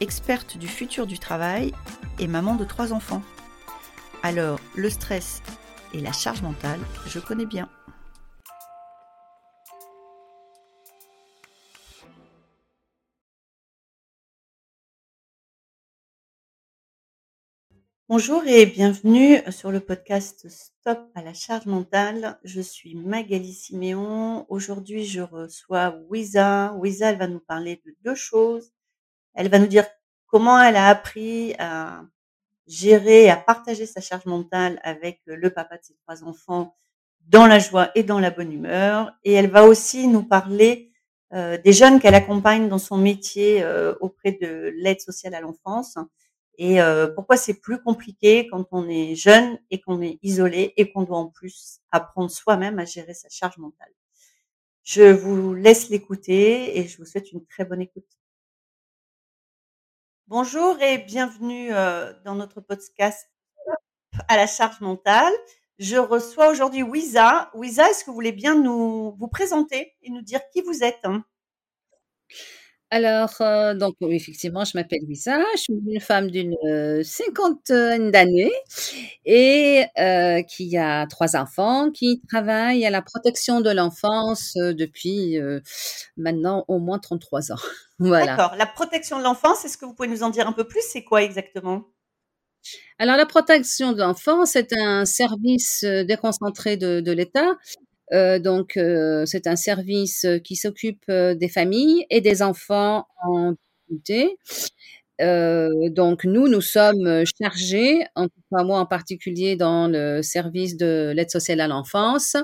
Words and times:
experte 0.00 0.56
du 0.58 0.68
futur 0.68 1.06
du 1.06 1.18
travail 1.18 1.72
et 2.18 2.26
maman 2.26 2.54
de 2.54 2.64
trois 2.64 2.92
enfants. 2.92 3.22
Alors, 4.22 4.60
le 4.74 4.90
stress 4.90 5.42
et 5.94 6.00
la 6.00 6.12
charge 6.12 6.42
mentale, 6.42 6.80
je 7.06 7.18
connais 7.18 7.46
bien. 7.46 7.68
Bonjour 18.10 18.42
et 18.46 18.64
bienvenue 18.64 19.36
sur 19.50 19.70
le 19.70 19.80
podcast 19.80 20.48
Stop 20.48 21.10
à 21.14 21.22
la 21.22 21.34
charge 21.34 21.66
mentale. 21.66 22.38
Je 22.42 22.62
suis 22.62 22.94
Magali 22.94 23.52
Siméon. 23.52 24.46
Aujourd'hui, 24.48 25.04
je 25.04 25.20
reçois 25.20 25.94
Wiza. 26.08 26.72
Wiza, 26.78 27.10
elle 27.10 27.18
va 27.18 27.26
nous 27.26 27.40
parler 27.40 27.82
de 27.84 27.94
deux 28.02 28.14
choses. 28.14 28.72
Elle 29.34 29.48
va 29.48 29.58
nous 29.58 29.66
dire 29.66 29.86
comment 30.26 30.60
elle 30.60 30.76
a 30.76 30.88
appris 30.88 31.54
à 31.58 32.02
gérer, 32.66 33.30
à 33.30 33.36
partager 33.36 33.86
sa 33.86 34.00
charge 34.00 34.26
mentale 34.26 34.80
avec 34.82 35.20
le 35.24 35.50
papa 35.50 35.78
de 35.78 35.84
ses 35.84 35.94
trois 35.94 36.24
enfants 36.24 36.74
dans 37.28 37.46
la 37.46 37.58
joie 37.58 37.90
et 37.94 38.02
dans 38.02 38.20
la 38.20 38.30
bonne 38.30 38.52
humeur. 38.52 39.12
Et 39.24 39.32
elle 39.32 39.50
va 39.50 39.64
aussi 39.64 40.06
nous 40.08 40.22
parler 40.22 40.92
euh, 41.34 41.58
des 41.58 41.72
jeunes 41.72 42.00
qu'elle 42.00 42.14
accompagne 42.14 42.68
dans 42.68 42.78
son 42.78 42.96
métier 42.96 43.62
euh, 43.62 43.94
auprès 44.00 44.32
de 44.32 44.72
l'aide 44.76 45.00
sociale 45.00 45.34
à 45.34 45.40
l'enfance 45.40 45.98
et 46.58 46.82
euh, 46.82 47.06
pourquoi 47.06 47.36
c'est 47.36 47.54
plus 47.54 47.80
compliqué 47.80 48.48
quand 48.48 48.66
on 48.72 48.88
est 48.88 49.14
jeune 49.14 49.58
et 49.70 49.80
qu'on 49.80 50.02
est 50.02 50.18
isolé 50.22 50.74
et 50.76 50.90
qu'on 50.90 51.04
doit 51.04 51.18
en 51.18 51.28
plus 51.28 51.80
apprendre 51.92 52.30
soi-même 52.30 52.80
à 52.80 52.84
gérer 52.84 53.14
sa 53.14 53.28
charge 53.28 53.58
mentale? 53.58 53.92
Je 54.82 55.12
vous 55.12 55.54
laisse 55.54 55.88
l'écouter 55.88 56.78
et 56.78 56.88
je 56.88 56.98
vous 56.98 57.04
souhaite 57.04 57.30
une 57.30 57.46
très 57.46 57.64
bonne 57.64 57.80
écoute. 57.80 58.17
Bonjour 60.30 60.78
et 60.82 60.98
bienvenue 60.98 61.72
euh, 61.72 62.12
dans 62.26 62.34
notre 62.34 62.60
podcast 62.60 63.30
à 64.28 64.36
la 64.36 64.46
charge 64.46 64.78
mentale. 64.82 65.32
Je 65.78 65.96
reçois 65.96 66.50
aujourd'hui 66.50 66.82
Wiza. 66.82 67.50
Wiza, 67.54 67.88
est-ce 67.88 68.04
que 68.04 68.10
vous 68.10 68.14
voulez 68.14 68.32
bien 68.32 68.54
nous 68.54 69.16
vous 69.18 69.28
présenter 69.28 69.96
et 70.02 70.10
nous 70.10 70.20
dire 70.20 70.40
qui 70.52 70.60
vous 70.60 70.84
êtes 70.84 71.02
alors, 72.90 73.34
euh, 73.42 73.74
donc 73.74 73.96
oui, 74.00 74.14
effectivement, 74.14 74.64
je 74.64 74.72
m'appelle 74.74 75.00
Lisa, 75.06 75.38
je 75.56 75.60
suis 75.60 75.74
une 75.74 76.00
femme 76.00 76.30
d'une 76.30 76.54
euh, 76.64 77.02
cinquantaine 77.02 78.10
d'années 78.10 78.52
et 79.26 79.84
euh, 79.98 80.42
qui 80.42 80.74
a 80.78 81.06
trois 81.06 81.36
enfants, 81.36 81.90
qui 81.90 82.22
travaille 82.28 82.86
à 82.86 82.90
la 82.90 83.02
protection 83.02 83.60
de 83.60 83.70
l'enfance 83.70 84.54
depuis 84.56 85.38
maintenant 86.16 86.64
au 86.68 86.78
moins 86.78 86.98
33 86.98 87.52
ans. 87.52 87.56
Voilà. 88.00 88.36
D'accord. 88.36 88.54
La 88.56 88.66
protection 88.66 89.18
de 89.18 89.24
l'enfance, 89.24 89.64
est-ce 89.64 89.76
que 89.76 89.84
vous 89.84 89.92
pouvez 89.92 90.06
nous 90.06 90.22
en 90.22 90.30
dire 90.30 90.46
un 90.46 90.52
peu 90.52 90.62
plus? 90.62 90.82
C'est 90.88 91.02
quoi 91.02 91.24
exactement? 91.24 91.82
Alors, 93.00 93.16
la 93.16 93.26
protection 93.26 93.90
de 93.90 93.98
l'enfance, 93.98 94.50
c'est 94.52 94.72
un 94.72 95.04
service 95.04 95.82
déconcentré 95.82 96.76
de, 96.76 97.00
de 97.00 97.10
l'État 97.10 97.56
euh, 98.12 98.38
donc, 98.38 98.76
euh, 98.76 99.24
c'est 99.26 99.46
un 99.46 99.56
service 99.56 100.26
qui 100.44 100.56
s'occupe 100.56 101.04
euh, 101.10 101.34
des 101.34 101.48
familles 101.48 102.06
et 102.10 102.20
des 102.20 102.42
enfants 102.42 103.06
en 103.24 103.52
difficulté. 103.88 104.36
donc, 105.20 106.24
nous, 106.24 106.48
nous 106.48 106.60
sommes 106.60 107.24
chargés, 107.40 108.06
en 108.14 108.28
tout 108.28 108.42
cas 108.52 108.62
moi 108.64 108.78
en 108.78 108.86
particulier 108.86 109.56
dans 109.56 109.88
le 109.88 110.22
service 110.22 110.76
de 110.76 111.12
l'aide 111.14 111.30
sociale 111.30 111.60
à 111.60 111.68
l'enfance, 111.68 112.36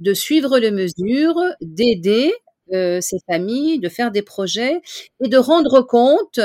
de 0.00 0.14
suivre 0.14 0.58
les 0.58 0.70
mesures, 0.70 1.40
d'aider 1.62 2.32
ces 2.70 3.18
familles, 3.26 3.80
de 3.80 3.88
faire 3.88 4.10
des 4.10 4.22
projets 4.22 4.82
et 5.24 5.28
de 5.28 5.38
rendre 5.38 5.80
compte 5.82 6.38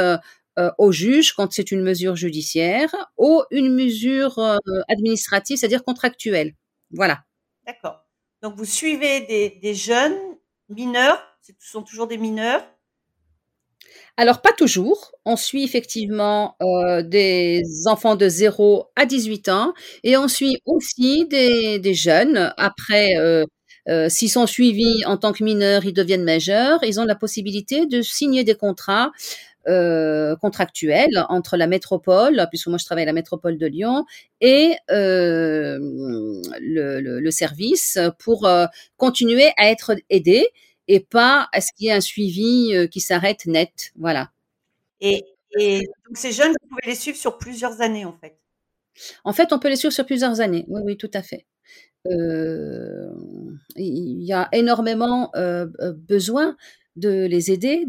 au 0.78 0.92
juge 0.92 1.34
quand 1.34 1.52
c'est 1.52 1.72
une 1.72 1.82
mesure 1.82 2.16
judiciaire 2.16 2.96
ou 3.18 3.42
une 3.52 3.74
mesure 3.74 4.40
administrative, 4.88 5.58
c'est-à-dire 5.58 5.84
contractuelle. 5.84 6.54
Voilà. 6.92 7.24
D'accord. 7.68 8.03
Donc, 8.44 8.58
vous 8.58 8.66
suivez 8.66 9.22
des, 9.62 9.74
jeunes 9.74 10.18
mineurs, 10.68 11.18
ce 11.42 11.54
sont 11.60 11.82
toujours 11.82 12.08
des 12.08 12.18
mineurs? 12.18 12.62
Alors, 14.18 14.42
pas 14.42 14.52
toujours. 14.52 15.14
On 15.24 15.38
suit 15.38 15.64
effectivement 15.64 16.58
euh, 16.62 17.04
des 17.04 17.64
enfants 17.86 18.18
de 18.18 18.28
0 18.28 18.92
à 18.98 19.06
18 19.06 19.48
ans 19.48 19.74
et 20.04 20.18
on 20.18 20.28
suit 20.28 20.58
aussi 20.66 21.26
des, 21.26 21.94
jeunes. 21.94 22.54
Après, 22.58 23.16
euh, 23.16 23.46
euh, 23.88 24.10
s'ils 24.10 24.30
sont 24.30 24.46
suivis 24.46 25.06
en 25.06 25.16
tant 25.16 25.32
que 25.32 25.46
mineurs, 25.46 25.86
ils 25.86 25.94
deviennent 25.94 26.26
majeurs. 26.26 26.84
Ils 26.84 27.00
ont 27.00 27.06
la 27.06 27.16
possibilité 27.16 27.86
de 27.86 28.02
signer 28.02 28.44
des 28.44 28.56
contrats 28.56 29.12
euh, 29.68 30.36
contractuelle 30.36 31.26
entre 31.30 31.56
la 31.56 31.68
métropole, 31.68 32.46
puisque 32.50 32.68
moi 32.68 32.78
je 32.78 32.84
travaille 32.84 33.04
à 33.04 33.06
la 33.06 33.14
métropole 33.14 33.58
de 33.58 33.66
Lyon, 33.66 34.04
et 34.42 34.76
euh, 34.92 35.80
le, 36.60 37.00
le, 37.00 37.32
service 37.32 37.98
pour 38.20 38.46
euh, 38.46 38.66
continuer 38.98 39.52
à 39.56 39.70
être 39.70 39.96
aidé 40.10 40.46
et 40.90 41.00
pas 41.00 41.48
à 41.54 41.62
ce 41.62 41.72
qu'il 41.72 41.86
y 41.86 41.90
ait 41.90 41.94
un 41.94 42.02
suivi 42.02 42.74
qui 42.92 43.00
s'arrête 43.00 43.46
net. 43.46 43.94
Voilà. 43.96 44.32
Et, 45.00 45.24
et 45.58 45.88
donc 46.08 46.18
ces 46.18 46.34
jeunes, 46.34 46.54
vous 46.62 46.68
pouvez 46.68 46.92
les 46.92 46.96
suivre 46.96 47.18
sur 47.18 47.38
plusieurs 47.38 47.80
années 47.80 48.04
en 48.04 48.14
fait. 48.14 48.38
En 49.24 49.32
fait, 49.32 49.54
on 49.54 49.60
peut 49.60 49.70
les 49.70 49.78
suivre 49.78 49.94
sur 49.94 50.06
plusieurs 50.06 50.42
années. 50.42 50.66
Oui, 50.68 50.82
oui, 50.84 50.98
tout 50.98 51.12
à 51.14 51.22
fait. 51.22 51.46
il 52.06 53.54
y 53.78 54.34
a 54.34 54.50
énormément 54.52 55.32
besoin 55.96 56.58
de 56.96 57.26
les 57.26 57.52
aider, 57.52 57.86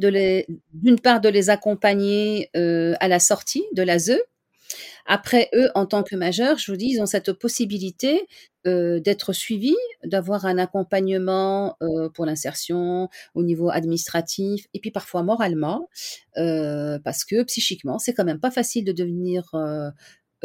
d'une 0.72 1.00
part 1.00 1.20
de 1.20 1.28
les 1.28 1.50
accompagner 1.50 2.50
euh, 2.56 2.94
à 3.00 3.08
la 3.08 3.20
sortie 3.20 3.64
de 3.74 3.82
l'ASE. 3.82 4.18
Après, 5.06 5.50
eux, 5.54 5.68
en 5.74 5.84
tant 5.84 6.02
que 6.02 6.16
majeurs, 6.16 6.56
je 6.56 6.72
vous 6.72 6.78
dis, 6.78 6.86
ils 6.86 7.00
ont 7.02 7.06
cette 7.06 7.32
possibilité 7.32 8.26
euh, 8.66 9.00
d'être 9.00 9.34
suivis, 9.34 9.76
d'avoir 10.02 10.46
un 10.46 10.56
accompagnement 10.56 11.76
euh, 11.82 12.08
pour 12.08 12.24
l'insertion 12.24 13.10
au 13.34 13.42
niveau 13.42 13.68
administratif 13.68 14.66
et 14.72 14.80
puis 14.80 14.90
parfois 14.90 15.22
moralement, 15.22 15.90
parce 16.34 17.24
que 17.24 17.42
psychiquement, 17.42 17.98
c'est 17.98 18.14
quand 18.14 18.24
même 18.24 18.40
pas 18.40 18.50
facile 18.50 18.86
de 18.86 18.92
devenir 18.92 19.50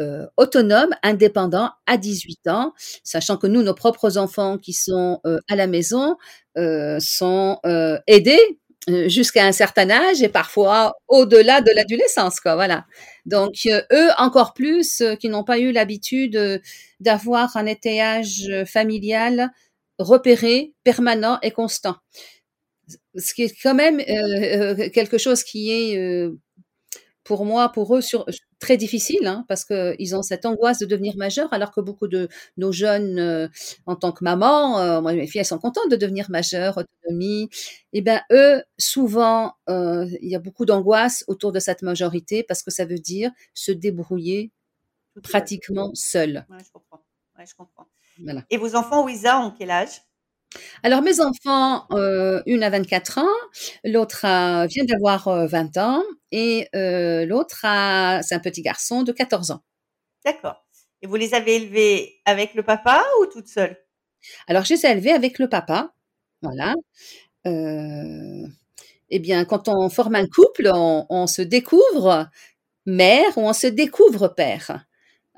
euh, 0.00 0.26
autonome, 0.36 0.90
indépendant 1.02 1.70
à 1.86 1.96
18 1.96 2.48
ans, 2.48 2.72
sachant 3.04 3.36
que 3.36 3.46
nous, 3.46 3.62
nos 3.62 3.74
propres 3.74 4.16
enfants 4.16 4.56
qui 4.56 4.72
sont 4.72 5.20
euh, 5.26 5.38
à 5.48 5.56
la 5.56 5.66
maison 5.66 6.16
euh, 6.56 6.98
sont 7.00 7.58
aidés 8.06 8.40
jusqu'à 9.06 9.44
un 9.44 9.52
certain 9.52 9.90
âge 9.90 10.22
et 10.22 10.28
parfois 10.28 10.94
au-delà 11.06 11.60
de 11.60 11.70
l'adolescence, 11.74 12.40
quoi. 12.40 12.54
Voilà. 12.54 12.86
Donc 13.26 13.52
eux 13.66 14.08
encore 14.16 14.54
plus 14.54 15.02
qui 15.20 15.28
n'ont 15.28 15.44
pas 15.44 15.58
eu 15.58 15.70
l'habitude 15.70 16.62
d'avoir 16.98 17.56
un 17.56 17.66
étayage 17.66 18.50
familial 18.66 19.50
repéré, 19.98 20.72
permanent 20.82 21.38
et 21.42 21.50
constant. 21.50 21.96
Ce 23.16 23.34
qui 23.34 23.42
est 23.42 23.54
quand 23.62 23.74
même 23.74 23.98
quelque 23.98 25.18
chose 25.18 25.44
qui 25.44 25.70
est 25.70 26.30
pour 27.30 27.44
moi, 27.44 27.68
pour 27.68 27.94
eux, 27.94 28.00
sur, 28.00 28.26
très 28.58 28.76
difficile, 28.76 29.24
hein, 29.28 29.44
parce 29.46 29.64
qu'ils 29.64 30.16
ont 30.16 30.22
cette 30.22 30.46
angoisse 30.46 30.80
de 30.80 30.84
devenir 30.84 31.16
majeurs, 31.16 31.52
alors 31.52 31.70
que 31.70 31.80
beaucoup 31.80 32.08
de 32.08 32.28
nos 32.56 32.72
jeunes, 32.72 33.20
euh, 33.20 33.46
en 33.86 33.94
tant 33.94 34.10
que 34.10 34.24
maman, 34.24 34.80
euh, 34.80 35.00
moi, 35.00 35.12
mes 35.12 35.28
filles, 35.28 35.38
elles 35.38 35.44
sont 35.44 35.60
contentes 35.60 35.88
de 35.92 35.94
devenir 35.94 36.28
majeures, 36.28 36.76
autonomie. 36.78 37.48
Et 37.92 37.98
eh 37.98 38.02
ben 38.02 38.20
eux, 38.32 38.64
souvent, 38.78 39.52
euh, 39.68 40.06
il 40.20 40.28
y 40.28 40.34
a 40.34 40.40
beaucoup 40.40 40.64
d'angoisse 40.64 41.22
autour 41.28 41.52
de 41.52 41.60
cette 41.60 41.82
majorité, 41.82 42.42
parce 42.42 42.64
que 42.64 42.72
ça 42.72 42.84
veut 42.84 42.98
dire 42.98 43.30
se 43.54 43.70
débrouiller 43.70 44.50
pratiquement 45.22 45.92
seul. 45.94 46.44
Ouais, 46.50 46.64
je 46.66 46.72
comprends. 46.72 47.04
Ouais, 47.38 47.46
je 47.46 47.54
comprends. 47.54 47.86
Voilà. 48.24 48.44
Et 48.50 48.56
vos 48.56 48.74
enfants, 48.74 49.04
Ouisa, 49.04 49.38
ont 49.38 49.52
quel 49.56 49.70
âge? 49.70 50.02
Alors 50.82 51.02
mes 51.02 51.20
enfants, 51.20 51.86
euh, 51.92 52.42
une 52.46 52.62
a 52.62 52.70
24 52.70 53.18
ans, 53.18 53.36
l'autre 53.84 54.20
vient 54.66 54.84
d'avoir 54.84 55.46
20 55.46 55.76
euh, 55.76 55.80
ans 55.80 56.02
et 56.32 56.68
euh, 56.74 57.24
l'autre 57.24 57.60
a 57.64 58.22
c'est 58.22 58.34
un 58.34 58.40
petit 58.40 58.62
garçon 58.62 59.02
de 59.02 59.12
14 59.12 59.52
ans. 59.52 59.62
D'accord. 60.24 60.64
Et 61.02 61.06
vous 61.06 61.16
les 61.16 61.34
avez 61.34 61.56
élevés 61.56 62.20
avec 62.24 62.54
le 62.54 62.62
papa 62.62 63.02
ou 63.20 63.26
toute 63.26 63.48
seule? 63.48 63.76
Alors 64.48 64.64
je 64.64 64.74
les 64.74 64.86
ai 64.86 64.90
élevés 64.90 65.12
avec 65.12 65.38
le 65.38 65.48
papa, 65.48 65.94
voilà. 66.42 66.74
Euh, 67.46 68.46
eh 69.08 69.18
bien, 69.18 69.44
quand 69.44 69.68
on 69.68 69.88
forme 69.88 70.16
un 70.16 70.26
couple, 70.26 70.70
on, 70.72 71.06
on 71.08 71.26
se 71.26 71.42
découvre 71.42 72.28
mère 72.86 73.38
ou 73.38 73.42
on 73.42 73.52
se 73.52 73.66
découvre 73.66 74.28
père. 74.28 74.84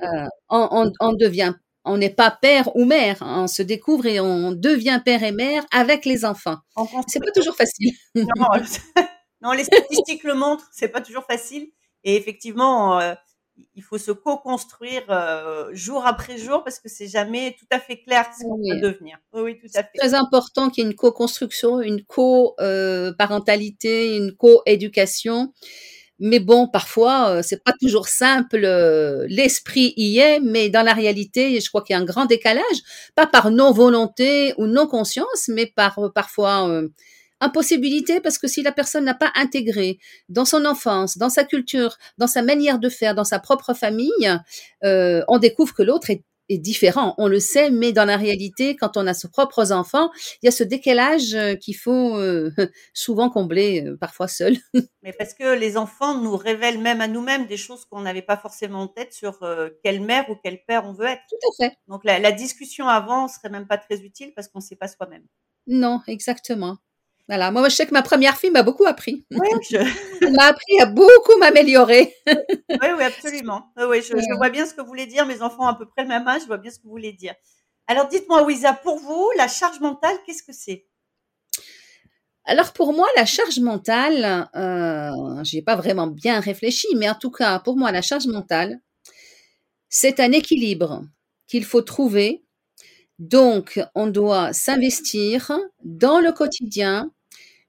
On, 0.01 0.29
on, 0.51 0.93
on 1.01 1.13
devient 1.13 1.55
on 1.85 1.99
n'est 1.99 2.11
pas 2.15 2.31
père 2.31 2.75
ou 2.77 2.85
mère, 2.85 3.19
on 3.21 3.47
se 3.47 3.63
découvre 3.63 4.07
et 4.07 4.21
on 4.21 4.53
devient 4.53 5.01
père 5.05 5.23
et 5.23 5.33
mère 5.33 5.65
avec 5.73 6.05
les 6.05 6.25
enfants. 6.25 6.57
C'est 7.09 7.21
pas 7.21 7.33
toujours 7.35 7.57
facile. 7.57 7.93
Non, 8.15 8.25
non, 9.43 9.53
les 9.53 9.65
statistiques 9.65 10.25
le 10.25 10.35
montrent, 10.35 10.69
c'est 10.73 10.89
pas 10.89 11.01
toujours 11.01 11.25
facile. 11.25 11.69
Et 12.05 12.17
effectivement, 12.17 13.01
euh, 13.01 13.15
il 13.75 13.83
faut 13.83 13.99
se 13.99 14.13
co-construire 14.13 15.03
euh, 15.11 15.69
jour 15.73 16.07
après 16.07 16.39
jour 16.39 16.63
parce 16.65 16.79
que 16.81 16.89
c'est 16.89 17.09
jamais 17.09 17.57
tout 17.59 17.67
à 17.71 17.79
fait 17.81 18.03
clair 18.03 18.27
ce 18.37 18.45
qu'on 18.45 18.57
Oui. 18.57 18.71
peut 18.71 18.81
devenir. 18.81 19.19
Oui, 19.33 19.43
oui, 19.43 19.59
tout 19.59 19.67
à 19.75 19.83
fait. 19.83 19.91
C'est 19.95 20.01
très 20.09 20.15
important 20.15 20.71
qu'il 20.71 20.85
y 20.85 20.87
ait 20.87 20.91
une 20.91 20.97
co-construction, 20.97 21.81
une 21.81 22.05
co-parentalité, 22.05 24.17
une 24.17 24.35
co-éducation. 24.37 25.53
Mais 26.25 26.39
bon, 26.41 26.69
parfois, 26.69 27.31
euh, 27.39 27.43
c'est 27.43 27.65
pas 27.65 27.73
toujours 27.81 28.09
simple. 28.09 28.61
euh, 28.65 29.27
L'esprit 29.29 29.93
y 29.97 30.19
est, 30.19 30.41
mais 30.41 30.71
dans 30.71 30.83
la 30.83 30.95
réalité, 30.95 31.61
je 31.61 31.69
crois 31.69 31.83
qu'il 31.83 31.95
y 31.95 31.99
a 31.99 32.01
un 32.03 32.05
grand 32.05 32.27
décalage, 32.27 32.63
pas 33.17 33.27
par 33.27 33.51
non-volonté 33.51 34.55
ou 34.59 34.67
non-conscience, 34.67 35.49
mais 35.49 35.67
par 35.67 35.99
euh, 35.99 36.11
parfois 36.15 36.69
euh, 36.69 36.89
impossibilité, 37.41 38.21
parce 38.21 38.39
que 38.39 38.47
si 38.47 38.63
la 38.63 38.71
personne 38.73 39.05
n'a 39.05 39.15
pas 39.15 39.33
intégré 39.35 39.99
dans 40.29 40.45
son 40.45 40.65
enfance, 40.65 41.19
dans 41.19 41.31
sa 41.31 41.43
culture, 41.45 41.97
dans 42.19 42.29
sa 42.29 42.43
manière 42.43 42.79
de 42.79 42.89
faire, 42.89 43.15
dans 43.17 43.25
sa 43.25 43.41
propre 43.41 43.75
famille, 43.75 44.31
euh, 44.85 45.23
on 45.29 45.39
découvre 45.39 45.75
que 45.75 45.83
l'autre 45.83 46.11
est 46.11 46.23
est 46.53 46.59
différent, 46.59 47.15
on 47.19 47.29
le 47.29 47.41
sait, 47.41 47.71
mais 47.71 47.93
dans 47.93 48.05
la 48.05 48.17
réalité, 48.17 48.77
quand 48.77 48.97
on 48.97 49.07
a 49.07 49.15
ses 49.15 49.29
propres 49.29 49.73
enfants, 49.73 50.11
il 50.43 50.47
y 50.47 50.49
a 50.49 50.53
ce 50.53 50.65
décalage 50.65 51.35
euh, 51.35 51.55
qu'il 51.55 51.77
faut 51.77 52.17
euh, 52.17 52.51
souvent 52.95 53.31
combler, 53.31 53.85
euh, 53.87 53.97
parfois 53.97 54.29
seul. 54.29 54.57
Mais 55.03 55.13
parce 55.13 55.35
que 55.35 55.55
les 55.55 55.77
enfants 55.77 56.19
nous 56.19 56.37
révèlent 56.37 56.81
même 56.81 57.01
à 57.01 57.09
nous-mêmes 57.09 57.47
des 57.47 57.57
choses 57.57 57.85
qu'on 57.85 58.01
n'avait 58.01 58.23
pas 58.23 58.37
forcément 58.37 58.83
en 58.83 58.89
tête 58.89 59.13
sur 59.13 59.41
quelle 59.83 60.01
mère 60.01 60.31
ou 60.31 60.37
quel 60.43 60.65
père 60.65 60.85
on 60.87 60.93
veut 60.93 61.07
être. 61.07 61.23
Tout 61.29 61.49
à 61.49 61.65
fait. 61.65 61.77
Donc 61.89 62.05
la, 62.05 62.19
la 62.19 62.31
discussion 62.31 62.87
avant 62.87 63.27
serait 63.27 63.51
même 63.51 63.67
pas 63.67 63.79
très 63.79 64.01
utile 64.01 64.33
parce 64.35 64.49
qu'on 64.49 64.61
ne 64.61 64.65
sait 64.65 64.77
pas 64.77 64.89
soi-même. 64.89 65.25
Non, 65.67 66.01
exactement. 66.07 66.79
Voilà. 67.33 67.51
Moi, 67.51 67.67
je 67.71 67.77
sais 67.77 67.87
que 67.87 67.95
ma 67.95 68.03
première 68.03 68.37
fille 68.37 68.51
m'a 68.51 68.63
beaucoup 68.63 68.85
appris. 68.85 69.25
Oui, 69.31 69.49
je... 69.71 69.79
Elle 70.21 70.35
m'a 70.35 70.49
appris 70.49 70.79
à 70.81 70.85
beaucoup 70.85 71.39
m'améliorer. 71.39 72.15
oui, 72.27 72.37
oui, 72.69 73.03
absolument. 73.03 73.73
Oui, 73.79 74.03
je, 74.03 74.15
je 74.15 74.37
vois 74.37 74.51
bien 74.51 74.67
ce 74.67 74.75
que 74.75 74.83
vous 74.83 74.89
voulez 74.89 75.07
dire. 75.07 75.25
Mes 75.25 75.41
enfants 75.41 75.65
ont 75.65 75.69
à 75.69 75.75
peu 75.75 75.87
près 75.87 76.03
le 76.03 76.09
même 76.09 76.29
âge, 76.29 76.43
je 76.43 76.47
vois 76.47 76.59
bien 76.59 76.71
ce 76.71 76.77
que 76.77 76.83
vous 76.83 76.91
voulez 76.91 77.15
dire. 77.15 77.33
Alors 77.87 78.07
dites-moi, 78.07 78.43
Wiza, 78.43 78.75
pour 78.75 78.99
vous, 78.99 79.31
la 79.39 79.49
charge 79.49 79.81
mentale, 79.81 80.15
qu'est-ce 80.27 80.43
que 80.43 80.53
c'est? 80.53 80.87
Alors 82.45 82.75
pour 82.75 82.93
moi, 82.93 83.09
la 83.17 83.25
charge 83.25 83.61
mentale, 83.61 84.51
euh, 84.55 85.43
j'y 85.43 85.57
ai 85.57 85.63
pas 85.63 85.77
vraiment 85.77 86.09
bien 86.09 86.39
réfléchi, 86.39 86.89
mais 86.97 87.09
en 87.09 87.15
tout 87.15 87.31
cas, 87.31 87.61
pour 87.61 87.79
moi, 87.79 87.93
la 87.93 88.03
charge 88.03 88.27
mentale, 88.27 88.79
c'est 89.89 90.21
un 90.21 90.33
équilibre 90.33 91.03
qu'il 91.47 91.65
faut 91.65 91.81
trouver. 91.81 92.45
Donc, 93.19 93.81
on 93.95 94.07
doit 94.07 94.53
s'investir 94.53 95.51
dans 95.83 96.21
le 96.21 96.33
quotidien 96.33 97.11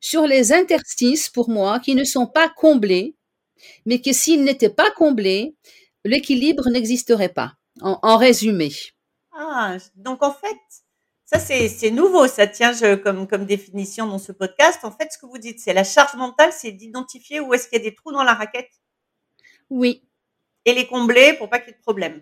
sur 0.03 0.27
les 0.27 0.51
interstices, 0.51 1.29
pour 1.29 1.49
moi, 1.49 1.79
qui 1.79 1.95
ne 1.95 2.03
sont 2.03 2.27
pas 2.27 2.49
comblés, 2.49 3.15
mais 3.85 4.01
que 4.01 4.11
s'ils 4.11 4.43
n'étaient 4.43 4.69
pas 4.69 4.91
comblés, 4.91 5.55
l'équilibre 6.03 6.69
n'existerait 6.69 7.29
pas. 7.33 7.53
En, 7.79 7.99
en 8.03 8.17
résumé. 8.17 8.69
Ah, 9.31 9.77
donc 9.95 10.21
en 10.21 10.33
fait, 10.33 10.59
ça 11.25 11.39
c'est 11.39 11.69
c'est 11.69 11.89
nouveau, 11.89 12.27
ça 12.27 12.45
tient 12.45 12.73
je, 12.73 12.95
comme, 12.95 13.27
comme 13.27 13.45
définition 13.45 14.05
dans 14.05 14.19
ce 14.19 14.33
podcast. 14.33 14.83
En 14.83 14.91
fait, 14.91 15.09
ce 15.11 15.17
que 15.17 15.25
vous 15.25 15.37
dites, 15.37 15.59
c'est 15.59 15.73
la 15.73 15.85
charge 15.85 16.15
mentale, 16.15 16.51
c'est 16.51 16.73
d'identifier 16.73 17.39
où 17.39 17.53
est-ce 17.53 17.69
qu'il 17.69 17.79
y 17.79 17.81
a 17.81 17.89
des 17.89 17.95
trous 17.95 18.11
dans 18.11 18.23
la 18.23 18.33
raquette 18.33 18.69
Oui, 19.69 20.03
et 20.65 20.73
les 20.73 20.85
combler 20.85 21.33
pour 21.33 21.49
pas 21.49 21.59
qu'il 21.59 21.69
y 21.69 21.71
ait 21.71 21.77
de 21.77 21.81
problème. 21.81 22.21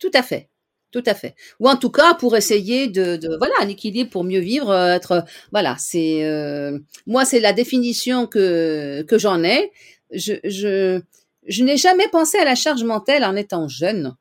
Tout 0.00 0.10
à 0.12 0.22
fait. 0.24 0.50
Tout 0.96 1.02
à 1.04 1.14
fait. 1.14 1.34
Ou 1.60 1.68
en 1.68 1.76
tout 1.76 1.90
cas 1.90 2.14
pour 2.14 2.36
essayer 2.36 2.88
de, 2.88 3.36
voilà 3.36 3.52
un 3.60 3.68
équilibre 3.68 4.08
pour 4.08 4.24
mieux 4.24 4.40
vivre, 4.40 4.70
euh, 4.70 4.94
être 4.94 5.26
voilà 5.52 5.76
c'est 5.78 6.24
euh, 6.24 6.78
moi 7.06 7.26
c'est 7.26 7.38
la 7.38 7.52
définition 7.52 8.26
que 8.26 9.02
que 9.02 9.18
j'en 9.18 9.44
ai. 9.44 9.72
Je 10.10 10.32
je 10.42 11.02
je 11.46 11.64
n'ai 11.64 11.76
jamais 11.76 12.08
pensé 12.08 12.38
à 12.38 12.46
la 12.46 12.54
charge 12.54 12.82
mentale 12.82 13.24
en 13.24 13.36
étant 13.36 13.68
jeune. 13.68 14.16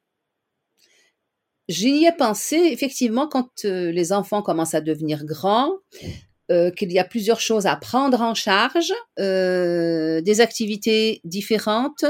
J'y 1.70 2.04
ai 2.04 2.12
pensé 2.12 2.58
effectivement 2.58 3.30
quand 3.30 3.64
euh, 3.64 3.90
les 3.92 4.12
enfants 4.12 4.42
commencent 4.42 4.76
à 4.76 4.82
devenir 4.82 5.24
grands, 5.24 5.72
euh, 6.52 6.72
qu'il 6.72 6.92
y 6.92 7.00
a 7.00 7.04
plusieurs 7.04 7.40
choses 7.40 7.66
à 7.66 7.76
prendre 7.76 8.22
en 8.22 8.34
charge, 8.36 8.94
euh, 9.20 10.22
des 10.22 10.42
activités 10.42 11.22
différentes, 11.24 12.06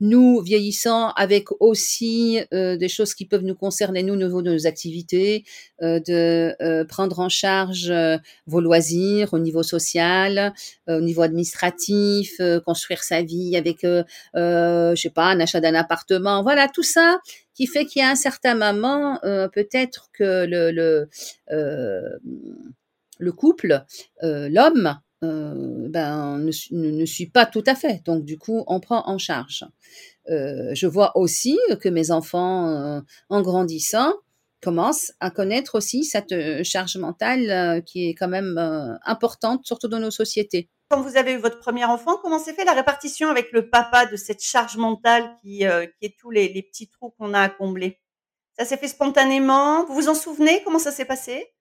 nous 0.00 0.40
vieillissant 0.40 1.10
avec 1.12 1.46
aussi 1.60 2.40
euh, 2.52 2.76
des 2.76 2.88
choses 2.88 3.14
qui 3.14 3.24
peuvent 3.24 3.44
nous 3.44 3.54
concerner 3.54 4.02
nous 4.02 4.14
au 4.14 4.16
niveau 4.16 4.42
de 4.42 4.52
nos 4.52 4.66
activités, 4.66 5.44
euh, 5.82 6.00
de 6.00 6.54
euh, 6.60 6.84
prendre 6.84 7.20
en 7.20 7.28
charge 7.28 7.90
euh, 7.90 8.18
vos 8.46 8.60
loisirs 8.60 9.32
au 9.32 9.38
niveau 9.38 9.62
social, 9.62 10.52
au 10.88 11.00
niveau 11.00 11.22
administratif, 11.22 12.40
construire 12.64 13.02
sa 13.02 13.22
vie 13.22 13.56
avec, 13.56 13.82
je 13.82 14.94
sais 14.96 15.10
pas, 15.10 15.26
un 15.26 15.40
achat 15.40 15.60
d'un 15.60 15.74
appartement, 15.74 16.42
voilà 16.42 16.68
tout 16.68 16.82
ça 16.82 17.20
qui 17.54 17.66
fait 17.66 17.84
qu'il 17.84 18.02
y 18.02 18.04
a 18.04 18.10
un 18.10 18.16
certain 18.16 18.54
moment 18.54 19.18
peut-être 19.52 20.08
que 20.12 20.46
le, 20.46 20.70
le 20.70 21.08
le 23.18 23.32
couple, 23.32 23.84
euh, 24.22 24.48
l'homme, 24.48 24.98
euh, 25.24 25.88
ben, 25.88 26.38
ne, 26.38 26.52
ne, 26.70 26.90
ne 26.90 27.04
suit 27.04 27.28
pas 27.30 27.44
tout 27.46 27.64
à 27.66 27.74
fait. 27.74 28.02
Donc, 28.04 28.24
du 28.24 28.38
coup, 28.38 28.64
on 28.68 28.80
prend 28.80 29.02
en 29.08 29.18
charge. 29.18 29.64
Euh, 30.30 30.70
je 30.74 30.86
vois 30.86 31.16
aussi 31.16 31.58
que 31.80 31.88
mes 31.88 32.10
enfants, 32.10 32.68
euh, 32.68 33.00
en 33.28 33.42
grandissant, 33.42 34.14
commencent 34.60 35.12
à 35.20 35.30
connaître 35.30 35.76
aussi 35.76 36.04
cette 36.04 36.32
euh, 36.32 36.62
charge 36.64 36.96
mentale 36.96 37.50
euh, 37.50 37.80
qui 37.80 38.08
est 38.08 38.14
quand 38.14 38.28
même 38.28 38.58
importante, 39.04 39.64
surtout 39.64 39.88
dans 39.88 40.00
nos 40.00 40.10
sociétés. 40.10 40.68
Quand 40.90 41.02
vous 41.02 41.16
avez 41.16 41.32
eu 41.34 41.38
votre 41.38 41.58
premier 41.58 41.84
enfant, 41.84 42.16
comment 42.22 42.38
s'est 42.38 42.54
fait 42.54 42.64
la 42.64 42.72
répartition 42.72 43.28
avec 43.28 43.52
le 43.52 43.68
papa 43.68 44.06
de 44.06 44.16
cette 44.16 44.42
charge 44.42 44.76
mentale 44.76 45.36
qui, 45.42 45.58
qui 45.58 46.06
est 46.06 46.16
tous 46.18 46.30
les, 46.30 46.48
les 46.48 46.62
petits 46.62 46.88
trous 46.88 47.10
qu'on 47.18 47.34
a 47.34 47.42
à 47.42 47.48
combler? 47.50 48.00
Ça 48.58 48.64
s'est 48.64 48.78
fait 48.78 48.88
spontanément? 48.88 49.84
Vous 49.84 49.94
vous 49.94 50.08
en 50.08 50.14
souvenez? 50.14 50.62
Comment 50.64 50.78
ça 50.78 50.90
s'est 50.90 51.04
passé? 51.04 51.52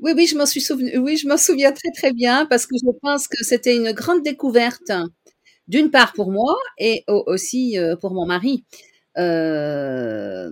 Oui, 0.00 0.12
oui, 0.14 0.26
je 0.26 1.26
m'en 1.28 1.36
souviens 1.38 1.72
très 1.72 1.90
très 1.92 2.12
bien 2.12 2.46
parce 2.46 2.66
que 2.66 2.74
je 2.82 2.90
pense 3.02 3.28
que 3.28 3.42
c'était 3.42 3.74
une 3.76 3.92
grande 3.92 4.22
découverte, 4.22 4.92
d'une 5.68 5.90
part 5.90 6.12
pour 6.14 6.32
moi 6.32 6.56
et 6.78 7.04
au- 7.08 7.24
aussi 7.28 7.78
euh, 7.78 7.96
pour 7.96 8.12
mon 8.14 8.26
mari. 8.26 8.64
Euh, 9.18 10.50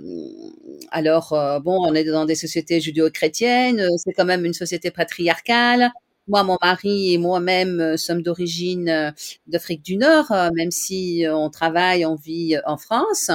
alors, 0.90 1.32
euh, 1.34 1.60
bon, 1.60 1.78
on 1.88 1.94
est 1.94 2.04
dans 2.04 2.24
des 2.26 2.34
sociétés 2.36 2.80
judéo-chrétiennes, 2.80 3.86
c'est 3.98 4.12
quand 4.12 4.24
même 4.26 4.44
une 4.44 4.54
société 4.54 4.90
patriarcale. 4.90 5.90
Moi, 6.26 6.42
mon 6.42 6.56
mari 6.62 7.12
et 7.12 7.18
moi-même 7.18 7.80
euh, 7.80 7.96
sommes 7.98 8.22
d'origine 8.22 8.88
euh, 8.88 9.10
d'Afrique 9.46 9.82
du 9.82 9.96
Nord, 9.98 10.32
euh, 10.32 10.48
même 10.54 10.70
si 10.70 11.24
on 11.30 11.50
travaille, 11.50 12.06
on 12.06 12.14
vit 12.14 12.56
en 12.66 12.78
France. 12.78 13.30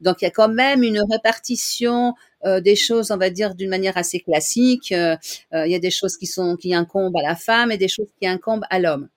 Donc, 0.00 0.20
il 0.20 0.24
y 0.26 0.28
a 0.28 0.30
quand 0.30 0.48
même 0.50 0.82
une 0.82 1.00
répartition 1.10 2.14
des 2.60 2.76
choses, 2.76 3.10
on 3.10 3.16
va 3.16 3.30
dire, 3.30 3.54
d'une 3.54 3.70
manière 3.70 3.96
assez 3.96 4.20
classique. 4.20 4.90
Il 4.90 5.18
y 5.52 5.74
a 5.74 5.78
des 5.78 5.90
choses 5.90 6.18
qui 6.18 6.26
sont 6.26 6.56
qui 6.56 6.74
incombent 6.74 7.16
à 7.16 7.22
la 7.22 7.36
femme 7.36 7.72
et 7.72 7.78
des 7.78 7.88
choses 7.88 8.08
qui 8.20 8.26
incombent 8.26 8.66
à 8.68 8.78
l'homme. 8.78 9.08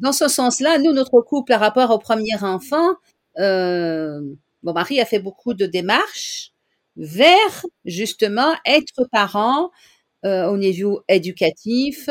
Dans 0.00 0.12
ce 0.12 0.28
sens-là, 0.28 0.78
nous, 0.78 0.92
notre 0.92 1.20
couple, 1.20 1.52
par 1.52 1.60
rapport 1.60 1.90
au 1.90 1.98
premier 1.98 2.36
enfant, 2.42 2.94
mon 3.38 4.72
mari 4.72 5.00
a 5.00 5.04
fait 5.04 5.18
beaucoup 5.18 5.54
de 5.54 5.66
démarches 5.66 6.52
vers 6.96 7.66
justement 7.84 8.52
être 8.66 9.06
parent 9.12 9.70
euh, 10.24 10.46
au 10.48 10.56
niveau 10.58 11.02
éducatif, 11.08 12.08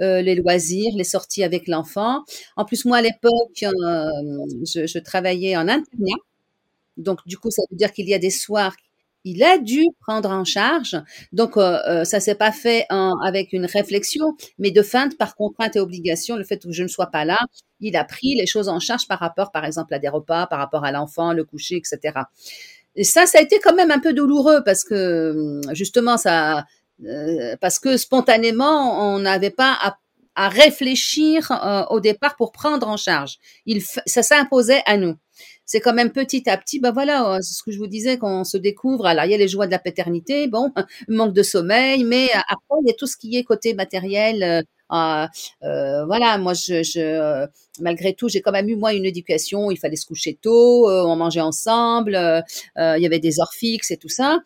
euh, 0.00 0.22
les 0.22 0.34
loisirs, 0.34 0.92
les 0.96 1.04
sorties 1.04 1.44
avec 1.44 1.68
l'enfant. 1.68 2.22
En 2.56 2.64
plus, 2.64 2.84
moi, 2.84 2.98
à 2.98 3.02
l'époque, 3.02 3.62
euh, 3.64 3.70
je, 4.66 4.86
je 4.86 4.98
travaillais 4.98 5.56
en 5.56 5.68
internat. 5.68 6.16
Donc, 6.96 7.20
du 7.26 7.36
coup, 7.38 7.50
ça 7.50 7.62
veut 7.70 7.76
dire 7.76 7.92
qu'il 7.92 8.08
y 8.08 8.14
a 8.14 8.18
des 8.18 8.30
soirs 8.30 8.74
il 9.28 9.42
a 9.42 9.58
dû 9.58 9.84
prendre 10.00 10.30
en 10.30 10.44
charge. 10.44 10.96
Donc, 11.32 11.56
euh, 11.56 11.78
euh, 11.88 12.04
ça 12.04 12.20
s'est 12.20 12.36
pas 12.36 12.52
fait 12.52 12.86
en- 12.90 13.18
avec 13.26 13.52
une 13.52 13.66
réflexion, 13.66 14.36
mais 14.60 14.70
de 14.70 14.82
feinte 14.82 15.18
par 15.18 15.34
contrainte 15.34 15.74
et 15.74 15.80
obligation, 15.80 16.36
le 16.36 16.44
fait 16.44 16.58
que 16.62 16.70
je 16.70 16.84
ne 16.84 16.88
sois 16.88 17.08
pas 17.08 17.24
là, 17.24 17.36
il 17.80 17.96
a 17.96 18.04
pris 18.04 18.36
les 18.36 18.46
choses 18.46 18.68
en 18.68 18.78
charge 18.78 19.08
par 19.08 19.18
rapport, 19.18 19.50
par 19.50 19.64
exemple, 19.64 19.92
à 19.94 19.98
des 19.98 20.08
repas, 20.08 20.46
par 20.46 20.60
rapport 20.60 20.84
à 20.84 20.92
l'enfant, 20.92 21.32
le 21.32 21.42
coucher, 21.44 21.78
etc. 21.78 22.30
Et 22.94 23.02
ça, 23.04 23.26
ça 23.26 23.38
a 23.38 23.42
été 23.42 23.58
quand 23.62 23.74
même 23.74 23.90
un 23.90 23.98
peu 24.00 24.12
douloureux 24.12 24.62
parce 24.64 24.84
que 24.84 25.60
justement, 25.72 26.16
ça, 26.16 26.64
euh, 27.04 27.56
parce 27.60 27.78
que 27.78 27.96
spontanément, 27.96 29.14
on 29.14 29.18
n'avait 29.18 29.50
pas 29.50 29.76
à, 29.80 29.98
à 30.34 30.48
réfléchir 30.48 31.50
euh, 31.52 31.84
au 31.90 32.00
départ 32.00 32.36
pour 32.36 32.52
prendre 32.52 32.88
en 32.88 32.96
charge. 32.96 33.38
Il, 33.66 33.82
ça 33.82 34.22
s'imposait 34.22 34.82
à 34.86 34.96
nous. 34.96 35.14
c'est 35.66 35.80
quand 35.80 35.92
même 35.94 36.10
petit 36.12 36.48
à 36.48 36.56
petit, 36.56 36.80
ben 36.80 36.92
voilà, 36.92 37.38
c'est 37.42 37.54
ce 37.54 37.62
que 37.62 37.72
je 37.72 37.78
vous 37.78 37.86
disais, 37.88 38.18
quand 38.18 38.40
on 38.40 38.44
se 38.44 38.56
découvre, 38.56 39.06
alors 39.06 39.24
il 39.26 39.30
y 39.32 39.34
a 39.34 39.38
les 39.38 39.48
joies 39.48 39.66
de 39.66 39.72
la 39.72 39.78
paternité, 39.78 40.46
bon, 40.48 40.72
manque 41.08 41.34
de 41.34 41.42
sommeil, 41.42 42.04
mais 42.04 42.30
après, 42.48 42.76
il 42.82 42.88
y 42.88 42.90
a 42.90 42.94
tout 42.98 43.06
ce 43.06 43.16
qui 43.16 43.36
est 43.36 43.44
côté 43.44 43.74
matériel, 43.74 44.42
euh, 44.42 44.62
euh, 45.64 46.04
voilà, 46.06 46.38
moi, 46.38 46.54
je, 46.54 46.82
je 46.82 47.46
malgré 47.80 48.14
tout, 48.14 48.28
j'ai 48.28 48.40
quand 48.40 48.52
même 48.52 48.68
eu 48.68 48.76
moi 48.76 48.94
une 48.94 49.04
éducation. 49.04 49.70
Il 49.70 49.76
fallait 49.78 49.96
se 49.96 50.06
coucher 50.06 50.38
tôt, 50.40 50.88
euh, 50.88 51.02
on 51.04 51.16
mangeait 51.16 51.40
ensemble, 51.40 52.14
euh, 52.14 52.40
il 52.76 53.02
y 53.02 53.06
avait 53.06 53.18
des 53.18 53.40
heures 53.40 53.52
fixes 53.52 53.90
et 53.90 53.96
tout 53.96 54.08
ça. 54.08 54.38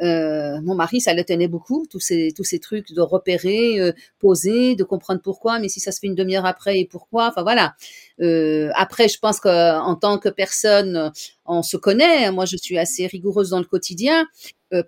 Euh, 0.00 0.60
mon 0.62 0.74
mari, 0.74 1.00
ça 1.00 1.14
le 1.14 1.24
tenait 1.24 1.48
beaucoup, 1.48 1.86
tous 1.90 2.00
ces 2.00 2.32
tous 2.36 2.44
ces 2.44 2.58
trucs 2.58 2.92
de 2.92 3.00
repérer, 3.00 3.80
euh, 3.80 3.92
poser, 4.18 4.76
de 4.76 4.84
comprendre 4.84 5.20
pourquoi, 5.22 5.58
mais 5.58 5.68
si 5.68 5.80
ça 5.80 5.92
se 5.92 6.00
fait 6.00 6.06
une 6.06 6.14
demi-heure 6.14 6.46
après 6.46 6.78
et 6.80 6.86
pourquoi. 6.86 7.28
Enfin 7.28 7.42
voilà. 7.42 7.74
Euh, 8.20 8.70
après, 8.74 9.08
je 9.08 9.18
pense 9.18 9.40
qu'en 9.40 9.94
tant 9.96 10.18
que 10.18 10.28
personne, 10.28 11.12
on 11.46 11.62
se 11.62 11.76
connaît. 11.76 12.30
Moi, 12.30 12.44
je 12.44 12.56
suis 12.56 12.78
assez 12.78 13.06
rigoureuse 13.06 13.50
dans 13.50 13.58
le 13.58 13.64
quotidien 13.64 14.26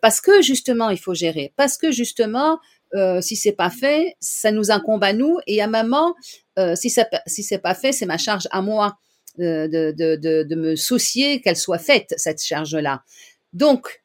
parce 0.03 0.21
que 0.21 0.43
justement, 0.43 0.91
il 0.91 0.99
faut 0.99 1.15
gérer. 1.15 1.53
Parce 1.57 1.79
que 1.79 1.91
justement, 1.91 2.59
euh, 2.95 3.21
si 3.21 3.37
c'est 3.37 3.53
pas 3.53 3.71
fait, 3.71 4.17
ça 4.21 4.51
nous 4.51 4.71
incombe 4.71 5.05
à 5.05 5.13
nous 5.13 5.39
et 5.47 5.63
à 5.63 5.67
maman. 5.67 6.15
Euh, 6.59 6.75
si 6.75 6.91
ça, 6.91 7.07
si 7.27 7.43
c'est 7.43 7.59
pas 7.59 7.75
fait, 7.75 7.93
c'est 7.93 8.07
ma 8.07 8.19
charge 8.19 8.49
à 8.51 8.63
moi 8.63 8.97
euh, 9.39 9.69
de, 9.69 9.93
de, 9.97 10.17
de, 10.17 10.43
de, 10.43 10.55
me 10.57 10.75
soucier 10.75 11.41
qu'elle 11.41 11.57
soit 11.57 11.79
faite 11.79 12.13
cette 12.17 12.43
charge-là. 12.43 13.03
Donc, 13.53 14.00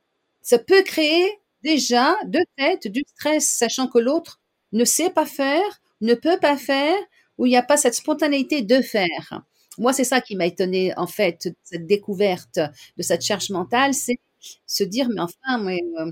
ça 0.46 0.60
peut 0.60 0.84
créer 0.84 1.28
déjà 1.64 2.16
de 2.28 2.40
fait 2.60 2.88
du 2.88 3.04
stress, 3.16 3.50
sachant 3.50 3.88
que 3.90 4.00
l'autre 4.00 4.40
ne 4.74 4.86
sait 4.86 5.10
pas 5.10 5.26
faire, 5.26 5.64
ne 6.02 6.14
peut 6.14 6.40
pas 6.40 6.58
faire, 6.58 6.96
ou 7.40 7.48
il 7.48 7.50
n'y 7.50 7.58
a 7.58 7.64
pas 7.64 7.78
cette 7.78 7.96
spontanéité 7.96 8.62
de 8.62 8.82
faire. 8.82 9.44
Moi, 9.80 9.92
c'est 9.94 10.04
ça 10.06 10.22
qui 10.22 10.36
m'a 10.38 10.46
étonné 10.46 10.94
en 10.98 11.08
fait, 11.08 11.50
cette 11.64 11.88
découverte 11.88 12.60
de 12.98 13.04
cette 13.04 13.24
charge 13.26 13.50
mentale, 13.50 13.96
c'est 13.96 14.20
se 14.68 14.84
dire 14.84 15.10
mais 15.10 15.22
enfin, 15.22 15.58
mais, 15.64 15.82
euh, 16.00 16.12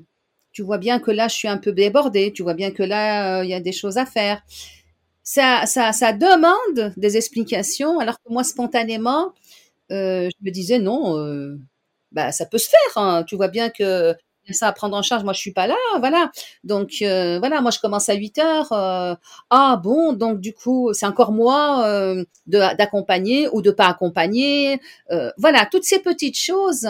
tu 0.51 0.63
vois 0.63 0.79
bien 0.79 0.99
que 0.99 1.11
là, 1.11 1.27
je 1.29 1.35
suis 1.35 1.47
un 1.47 1.57
peu 1.59 1.71
débordée, 1.73 2.33
tu 2.33 2.43
vois 2.43 2.55
bien 2.55 2.71
que 2.71 2.83
là, 2.83 3.39
euh, 3.41 3.45
il 3.45 3.49
y 3.51 3.53
a 3.53 3.61
des 3.61 3.71
choses 3.73 3.97
à 3.97 4.05
faire. 4.07 4.41
Ça, 5.23 5.65
ça, 5.67 5.93
ça 5.93 6.13
demande 6.13 6.93
des 6.97 7.17
explications, 7.17 7.99
alors 7.99 8.15
que 8.23 8.31
moi, 8.33 8.43
spontanément, 8.43 9.33
euh, 9.91 10.29
je 10.29 10.45
me 10.45 10.51
disais 10.51 10.79
non, 10.79 11.17
bah, 12.13 12.31
ça 12.31 12.45
peut 12.45 12.57
se 12.57 12.69
faire. 12.69 12.97
Hein. 12.97 13.23
Tu 13.23 13.35
vois 13.35 13.49
bien 13.49 13.69
que 13.69 14.15
ça 14.51 14.67
à 14.67 14.73
prendre 14.73 14.97
en 14.97 15.01
charge. 15.01 15.23
Moi, 15.23 15.33
je 15.33 15.39
suis 15.39 15.53
pas 15.53 15.67
là, 15.67 15.75
voilà. 15.99 16.31
Donc 16.63 16.95
euh, 17.01 17.39
voilà, 17.39 17.61
moi 17.61 17.71
je 17.71 17.79
commence 17.79 18.09
à 18.09 18.15
8 18.15 18.39
heures. 18.39 18.71
Euh, 18.73 19.15
ah 19.49 19.79
bon, 19.81 20.13
donc 20.13 20.39
du 20.41 20.53
coup, 20.53 20.91
c'est 20.93 21.05
encore 21.05 21.31
moi 21.31 21.85
euh, 21.87 22.25
d'accompagner 22.47 23.47
ou 23.53 23.61
de 23.61 23.71
pas 23.71 23.87
accompagner. 23.87 24.79
Euh, 25.11 25.31
voilà, 25.37 25.65
toutes 25.65 25.85
ces 25.85 25.99
petites 25.99 26.37
choses 26.37 26.87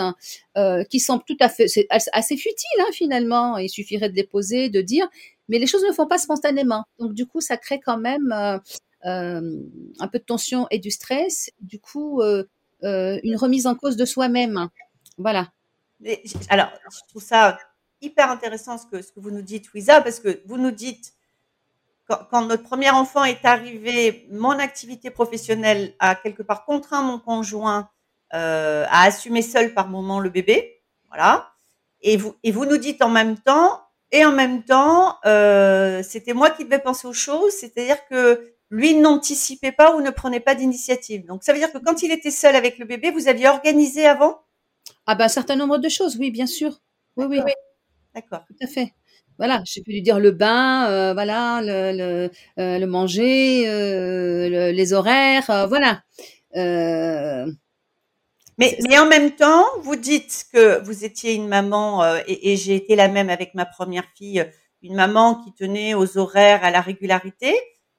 euh, 0.57 0.83
qui 0.85 0.99
sont 0.99 1.19
tout 1.19 1.37
à 1.39 1.49
fait 1.49 1.67
assez 1.89 2.37
futiles 2.37 2.79
hein, 2.79 2.91
finalement. 2.91 3.57
Il 3.57 3.69
suffirait 3.69 4.09
de 4.09 4.15
les 4.15 4.23
poser, 4.23 4.69
de 4.69 4.81
dire, 4.81 5.07
mais 5.47 5.59
les 5.59 5.67
choses 5.67 5.83
ne 5.87 5.93
font 5.93 6.07
pas 6.07 6.17
spontanément. 6.17 6.85
Donc 6.99 7.13
du 7.13 7.27
coup, 7.27 7.41
ça 7.41 7.57
crée 7.57 7.79
quand 7.79 7.97
même 7.97 8.31
un 9.03 10.07
peu 10.11 10.19
de 10.19 10.23
tension 10.25 10.65
et 10.71 10.79
du 10.79 10.89
stress. 10.89 11.51
Du 11.59 11.79
coup, 11.79 12.21
une 12.81 13.35
remise 13.35 13.67
en 13.67 13.75
cause 13.75 13.95
de 13.95 14.05
soi-même. 14.05 14.69
Voilà 15.17 15.47
alors, 16.49 16.69
je 16.91 16.99
trouve 17.09 17.23
ça 17.23 17.57
hyper 18.01 18.29
intéressant 18.29 18.77
ce 18.77 18.85
que, 18.85 19.01
ce 19.01 19.11
que 19.11 19.19
vous 19.19 19.31
nous 19.31 19.41
dites, 19.41 19.73
Wiza, 19.73 20.01
parce 20.01 20.19
que 20.19 20.41
vous 20.45 20.57
nous 20.57 20.71
dites, 20.71 21.13
quand, 22.07 22.45
notre 22.45 22.63
premier 22.63 22.89
enfant 22.89 23.23
est 23.23 23.45
arrivé, 23.45 24.27
mon 24.29 24.51
activité 24.51 25.09
professionnelle 25.09 25.93
a 25.99 26.15
quelque 26.15 26.43
part 26.43 26.65
contraint 26.65 27.01
mon 27.01 27.17
conjoint 27.17 27.89
euh, 28.33 28.85
à 28.89 29.03
assumer 29.03 29.41
seul 29.41 29.73
par 29.73 29.87
moment 29.87 30.19
le 30.19 30.29
bébé. 30.29 30.81
Voilà. 31.07 31.51
Et 32.01 32.17
vous, 32.17 32.35
et 32.43 32.51
vous 32.51 32.65
nous 32.65 32.77
dites 32.77 33.01
en 33.01 33.09
même 33.09 33.37
temps, 33.37 33.81
et 34.11 34.25
en 34.25 34.33
même 34.33 34.63
temps, 34.63 35.17
euh, 35.25 36.03
c'était 36.03 36.33
moi 36.33 36.49
qui 36.49 36.65
devais 36.65 36.79
penser 36.79 37.07
aux 37.07 37.13
choses, 37.13 37.53
c'est-à-dire 37.53 38.05
que 38.09 38.53
lui 38.69 38.95
n'anticipait 38.95 39.71
pas 39.71 39.95
ou 39.95 40.01
ne 40.01 40.09
prenait 40.09 40.41
pas 40.41 40.55
d'initiative. 40.55 41.25
Donc 41.25 41.43
ça 41.43 41.53
veut 41.53 41.59
dire 41.59 41.71
que 41.71 41.77
quand 41.77 42.03
il 42.03 42.11
était 42.11 42.31
seul 42.31 42.55
avec 42.55 42.79
le 42.79 42.85
bébé, 42.85 43.11
vous 43.11 43.27
aviez 43.29 43.47
organisé 43.47 44.05
avant 44.05 44.41
ah 45.07 45.15
ben, 45.15 45.25
un 45.25 45.29
certain 45.29 45.55
nombre 45.55 45.77
de 45.79 45.89
choses, 45.89 46.17
oui, 46.19 46.31
bien 46.31 46.47
sûr. 46.47 46.79
Oui, 47.17 47.25
oui. 47.29 47.39
D'accord. 48.15 48.43
Tout 48.47 48.55
à 48.61 48.67
fait. 48.67 48.93
Voilà, 49.39 49.63
j'ai 49.65 49.81
pu 49.81 49.91
lui 49.91 50.01
dire 50.03 50.19
le 50.19 50.31
bain, 50.31 50.87
euh, 50.89 51.13
voilà, 51.13 51.61
le, 51.63 51.97
le, 51.97 52.31
euh, 52.59 52.79
le 52.79 52.87
manger, 52.87 53.67
euh, 53.67 54.71
les 54.71 54.93
horaires, 54.93 55.67
voilà. 55.69 56.03
Mais, 58.57 58.77
mais 58.87 58.99
en 58.99 59.07
même 59.07 59.31
temps, 59.35 59.65
vous 59.81 59.95
dites 59.95 60.45
que 60.53 60.83
vous 60.83 61.03
étiez 61.05 61.33
une 61.33 61.47
maman, 61.47 62.05
et, 62.27 62.53
et 62.53 62.57
j'ai 62.57 62.75
été 62.75 62.95
la 62.95 63.07
même 63.07 63.29
avec 63.29 63.55
ma 63.55 63.65
première 63.65 64.05
fille, 64.15 64.45
une 64.83 64.95
maman 64.95 65.35
qui 65.43 65.53
tenait 65.53 65.95
aux 65.95 66.17
horaires, 66.17 66.63
à 66.63 66.69
la 66.71 66.81
régularité, 66.81 67.55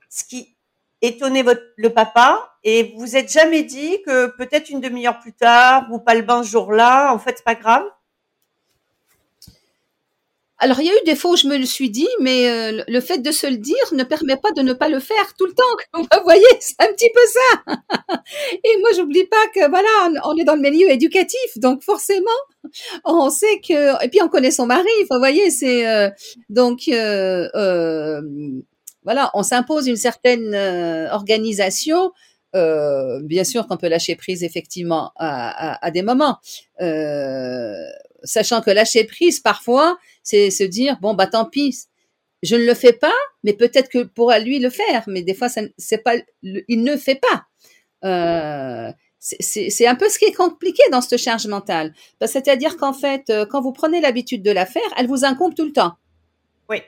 ce 0.09 0.23
qui 0.25 0.54
étonner 1.03 1.43
votre, 1.43 1.63
le 1.77 1.91
papa 1.91 2.55
et 2.65 2.95
vous 2.97 3.17
êtes 3.17 3.31
jamais 3.31 3.63
dit 3.63 4.01
que 4.07 4.27
peut-être 4.37 4.71
une 4.71 4.81
demi-heure 4.81 5.21
plus 5.21 5.35
tard 5.35 5.87
ou 5.91 5.99
pas 5.99 6.15
le 6.15 6.23
bain 6.23 6.43
ce 6.43 6.51
jour-là, 6.51 7.13
en 7.13 7.19
fait, 7.19 7.35
c'est 7.37 7.45
pas 7.45 7.55
grave? 7.55 7.85
Alors, 10.59 10.81
il 10.81 10.87
y 10.87 10.91
a 10.91 10.95
eu 10.95 11.05
des 11.05 11.17
fois 11.17 11.33
où 11.33 11.37
je 11.37 11.47
me 11.47 11.59
le 11.59 11.67
suis 11.67 11.91
dit, 11.91 12.09
mais 12.21 12.49
euh, 12.49 12.85
le 12.89 13.01
fait 13.01 13.19
de 13.19 13.31
se 13.33 13.47
le 13.47 13.59
dire 13.59 13.85
ne 13.93 14.03
permet 14.03 14.37
pas 14.37 14.53
de 14.53 14.63
ne 14.63 14.73
pas 14.73 14.89
le 14.89 14.99
faire 14.99 15.35
tout 15.37 15.45
le 15.45 15.53
temps. 15.53 15.63
Vous 15.95 16.23
voyez, 16.23 16.47
c'est 16.61 16.81
un 16.81 16.91
petit 16.93 17.11
peu 17.13 17.21
ça. 17.27 17.77
Et 18.65 18.79
moi, 18.81 18.91
j'oublie 18.97 19.27
pas 19.27 19.47
que 19.55 19.69
voilà, 19.69 20.23
on 20.25 20.35
est 20.37 20.45
dans 20.45 20.55
le 20.55 20.63
milieu 20.63 20.91
éducatif, 20.91 21.59
donc 21.59 21.83
forcément, 21.83 22.31
on 23.05 23.29
sait 23.29 23.61
que. 23.61 24.03
Et 24.05 24.09
puis, 24.09 24.23
on 24.23 24.29
connaît 24.29 24.53
son 24.53 24.65
mari. 24.65 24.89
Vous 25.11 25.19
voyez, 25.19 25.51
c'est 25.51 25.87
euh, 25.87 26.09
donc 26.49 26.89
euh, 26.89 27.49
euh 27.55 28.23
voilà, 29.05 29.31
on 29.35 29.43
s'impose 29.43 29.87
une 29.87 29.97
certaine 29.97 30.55
euh, 30.55 31.11
organisation. 31.11 32.13
Euh, 32.57 33.21
bien 33.23 33.45
sûr 33.45 33.67
qu'on 33.67 33.77
peut 33.77 33.89
lâcher 33.89 34.15
prise 34.15 34.45
effectivement 34.45 35.11
à, 35.17 35.91
des 35.91 36.03
moments, 36.03 36.39
euh, 36.81 37.75
sachant 38.23 38.61
que 38.61 38.71
lâcher 38.71 39.03
prise 39.05 39.41
parfois, 39.41 39.99
c'est 40.23 40.51
se 40.51 40.63
dire 40.63 40.97
bon 41.01 41.15
bah 41.15 41.27
tant 41.27 41.47
pis, 41.47 41.87
je 42.45 42.55
ne 42.55 42.65
le 42.65 42.75
fais 42.75 42.93
pas, 42.93 43.13
mais 43.43 43.55
peut-être 43.55 43.89
que 43.89 44.05
pourra 44.05 44.39
lui 44.39 44.61
le 44.61 44.71
faire, 44.71 45.03
mais 45.09 45.23
des 45.23 45.35
fois 45.35 45.49
c'est 45.49 45.99
pas, 45.99 46.15
il 46.43 46.85
ne 46.85 46.97
fait 46.97 47.21
pas. 47.21 47.47
c'est 49.19 49.87
un 49.89 49.97
peu 49.97 50.09
ce 50.09 50.21
qui 50.21 50.27
est 50.27 50.37
compliqué 50.37 50.83
dans 50.93 51.01
cette 51.01 51.19
charge 51.19 51.49
mentale. 51.49 51.93
C'est-à-dire 52.25 52.77
qu'en 52.77 52.93
fait, 52.93 53.33
quand 53.51 53.63
vous 53.63 53.73
prenez 53.73 54.01
l'habitude 54.01 54.45
de 54.45 54.53
la 54.53 54.65
faire, 54.65 54.83
elle 54.97 55.09
vous 55.09 55.25
incombe 55.25 55.57
tout 55.57 55.65
le 55.65 55.73
temps. 55.73 55.95
Oui 56.69 56.83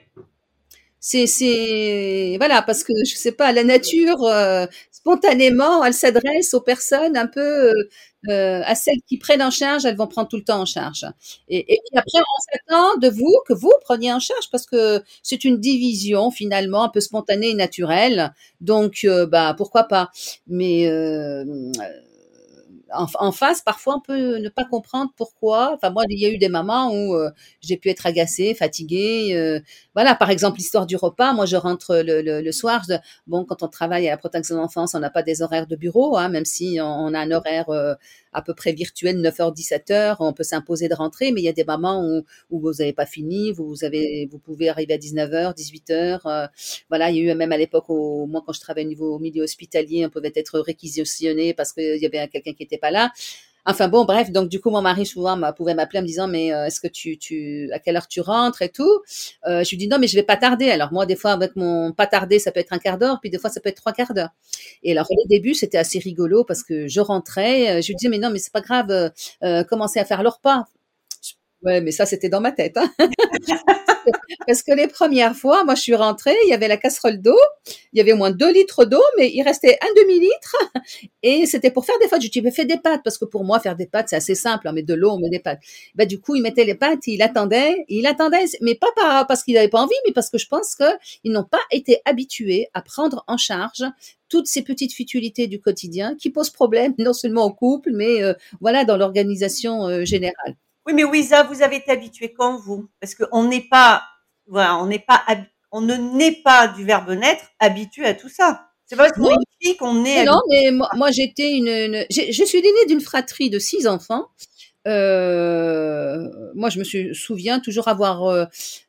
c'est 1.01 2.37
voilà 2.39 2.63
parce 2.63 2.83
que 2.85 2.93
je 3.07 3.15
sais 3.15 3.33
pas 3.33 3.53
la 3.53 3.65
nature 3.65 4.25
euh, 4.25 4.67
spontanément 4.91 5.85
elle 5.85 5.95
s'adresse 5.95 6.53
aux 6.55 6.61
personnes 6.61 7.17
un 7.17 7.27
peu 7.27 7.73
euh, 8.29 8.63
à 8.65 8.75
celles 8.75 9.01
qui 9.09 9.19
prennent 9.19 9.43
en 9.43 9.51
charge 9.51 9.85
elles 9.85 9.97
vont 9.97 10.09
prendre 10.09 10.29
tout 10.29 10.37
le 10.37 10.43
temps 10.45 10.61
en 10.61 10.65
charge. 10.65 11.07
Et, 11.49 11.59
et 11.75 11.79
puis 11.79 11.99
après 11.99 12.19
on 12.21 12.53
s'attend 12.53 12.99
de 12.99 13.09
vous 13.09 13.35
que 13.47 13.53
vous 13.55 13.73
preniez 13.85 14.13
en 14.13 14.19
charge 14.21 14.51
parce 14.51 14.67
que 14.67 15.03
c'est 15.23 15.45
une 15.45 15.61
division 15.61 16.31
finalement 16.31 16.85
un 16.85 16.89
peu 16.89 17.01
spontanée 17.01 17.51
et 17.51 17.55
naturelle. 17.55 18.33
Donc 18.61 19.01
euh, 19.05 19.27
bah 19.27 19.55
pourquoi 19.57 19.85
pas. 19.85 20.11
Mais 20.49 20.87
en, 22.93 23.33
face, 23.33 23.63
parfois, 23.63 23.97
on 23.97 24.01
peut 24.01 24.39
ne 24.39 24.49
pas 24.49 24.65
comprendre 24.65 25.11
pourquoi. 25.17 25.73
Enfin, 25.75 25.91
moi, 25.91 26.05
il 26.09 26.21
y 26.21 26.27
a 26.27 26.31
eu 26.31 26.39
des 26.39 26.49
moments 26.49 26.93
où 26.93 27.15
euh, 27.15 27.31
j'ai 27.61 27.77
pu 27.77 27.89
être 27.89 28.07
agacée, 28.07 28.55
fatiguée. 28.55 29.35
Euh, 29.35 29.61
voilà, 29.95 30.15
par 30.15 30.31
exemple, 30.31 30.59
l'histoire 30.59 30.87
du 30.87 30.97
repas. 30.97 31.33
Moi, 31.33 31.47
je 31.47 31.57
rentre 31.57 31.97
le, 32.05 32.23
le, 32.41 32.53
soir. 32.53 32.83
Bon, 33.27 33.45
quand 33.45 33.63
on 33.63 33.69
travaille 33.69 34.07
à 34.09 34.13
la 34.13 34.17
protection 34.17 34.55
de 34.55 34.61
l'enfance, 34.61 34.95
on 34.95 35.01
n'a 35.01 35.11
pas 35.11 35.23
des 35.23 35.43
horaires 35.43 35.67
de 35.67 35.77
bureau, 35.77 36.17
hein, 36.17 36.29
même 36.29 36.45
si 36.45 36.79
on, 36.81 37.13
a 37.15 37.19
un 37.19 37.31
horaire 37.33 37.71
euh, 37.71 37.95
à 38.37 38.43
peu 38.43 38.55
près 38.55 38.73
virtuel, 38.73 39.17
9h, 39.17 39.55
17h. 39.57 40.17
On 40.21 40.35
peut 40.35 40.43
s'imposer 40.45 40.89
de 40.89 40.95
rentrer, 40.95 41.33
mais 41.33 41.41
il 41.41 41.45
y 41.45 41.49
a 41.49 41.55
des 41.55 41.65
moments 41.65 42.05
où, 42.07 42.23
où 42.51 42.61
vous 42.61 42.75
n'avez 42.75 42.93
pas 42.93 43.07
fini. 43.07 43.51
Vous, 43.53 43.83
avez, 43.83 44.29
vous 44.31 44.39
pouvez 44.39 44.69
arriver 44.69 44.95
à 44.95 44.99
19h, 44.99 45.57
18h. 45.57 46.49
voilà, 46.91 47.11
il 47.11 47.17
y 47.17 47.21
a 47.21 47.33
eu 47.33 47.35
même 47.35 47.53
à 47.53 47.57
l'époque, 47.57 47.89
moi, 47.89 48.43
quand 48.47 48.53
je 48.53 48.61
travaillais 48.61 48.87
au 48.87 48.91
niveau 48.91 49.15
au 49.15 49.19
milieu 49.19 49.43
hospitalier, 49.43 50.05
on 50.05 50.11
pouvait 50.11 50.33
être 50.35 50.61
réquisitionné 50.61 51.55
parce 51.55 51.73
qu'il 51.73 51.97
y 51.97 52.07
avait 52.07 52.29
quelqu'un 52.29 52.53
qui 52.53 52.63
était 52.63 52.79
pas 52.79 52.91
là. 52.91 53.11
Enfin 53.69 53.89
bon, 53.89 54.05
bref, 54.05 54.31
donc 54.31 54.49
du 54.49 54.61
coup, 54.61 54.71
mon 54.71 54.81
mari 54.81 55.05
souvent 55.05 55.37
pouvait 55.53 55.75
m'appeler 55.75 55.99
en 55.99 56.03
me 56.03 56.07
disant, 56.07 56.29
mais 56.29 56.53
euh, 56.53 56.67
est-ce 56.67 56.81
que 56.81 56.87
tu, 56.87 57.19
tu, 57.19 57.69
à 57.73 57.81
quelle 57.81 57.97
heure 57.97 58.07
tu 58.07 58.21
rentres 58.21 58.63
et 58.63 58.69
tout? 58.69 59.03
Euh, 59.47 59.65
je 59.65 59.71
lui 59.71 59.77
dis 59.77 59.89
non, 59.89 59.99
mais 59.99 60.07
je 60.07 60.15
vais 60.15 60.23
pas 60.23 60.37
tarder. 60.37 60.71
Alors 60.71 60.93
moi, 60.93 61.05
des 61.05 61.17
fois, 61.17 61.33
avec 61.33 61.57
mon 61.57 61.93
pas 61.93 62.07
tarder, 62.07 62.39
ça 62.39 62.53
peut 62.53 62.61
être 62.61 62.73
un 62.73 62.79
quart 62.79 62.97
d'heure, 62.97 63.19
puis 63.21 63.29
des 63.31 63.39
fois, 63.39 63.51
ça 63.51 63.61
peut 63.61 63.69
être 63.69 63.77
trois 63.77 63.93
quarts 63.93 64.15
d'heure. 64.15 64.31
Et 64.85 64.93
alors 64.93 65.07
au 65.11 65.27
début, 65.29 65.55
c'était 65.55 65.79
assez 65.79 65.99
rigolo 65.99 66.45
parce 66.45 66.63
que 66.63 66.87
je 66.87 67.01
rentrais, 67.01 67.79
euh, 67.79 67.83
je 67.83 67.89
lui 67.89 67.97
disais 67.97 68.09
mais 68.09 68.19
non, 68.19 68.31
mais 68.31 68.39
c'est 68.39 68.53
pas 68.53 68.61
grave, 68.61 69.13
euh, 69.43 69.65
commencer 69.65 69.99
à 69.99 70.05
faire 70.05 70.23
le 70.23 70.29
repas. 70.29 70.65
Ouais, 71.63 71.81
mais 71.81 71.91
ça, 71.93 72.07
c'était 72.07 72.29
dans 72.29 72.41
ma 72.41 72.53
tête. 72.53 72.77
Hein. 72.77 72.91
parce 74.47 74.63
que 74.63 74.73
les 74.73 74.87
premières 74.87 75.37
fois, 75.37 75.65
moi, 75.65 75.75
je 75.75 75.83
suis 75.83 75.95
rentrée, 75.95 76.35
il 76.45 76.51
y 76.51 76.55
avait 76.55 76.69
la 76.69 76.77
casserole 76.77 77.21
d'eau, 77.21 77.39
il 77.93 77.99
y 77.99 78.01
avait 78.01 78.13
au 78.13 78.17
moins 78.17 78.31
2 78.31 78.53
litres 78.53 78.85
d'eau, 78.85 79.03
mais 79.17 79.31
il 79.33 79.43
restait 79.43 79.79
un 79.83 80.03
demi-litre, 80.03 80.57
et 81.23 81.47
c'était 81.47 81.71
pour 81.71 81.85
faire 81.85 81.99
des 82.01 82.09
pâtes. 82.09 82.23
Je 82.23 82.31
dis, 82.31 82.43
mais 82.43 82.51
fais 82.51 82.65
des 82.65 82.79
pâtes, 82.79 83.03
parce 83.05 83.19
que 83.19 83.25
pour 83.25 83.45
moi, 83.45 83.61
faire 83.61 83.77
des 83.77 83.87
pâtes, 83.87 84.09
c'est 84.11 84.17
assez 84.17 84.35
simple, 84.35 84.69
on 84.69 84.73
met 84.73 84.83
de 84.83 84.95
l'eau, 84.95 85.13
on 85.13 85.19
met 85.19 85.31
des 85.31 85.41
pâtes. 85.41 85.61
Bah, 85.95 86.07
du 86.07 86.21
coup, 86.21 86.35
il 86.35 86.43
mettait 86.43 86.65
les 86.65 86.75
pâtes, 86.75 87.07
il 87.07 87.23
attendait, 87.23 87.85
il 87.89 88.07
attendait, 88.07 88.45
mais 88.61 88.75
pas 88.75 88.93
par, 88.97 89.27
parce 89.27 89.43
qu'il 89.43 89.55
n'avait 89.55 89.69
pas 89.69 89.83
envie, 89.83 89.95
mais 90.07 90.13
parce 90.13 90.31
que 90.31 90.39
je 90.39 90.47
pense 90.47 90.75
qu'ils 90.75 91.33
n'ont 91.33 91.45
pas 91.45 91.61
été 91.71 92.01
habitués 92.05 92.69
à 92.75 92.83
prendre 92.83 93.25
en 93.27 93.37
charge 93.37 93.85
toutes 94.29 94.47
ces 94.47 94.63
petites 94.63 94.93
futilités 94.93 95.47
du 95.47 95.61
quotidien 95.61 96.17
qui 96.17 96.31
posent 96.31 96.51
problème 96.51 96.95
non 96.99 97.13
seulement 97.13 97.45
au 97.45 97.53
couple, 97.53 97.91
mais 97.93 98.23
euh, 98.23 98.35
voilà 98.61 98.85
dans 98.85 98.97
l'organisation 98.97 99.87
euh, 99.89 100.05
générale. 100.05 100.57
Oui, 100.87 100.95
mais 100.95 101.05
Wiza, 101.05 101.43
vous 101.45 101.63
avez 101.63 101.77
été 101.77 101.91
habituée 101.91 102.33
quand 102.33 102.57
vous? 102.59 102.89
Parce 103.01 103.15
qu'on 103.15 103.45
n'est 103.45 103.67
pas, 103.69 104.05
voilà, 104.47 104.77
on 104.77 104.87
n'est 104.87 105.01
pas, 105.01 105.25
on 105.73 105.81
ne 105.81 105.97
naît 105.97 106.41
pas 106.45 106.69
du 106.69 106.85
verbe 106.85 107.11
naître 107.11 107.45
habitué 107.59 108.07
à 108.07 108.15
tout 108.15 108.29
ça. 108.29 108.69
C'est 108.87 108.95
pas 108.95 109.09
parce 109.09 109.19
qu'on 109.19 109.35
est 109.63 109.77
qu'on 109.77 110.05
est. 110.05 110.25
Non, 110.25 110.41
mais 110.49 110.71
moi, 110.71 110.89
moi 110.95 111.11
j'étais 111.11 111.57
une, 111.57 111.67
une 111.67 112.07
je 112.09 112.45
suis 112.45 112.63
l'aînée 112.63 112.87
d'une 112.87 113.01
fratrie 113.01 113.51
de 113.51 113.59
six 113.59 113.89
enfants. 113.89 114.29
Euh, 114.87 116.29
moi, 116.55 116.71
je 116.71 116.79
me 116.79 117.13
souviens 117.13 117.61
toujours 117.61 117.89
avoir 117.89 118.25
euh, 118.25 118.45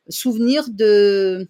souvenir 0.08 0.66
de 0.68 1.48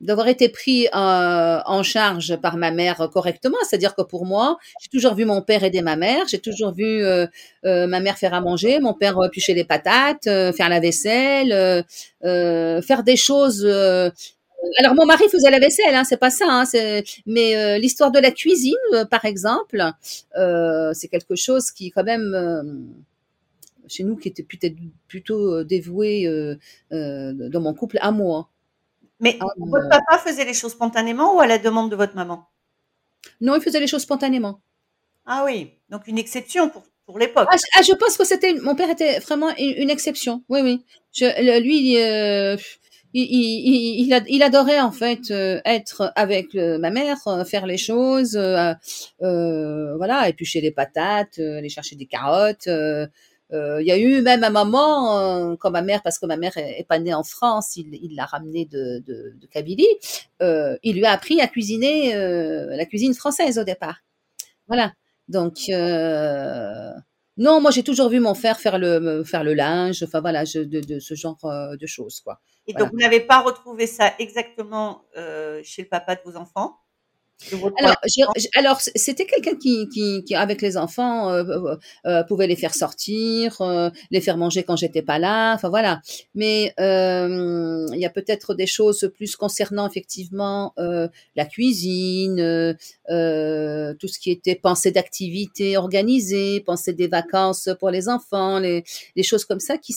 d'avoir 0.00 0.28
été 0.28 0.48
pris 0.48 0.86
euh, 0.86 1.60
en 1.64 1.82
charge 1.82 2.36
par 2.36 2.56
ma 2.56 2.70
mère 2.70 3.08
correctement. 3.12 3.58
C'est-à-dire 3.68 3.94
que 3.94 4.02
pour 4.02 4.24
moi, 4.24 4.58
j'ai 4.80 4.88
toujours 4.88 5.14
vu 5.14 5.24
mon 5.24 5.42
père 5.42 5.62
aider 5.62 5.82
ma 5.82 5.96
mère, 5.96 6.26
j'ai 6.26 6.38
toujours 6.38 6.72
vu 6.72 7.04
euh, 7.04 7.26
euh, 7.66 7.86
ma 7.86 8.00
mère 8.00 8.16
faire 8.16 8.34
à 8.34 8.40
manger, 8.40 8.80
mon 8.80 8.94
père 8.94 9.18
pucher 9.30 9.54
les 9.54 9.64
patates, 9.64 10.24
faire 10.24 10.68
la 10.68 10.80
vaisselle, 10.80 11.84
faire 12.22 13.02
des 13.02 13.16
choses. 13.16 13.64
alors 13.66 14.94
mon 14.94 15.06
mari 15.06 15.24
faisait 15.30 15.50
la 15.50 15.58
vaisselle, 15.58 15.94
hein, 15.94 16.04
c'est 16.04 16.16
pas 16.16 16.30
ça, 16.30 16.46
hein, 16.48 16.64
mais 17.26 17.78
l'histoire 17.78 18.10
de 18.10 18.18
la 18.18 18.30
cuisine, 18.30 18.74
par 19.10 19.24
exemple, 19.24 19.82
c'est 20.34 21.08
quelque 21.08 21.36
chose 21.36 21.70
qui 21.70 21.90
quand 21.90 22.04
même 22.04 22.94
chez 23.88 24.04
nous 24.04 24.16
qui 24.16 24.28
était 24.28 24.44
peut-être 24.44 24.76
plutôt 25.08 25.64
dévoué 25.64 26.26
dans 26.90 27.60
mon 27.60 27.74
couple 27.74 27.98
à 28.00 28.12
moi. 28.12 28.48
Mais 29.20 29.36
ah, 29.40 29.46
votre 29.58 29.88
papa 29.88 30.18
faisait 30.18 30.44
les 30.44 30.54
choses 30.54 30.72
spontanément 30.72 31.36
ou 31.36 31.40
à 31.40 31.46
la 31.46 31.58
demande 31.58 31.90
de 31.90 31.96
votre 31.96 32.14
maman? 32.14 32.46
Non, 33.40 33.54
il 33.54 33.62
faisait 33.62 33.80
les 33.80 33.86
choses 33.86 34.02
spontanément. 34.02 34.60
Ah 35.26 35.44
oui, 35.44 35.70
donc 35.90 36.06
une 36.06 36.18
exception 36.18 36.68
pour, 36.70 36.82
pour 37.06 37.18
l'époque. 37.18 37.48
Ah, 37.50 37.56
ah, 37.76 37.82
je 37.82 37.92
pense 37.94 38.16
que 38.16 38.24
c'était 38.24 38.54
mon 38.54 38.74
père 38.74 38.90
était 38.90 39.18
vraiment 39.18 39.54
une, 39.58 39.90
exception. 39.90 40.42
Oui, 40.48 40.60
oui. 40.62 40.84
Je, 41.12 41.60
lui, 41.60 41.98
euh, 41.98 42.56
il, 43.12 43.24
il, 43.24 44.24
il, 44.28 44.42
adorait 44.42 44.80
en 44.80 44.92
fait 44.92 45.30
euh, 45.30 45.60
être 45.64 46.12
avec 46.16 46.54
ma 46.54 46.90
mère, 46.90 47.18
euh, 47.26 47.44
faire 47.44 47.66
les 47.66 47.78
choses, 47.78 48.36
voilà, 49.18 50.28
éplucher 50.28 50.60
les 50.60 50.70
patates, 50.70 51.38
aller 51.38 51.68
chercher 51.68 51.96
des 51.96 52.06
carottes. 52.06 52.68
Euh, 53.52 53.80
il 53.80 53.86
y 53.86 53.92
a 53.92 53.98
eu 53.98 54.22
même 54.22 54.44
un 54.44 54.50
moment, 54.50 55.18
euh, 55.18 55.56
quand 55.56 55.70
ma 55.70 55.82
mère, 55.82 56.02
parce 56.02 56.18
que 56.18 56.26
ma 56.26 56.36
mère 56.36 56.56
est, 56.56 56.86
pas 56.88 56.98
née 56.98 57.14
en 57.14 57.24
France, 57.24 57.76
il 57.76 58.14
l'a 58.14 58.24
ramenée 58.24 58.64
de, 58.64 59.02
de, 59.06 59.34
de 59.36 59.46
Kabylie, 59.46 59.86
euh, 60.42 60.76
il 60.82 60.96
lui 60.96 61.04
a 61.04 61.12
appris 61.12 61.40
à 61.40 61.48
cuisiner 61.48 62.14
la 62.14 62.86
cuisine 62.86 63.14
française 63.14 63.58
au 63.58 63.64
départ. 63.64 64.00
Voilà. 64.68 64.92
Donc, 65.28 65.56
non, 67.36 67.60
moi 67.60 67.70
j'ai 67.70 67.82
toujours 67.82 68.10
vu 68.10 68.20
mon 68.20 68.34
frère 68.34 68.60
faire 68.60 68.78
le, 68.78 69.24
faire 69.24 69.44
le 69.44 69.54
linge, 69.54 70.02
enfin 70.02 70.20
voilà, 70.20 70.44
de, 70.44 70.64
de, 70.64 71.00
ce 71.00 71.14
genre 71.14 71.38
de 71.42 71.86
choses. 71.86 72.20
Quoi. 72.20 72.40
Et 72.66 72.74
donc, 72.74 72.90
vous 72.92 72.98
n'avez 72.98 73.20
pas 73.20 73.40
retrouvé 73.40 73.86
ça 73.86 74.14
exactement 74.18 75.04
chez 75.62 75.82
le 75.82 75.88
papa 75.88 76.16
de 76.16 76.20
vos 76.24 76.36
enfants? 76.36 76.76
Alors, 77.78 77.96
alors 78.54 78.80
c'était 78.80 79.26
quelqu'un 79.26 79.56
qui, 79.56 79.88
qui, 79.88 80.24
qui, 80.24 80.34
avec 80.34 80.62
les 80.62 80.76
enfants, 80.76 81.30
euh, 81.30 81.44
euh, 81.44 81.76
euh, 82.06 82.24
pouvait 82.24 82.46
les 82.46 82.56
faire 82.56 82.74
sortir, 82.74 83.60
les 84.10 84.20
faire 84.20 84.36
manger 84.36 84.62
quand 84.62 84.76
j'étais 84.76 85.02
pas 85.02 85.18
là. 85.18 85.54
Enfin 85.54 85.68
voilà. 85.68 86.00
Mais 86.34 86.74
il 86.78 87.98
y 87.98 88.06
a 88.06 88.10
peut-être 88.10 88.54
des 88.54 88.66
choses 88.66 89.10
plus 89.14 89.36
concernant 89.36 89.88
effectivement 89.88 90.74
la 90.76 91.44
cuisine, 91.46 92.76
tout 93.08 94.08
ce 94.08 94.18
qui 94.18 94.30
était 94.30 94.56
pensée 94.56 94.90
d'activités 94.90 95.76
organisées, 95.76 96.60
pensée 96.60 96.92
des 96.92 97.08
vacances 97.08 97.68
pour 97.78 97.90
les 97.90 98.08
enfants, 98.08 98.58
les, 98.58 98.84
les 99.16 99.22
choses 99.22 99.44
comme 99.44 99.60
ça 99.60 99.78
qui 99.78 99.94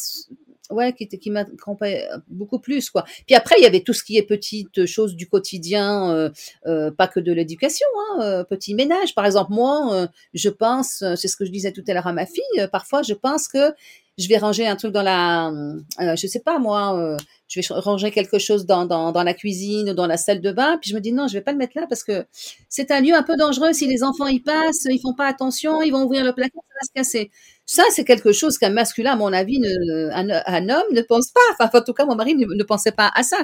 ouais, 0.69 0.93
qui, 0.93 1.07
qui 1.07 1.29
m'accompagnait 1.29 2.07
beaucoup 2.27 2.59
plus, 2.59 2.89
quoi. 2.89 3.03
Puis 3.25 3.35
après, 3.35 3.55
il 3.59 3.63
y 3.63 3.65
avait 3.65 3.81
tout 3.81 3.93
ce 3.93 4.03
qui 4.03 4.17
est 4.17 4.23
petites 4.23 4.85
choses 4.85 5.15
du 5.15 5.27
quotidien, 5.27 6.11
euh, 6.11 6.29
euh, 6.65 6.91
pas 6.91 7.07
que 7.07 7.19
de 7.19 7.31
l'éducation, 7.31 7.87
hein, 7.97 8.21
euh, 8.21 8.43
petit 8.43 8.73
ménage. 8.73 9.15
Par 9.15 9.25
exemple, 9.25 9.51
moi, 9.51 10.07
je 10.33 10.49
pense, 10.49 11.03
c'est 11.15 11.27
ce 11.27 11.35
que 11.35 11.45
je 11.45 11.51
disais 11.51 11.71
tout 11.71 11.83
à 11.87 11.93
l'heure 11.93 12.07
à 12.07 12.13
ma 12.13 12.25
fille, 12.25 12.67
parfois, 12.71 13.01
je 13.01 13.13
pense 13.13 13.47
que 13.47 13.73
je 14.17 14.27
vais 14.27 14.37
ranger 14.37 14.67
un 14.67 14.75
truc 14.75 14.91
dans 14.91 15.01
la, 15.01 15.49
euh, 15.49 16.15
je 16.15 16.27
sais 16.27 16.39
pas 16.39 16.59
moi, 16.59 16.95
euh, 16.97 17.17
je 17.47 17.59
vais 17.59 17.79
ranger 17.79 18.11
quelque 18.11 18.37
chose 18.37 18.65
dans, 18.65 18.85
dans, 18.85 19.11
dans 19.11 19.23
la 19.23 19.33
cuisine 19.33 19.89
ou 19.89 19.93
dans 19.93 20.05
la 20.05 20.17
salle 20.17 20.41
de 20.41 20.51
bain, 20.51 20.77
puis 20.79 20.91
je 20.91 20.95
me 20.95 21.01
dis 21.01 21.11
non, 21.11 21.27
je 21.27 21.33
vais 21.33 21.41
pas 21.41 21.51
le 21.51 21.57
mettre 21.57 21.77
là 21.77 21.87
parce 21.87 22.03
que 22.03 22.25
c'est 22.69 22.91
un 22.91 23.01
lieu 23.01 23.13
un 23.13 23.23
peu 23.23 23.35
dangereux. 23.37 23.73
Si 23.73 23.87
les 23.87 24.03
enfants 24.03 24.27
y 24.27 24.39
passent, 24.39 24.85
ils 24.85 24.99
font 24.99 25.15
pas 25.15 25.27
attention, 25.27 25.81
ils 25.81 25.91
vont 25.91 26.03
ouvrir 26.03 26.23
le 26.23 26.33
placard, 26.33 26.61
ça 26.69 26.75
va 26.81 26.87
se 26.87 26.91
casser. 26.93 27.31
Ça, 27.65 27.83
c'est 27.91 28.03
quelque 28.03 28.33
chose 28.33 28.57
qu'un 28.57 28.71
masculin, 28.71 29.13
à 29.13 29.15
mon 29.15 29.31
avis, 29.33 29.59
ne, 29.59 30.09
un, 30.11 30.69
homme 30.69 30.93
ne 30.93 31.01
pense 31.01 31.31
pas. 31.31 31.39
Enfin, 31.53 31.79
en 31.79 31.83
tout 31.83 31.93
cas, 31.93 32.05
mon 32.05 32.15
mari 32.15 32.35
ne, 32.35 32.63
pensait 32.63 32.91
pas 32.91 33.11
à 33.15 33.23
ça. 33.23 33.37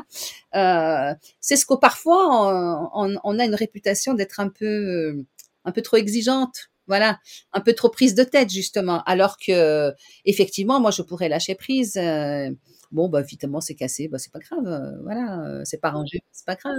Euh, 0.56 1.16
c'est 1.40 1.56
ce 1.56 1.66
que 1.66 1.76
parfois 1.76 2.90
on, 2.94 3.18
on, 3.24 3.40
a 3.40 3.46
une 3.46 3.56
réputation 3.56 4.14
d'être 4.14 4.40
un 4.40 4.50
peu, 4.50 5.24
un 5.66 5.72
peu 5.72 5.82
trop 5.82 5.98
exigeante 5.98 6.70
voilà, 6.90 7.20
un 7.54 7.62
peu 7.62 7.74
trop 7.74 7.90
prise 7.90 8.16
de 8.16 8.24
tête 8.24 8.50
justement, 8.50 9.04
alors 9.06 9.38
que 9.38 9.94
effectivement, 10.26 10.80
moi 10.82 10.90
je 10.90 11.04
pourrais 11.04 11.30
lâcher 11.30 11.54
prise. 11.54 11.96
Euh, 11.98 12.50
bon, 12.92 13.08
bah 13.10 13.22
évidemment 13.22 13.62
c'est 13.62 13.76
cassé, 13.76 14.08
bah 14.08 14.18
c'est 14.18 14.34
pas 14.34 14.40
grave, 14.40 14.66
euh, 14.66 15.00
voilà, 15.04 15.40
euh, 15.46 15.62
c'est 15.66 15.80
pas 15.80 15.92
rangé, 15.92 16.24
c'est 16.32 16.48
pas 16.48 16.56
grave. 16.56 16.74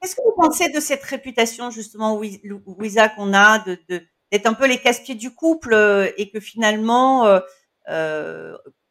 Qu'est-ce 0.00 0.16
que 0.16 0.20
vous 0.22 0.34
pensez 0.36 0.68
de 0.68 0.80
cette 0.80 1.02
réputation 1.02 1.70
justement, 1.70 2.20
Wiza, 2.78 3.08
qu'on 3.08 3.32
a 3.32 3.58
de 3.64 3.78
d'être 4.30 4.46
un 4.46 4.54
peu 4.54 4.66
les 4.66 4.78
casse-pieds 4.78 5.14
du 5.14 5.34
couple 5.34 5.74
et 6.18 6.30
que 6.30 6.40
finalement 6.40 7.40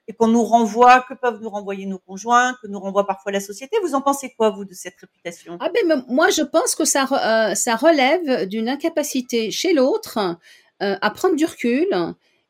et 0.08 0.14
qu'on 0.14 0.28
nous 0.28 0.44
renvoie, 0.44 1.06
que 1.08 1.14
peuvent 1.14 1.40
nous 1.42 1.50
renvoyer 1.50 1.86
nos 1.86 2.00
conjoints, 2.00 2.56
que 2.62 2.68
nous 2.68 2.80
renvoie 2.80 3.08
parfois 3.08 3.32
la 3.32 3.40
société? 3.40 3.78
Vous 3.84 3.96
en 3.96 4.02
pensez 4.02 4.34
quoi, 4.38 4.50
vous, 4.50 4.66
de 4.66 4.74
cette 4.74 5.00
réputation? 5.00 5.58
Ah 5.62 5.70
ben, 5.74 6.04
moi, 6.10 6.30
je 6.30 6.42
pense 6.42 6.76
que 6.76 6.84
ça, 6.84 7.06
ça 7.56 7.76
relève 7.76 8.48
d'une 8.48 8.68
incapacité 8.68 9.52
chez 9.52 9.74
l'autre 9.74 10.38
euh, 10.84 10.96
à 11.02 11.10
prendre 11.12 11.36
du 11.36 11.46
recul 11.46 11.88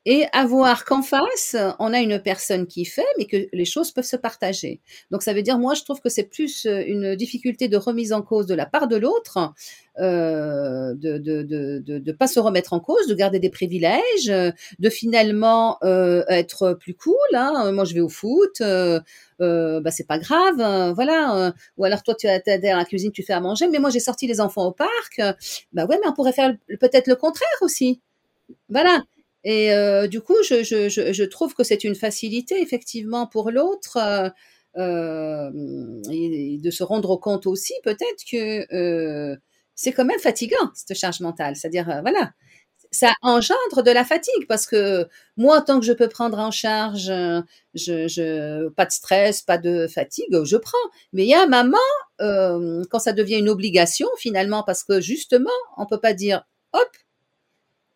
et 0.06 0.26
à 0.34 0.46
voir 0.46 0.84
qu'en 0.84 1.02
face, 1.02 1.56
on 1.80 1.94
a 1.94 2.00
une 2.00 2.20
personne 2.20 2.68
qui 2.68 2.84
fait, 2.84 3.06
mais 3.18 3.26
que 3.26 3.48
les 3.54 3.66
choses 3.66 3.92
peuvent 3.92 4.04
se 4.04 4.18
partager. 4.18 4.82
Donc 5.12 5.24
ça 5.24 5.34
veut 5.34 5.42
dire, 5.42 5.58
moi, 5.58 5.76
je 5.76 5.84
trouve 5.84 6.02
que 6.02 6.10
c'est 6.10 6.26
plus 6.26 6.66
euh, 6.66 6.84
une 6.86 7.16
difficulté 7.16 7.70
de 7.70 7.78
remise 7.78 8.12
en 8.12 8.22
cause 8.22 8.46
de 8.46 8.54
la 8.54 8.66
part 8.66 8.90
de 8.90 8.98
l'autre, 8.98 9.54
euh, 10.00 10.94
de 10.96 11.18
de, 11.20 11.44
de, 11.44 12.00
de, 12.00 12.12
pas 12.12 12.28
se 12.28 12.40
remettre 12.40 12.74
en 12.74 12.82
cause, 12.82 13.08
de 13.08 13.16
garder 13.16 13.40
des 13.40 13.50
privilèges, 13.50 14.26
de 14.28 14.90
finalement 14.90 15.78
être 15.82 16.74
plus 16.74 16.96
cool. 16.96 17.16
Hein. 17.34 17.72
Moi, 17.72 17.86
je 17.86 17.94
vais 17.94 18.02
au 18.02 18.10
foot. 18.10 18.62
Euh, 18.62 19.82
bah 19.82 19.92
c'est 19.92 20.08
pas 20.08 20.20
grave, 20.20 20.94
voilà. 20.96 21.54
ou 21.78 21.84
alors 21.84 22.04
toi 22.04 22.16
tu 22.16 22.28
es 22.28 22.70
à 22.70 22.78
la 22.78 22.86
cuisine, 22.86 23.12
tu 23.12 23.24
fais 23.24 23.34
à 23.34 23.42
manger, 23.42 23.68
mais 23.68 23.80
moi 23.80 23.90
j'ai 23.90 24.00
sorti 24.00 24.26
les 24.28 24.40
enfants 24.40 24.68
au 24.68 24.72
parc. 24.72 25.20
bah 25.74 25.86
ouais, 25.86 26.00
mais 26.02 26.08
on 26.08 26.14
pourrait 26.14 26.32
faire 26.34 26.54
peut-être 26.80 27.08
le 27.08 27.16
contraire 27.16 27.58
aussi. 27.62 28.02
Voilà. 28.70 29.04
Et 29.44 29.74
euh, 29.74 30.08
du 30.08 30.22
coup, 30.22 30.36
je, 30.48 30.64
je, 30.64 30.90
je, 30.90 31.24
trouve 31.24 31.54
que 31.54 31.64
c'est 31.64 31.84
une 31.84 31.96
facilité 31.96 32.62
effectivement 32.62 33.28
pour 33.28 33.52
l'autre 33.52 33.98
euh, 33.98 34.30
euh 34.78 35.52
de 35.52 36.72
se 36.72 36.84
rendre 36.84 37.18
compte 37.18 37.46
aussi 37.46 37.74
peut-être 37.84 38.24
que 38.32 39.38
c'est 39.76 39.92
quand 39.92 40.06
même 40.06 40.20
fatigant 40.20 40.72
cette 40.76 40.98
charge 40.98 41.20
mentale. 41.20 41.56
C'est-à-dire, 41.56 41.86
voilà, 42.04 42.32
ça 42.92 43.14
engendre 43.22 43.84
de 43.84 43.92
la 43.92 44.06
fatigue 44.06 44.48
parce 44.48 44.66
que 44.68 45.08
moi, 45.36 45.62
tant 45.62 45.80
que 45.80 45.86
je 45.86 45.94
peux 45.94 46.08
prendre 46.08 46.38
en 46.40 46.52
charge, 46.52 47.12
je, 47.74 48.08
je 48.08 48.70
pas 48.70 48.86
de 48.86 48.92
stress, 48.92 49.42
pas 49.42 49.58
de 49.58 49.88
fatigue, 49.88 50.44
je 50.44 50.58
prends. 50.58 50.78
Mais 51.12 51.24
il 51.24 51.30
y 51.30 51.34
a 51.34 51.44
un 51.44 51.48
moment 51.48 51.78
quand 52.20 53.00
ça 53.00 53.14
devient 53.14 53.40
une 53.40 53.50
obligation 53.50 54.08
finalement 54.18 54.64
parce 54.64 54.84
que 54.84 55.02
justement, 55.02 55.50
on 55.78 55.86
peut 55.86 56.00
pas 56.00 56.14
dire 56.14 56.46
hop 56.74 56.90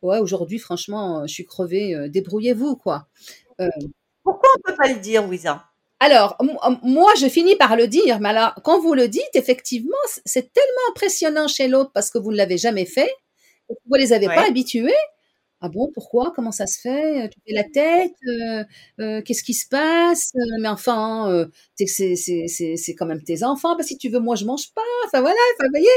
ouais, 0.01 0.19
aujourd'hui, 0.19 0.59
franchement, 0.59 1.25
je 1.27 1.33
suis 1.33 1.45
crevée, 1.45 1.95
euh, 1.95 2.09
débrouillez-vous, 2.09 2.75
quoi. 2.75 3.07
Euh, 3.59 3.69
Pourquoi 4.23 4.49
on 4.55 4.57
ne 4.57 4.71
peut 4.71 4.77
pas 4.77 4.93
le 4.93 4.99
dire, 4.99 5.27
Wiza 5.27 5.63
alors, 5.99 6.37
moi, 6.83 7.11
je 7.19 7.27
finis 7.27 7.55
par 7.55 7.75
le 7.75 7.87
dire, 7.87 8.19
mais 8.19 8.29
alors, 8.29 8.53
quand 8.63 8.79
vous 8.79 8.93
le 8.93 9.07
dites, 9.07 9.23
effectivement, 9.33 9.97
c'est 10.25 10.53
tellement 10.53 10.91
impressionnant 10.91 11.47
chez 11.47 11.67
l'autre 11.67 11.89
parce 11.91 12.11
que 12.11 12.19
vous 12.19 12.31
ne 12.31 12.37
l'avez 12.37 12.59
jamais 12.59 12.85
fait, 12.85 13.09
vous 13.67 13.75
ne 13.95 13.97
les 13.97 14.13
avez 14.13 14.27
pas 14.27 14.45
habitués, 14.45 14.93
«Ah 15.61 15.69
bon, 15.69 15.89
pourquoi? 15.93 16.31
Comment 16.35 16.51
ça 16.51 16.67
se 16.67 16.79
fait? 16.79 17.25
Heu, 17.25 17.29
tu 17.29 17.39
fais 17.47 17.53
la 17.53 17.63
tête? 17.63 18.13
Heu 18.27 18.63
heu, 18.99 19.21
qu'est-ce 19.23 19.43
qui 19.43 19.53
se 19.55 19.67
passe? 19.67 20.31
Heu, 20.35 20.61
mais 20.61 20.67
enfin, 20.69 21.47
tu 21.77 21.87
c'est 21.87 22.15
c'est 22.15 22.47
c'est 22.47 22.75
c'est 22.77 22.93
quand 22.95 23.07
même 23.07 23.23
tes 23.23 23.43
enfants, 23.43 23.75
bah, 23.75 23.83
si 23.83 23.97
tu 23.97 24.09
veux, 24.09 24.19
moi, 24.19 24.35
je 24.35 24.45
mange 24.45 24.71
pas». 24.73 24.81
Enfin 25.07 25.21
voilà, 25.21 25.37
enfin, 25.55 25.65
vous 25.65 25.71
voyez? 25.71 25.89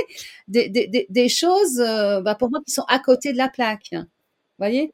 Des 0.48 0.68
des 0.70 0.86
des 0.88 1.06
des 1.10 1.28
choses, 1.28 1.78
heu, 1.80 2.22
bah, 2.22 2.34
pour 2.36 2.50
moi 2.50 2.60
qui 2.66 2.72
sont 2.72 2.84
à 2.88 2.98
côté 3.00 3.32
de 3.32 3.38
la 3.38 3.48
plaque. 3.50 3.90
Voyez? 4.58 4.92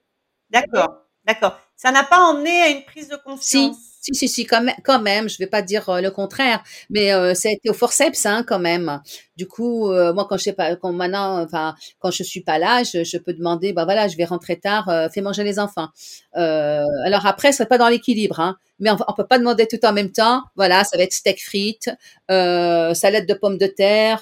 D'accord, 0.51 1.05
d'accord. 1.27 1.59
Ça 1.77 1.93
n'a 1.93 2.05
pas 2.05 2.21
emmené 2.21 2.51
à 2.63 2.71
une 2.71 2.85
prise 2.85 3.09
de 3.09 3.17
conscience? 3.17 3.77
si, 3.79 3.96
si, 4.15 4.29
si, 4.29 4.47
quand 4.47 4.63
mê 4.63 4.73
quand 4.85 5.01
même, 5.01 5.29
je 5.29 5.39
vais 5.39 5.47
pas 5.47 5.63
dire, 5.63 5.89
heu, 5.91 6.01
le 6.03 6.11
contraire, 6.11 6.63
mais 6.91 7.13
heu, 7.15 7.35
ça 7.35 7.49
a 7.49 7.53
été 7.53 7.69
au 7.71 7.75
forceps, 7.75 8.27
hein, 8.27 8.45
quand 8.47 8.59
même. 8.59 9.01
Du 9.37 9.47
coup, 9.49 9.91
heu, 9.91 10.13
moi, 10.13 10.27
quand 10.29 10.37
je 10.39 10.45
sais 10.45 10.53
pas 10.53 10.77
quand 10.77 10.93
maintenant, 10.93 11.43
enfin, 11.43 11.75
quand 11.99 12.11
je 12.11 12.23
suis 12.23 12.43
pas 12.43 12.59
là, 12.59 12.83
je 12.85 13.19
peux 13.19 13.33
demander: 13.35 13.73
«Bah, 13.73 13.85
voilà, 13.85 14.09
je 14.09 14.17
vais 14.17 14.25
rentrer 14.25 14.57
tard, 14.59 14.89
heu, 14.89 15.09
fais 15.13 15.21
manger 15.23 15.45
les 15.45 15.59
enfants». 15.59 15.89
Alors 16.35 17.27
après, 17.27 17.53
ce 17.53 17.59
serait 17.59 17.69
pas 17.69 17.79
dans 17.79 17.89
l'équilibre, 17.89 18.41
hein, 18.41 18.57
mais 18.81 18.91
on 18.91 18.97
on 19.09 19.13
peut 19.15 19.27
pas 19.27 19.39
demander 19.39 19.67
tout 19.67 19.85
en 19.85 19.93
même 19.93 20.13
temps. 20.13 20.43
Voilà, 20.57 20.85
ça 20.85 20.97
va 20.97 21.03
être 21.05 21.13
steak 21.13 21.43
frites, 21.45 21.91
salade 22.29 23.27
de 23.27 23.35
pommes 23.35 23.59
de 23.59 23.67
terre, 23.67 24.21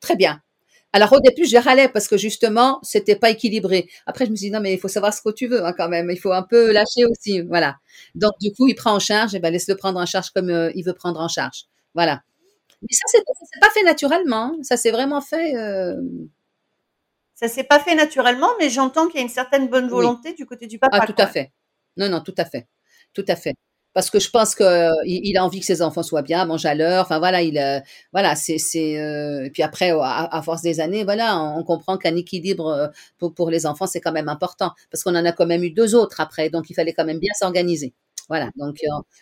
très 0.00 0.16
bien. 0.16 0.40
Alors 0.96 1.12
au 1.12 1.20
début, 1.20 1.44
je 1.44 1.58
râlais 1.58 1.88
parce 1.88 2.08
que 2.08 2.16
justement, 2.16 2.78
c'était 2.82 3.16
pas 3.16 3.28
équilibré. 3.28 3.86
Après, 4.06 4.24
je 4.24 4.30
me 4.30 4.36
suis 4.36 4.46
dit: 4.46 4.50
«Non, 4.52 4.60
mais 4.60 4.72
il 4.72 4.78
faut 4.80 4.88
savoir 4.88 5.12
ce 5.12 5.20
que 5.20 5.30
tu 5.30 5.46
veux, 5.46 5.62
hein, 5.62 5.74
quand 5.76 5.90
même. 5.90 6.10
Il 6.10 6.16
faut 6.18 6.32
un 6.32 6.42
peu 6.42 6.72
lâcher 6.72 7.04
aussi», 7.10 7.42
voilà. 7.42 7.76
Donc 8.14 8.32
du 8.40 8.50
coup, 8.54 8.66
il 8.66 8.74
prend 8.74 8.94
en 8.94 8.98
charge 8.98 9.34
et 9.34 9.38
ben, 9.40 9.52
laisse-le 9.52 9.76
prendre 9.76 10.00
en 10.00 10.06
charge 10.06 10.30
comme, 10.30 10.48
heu, 10.50 10.72
il 10.74 10.84
veut 10.84 10.94
prendre 10.94 11.20
en 11.20 11.28
charge. 11.28 11.64
Voilà. 11.94 12.22
Mais 12.82 12.88
ça, 12.92 13.04
c'est 13.10 13.24
pas 13.60 13.70
fait 13.70 13.84
naturellement, 13.84 14.54
hein. 14.54 14.58
Ça 14.62 14.76
s'est 14.78 14.92
vraiment 14.92 15.20
fait, 15.22 15.52
hem 15.52 16.28
Ça 17.38 17.48
s'est 17.48 17.64
pas 17.64 17.78
fait 17.78 17.94
naturellement, 17.94 18.48
mais 18.58 18.70
j'entends 18.70 19.08
qu'il 19.08 19.16
y 19.16 19.18
a 19.18 19.22
une 19.22 19.28
certaine 19.28 19.68
bonne 19.68 19.84
Oui. 19.84 19.90
volonté 19.90 20.32
du 20.32 20.46
côté 20.46 20.66
du 20.66 20.78
Ah 20.80 20.88
papa, 20.88 21.06
tout 21.06 21.12
quand 21.12 21.24
à 21.24 21.26
fait. 21.26 21.52
Non, 21.98 22.08
non, 22.08 22.20
tout 22.22 22.34
à 22.38 22.46
fait, 22.46 22.66
tout 23.12 23.24
à 23.28 23.36
fait. 23.36 23.54
Parce 23.96 24.10
que 24.10 24.20
je 24.20 24.28
pense 24.28 24.54
qu'il 24.54 24.92
il 25.06 25.38
a 25.38 25.44
envie 25.44 25.60
que 25.60 25.64
ses 25.64 25.80
enfants 25.80 26.02
soient 26.02 26.20
bien, 26.20 26.44
mangent 26.44 26.66
à 26.66 26.74
l'heure, 26.74 27.02
enfin 27.04 27.18
voilà, 27.18 27.40
il, 27.40 27.56
heu, 27.56 27.80
voilà, 28.12 28.36
c'est 28.36 28.58
c'est, 28.58 28.90
et 29.46 29.50
puis 29.54 29.62
après, 29.62 29.90
à 30.02 30.42
force 30.44 30.60
des 30.60 30.80
années, 30.80 31.02
voilà, 31.04 31.40
on 31.40 31.64
comprend 31.64 31.96
qu'un 31.96 32.14
équilibre, 32.14 32.90
pour 33.36 33.48
les 33.50 33.64
enfants, 33.64 33.86
c'est 33.86 34.02
quand 34.02 34.12
même 34.12 34.28
important. 34.28 34.72
Parce 34.90 35.02
qu'on 35.02 35.14
en 35.16 35.24
a 35.24 35.32
quand 35.32 35.46
même 35.46 35.64
eu 35.64 35.70
2 35.70 35.94
autres 35.94 36.20
après, 36.20 36.50
donc 36.50 36.68
il 36.68 36.74
fallait 36.74 36.92
quand 36.92 37.06
même 37.06 37.20
bien 37.20 37.32
s'organiser. 37.38 37.94
Voilà, 38.28 38.50
donc 38.56 38.76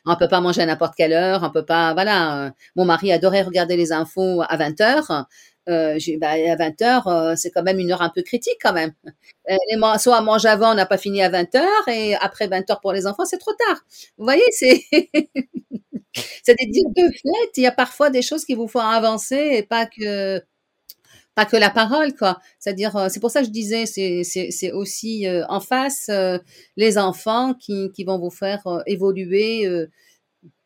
on 0.07 0.17
peut 0.17 0.29
pas 0.29 0.41
manger 0.41 0.63
à 0.63 0.67
n'importe 0.67 0.95
quelle 0.97 1.13
heure, 1.13 1.43
on 1.45 1.51
peut 1.51 1.65
pas 1.67 1.93
voilà, 1.95 2.53
mon 2.75 2.85
mari 2.87 3.13
adorait 3.13 3.43
regarder 3.43 3.77
les 3.77 3.93
infos 3.93 4.43
à 4.49 4.57
20:00. 4.57 5.27
J'ai 5.99 6.19
bah, 6.19 6.31
à 6.33 6.57
20:00, 6.57 7.09
heu, 7.09 7.35
c'est 7.37 7.51
quand 7.51 7.63
même 7.63 7.79
une 7.79 7.93
heure 7.93 8.03
un 8.03 8.11
peu 8.15 8.23
critique 8.23 8.59
quand 8.63 8.73
même. 8.75 8.93
Heu, 9.51 9.57
les 9.71 9.77
man 9.77 9.99
soit 9.99 10.21
on 10.21 10.25
mange 10.25 10.47
avant, 10.47 10.73
on 10.73 10.75
n'a 10.75 10.87
pas 10.87 10.99
fini 10.99 11.23
à 11.23 11.29
20:00 11.31 11.89
et 11.89 12.15
après 12.17 12.49
20:00 12.49 12.81
pour 12.81 12.93
les 12.93 13.07
enfants, 13.07 13.25
c'est 13.27 13.39
trop 13.39 13.53
tard. 13.69 13.79
Vous 14.19 14.25
voyez, 14.25 14.43
c'est 14.53 14.85
c'est 16.45 16.57
des 16.59 16.67
dire 16.69 16.85
de 16.97 17.05
fait, 17.13 17.51
il 17.59 17.63
y 17.65 17.67
a 17.69 17.73
parfois 17.73 18.11
des 18.11 18.23
choses 18.23 18.45
qui 18.47 18.55
vous 18.57 18.69
font 18.69 18.81
avancer 18.81 19.37
et 19.55 19.63
pas 19.65 19.87
que 19.87 20.41
pas 21.37 21.47
que 21.47 21.57
la 21.59 21.71
parole, 21.71 22.15
quoi. 22.17 22.41
C'est-à-dire, 22.61 23.09
c'est 23.11 23.21
pour 23.21 23.31
ça 23.33 23.41
que 23.43 23.47
je 23.49 23.53
disais, 23.53 23.87
c'est 23.87 24.73
aussi, 24.73 25.27
en 25.49 25.61
face, 25.61 26.11
les 26.77 26.99
enfants 26.99 27.55
qui 27.55 28.05
vont 28.07 28.19
vous 28.21 28.31
faire, 28.31 28.63
évoluer, 28.87 29.69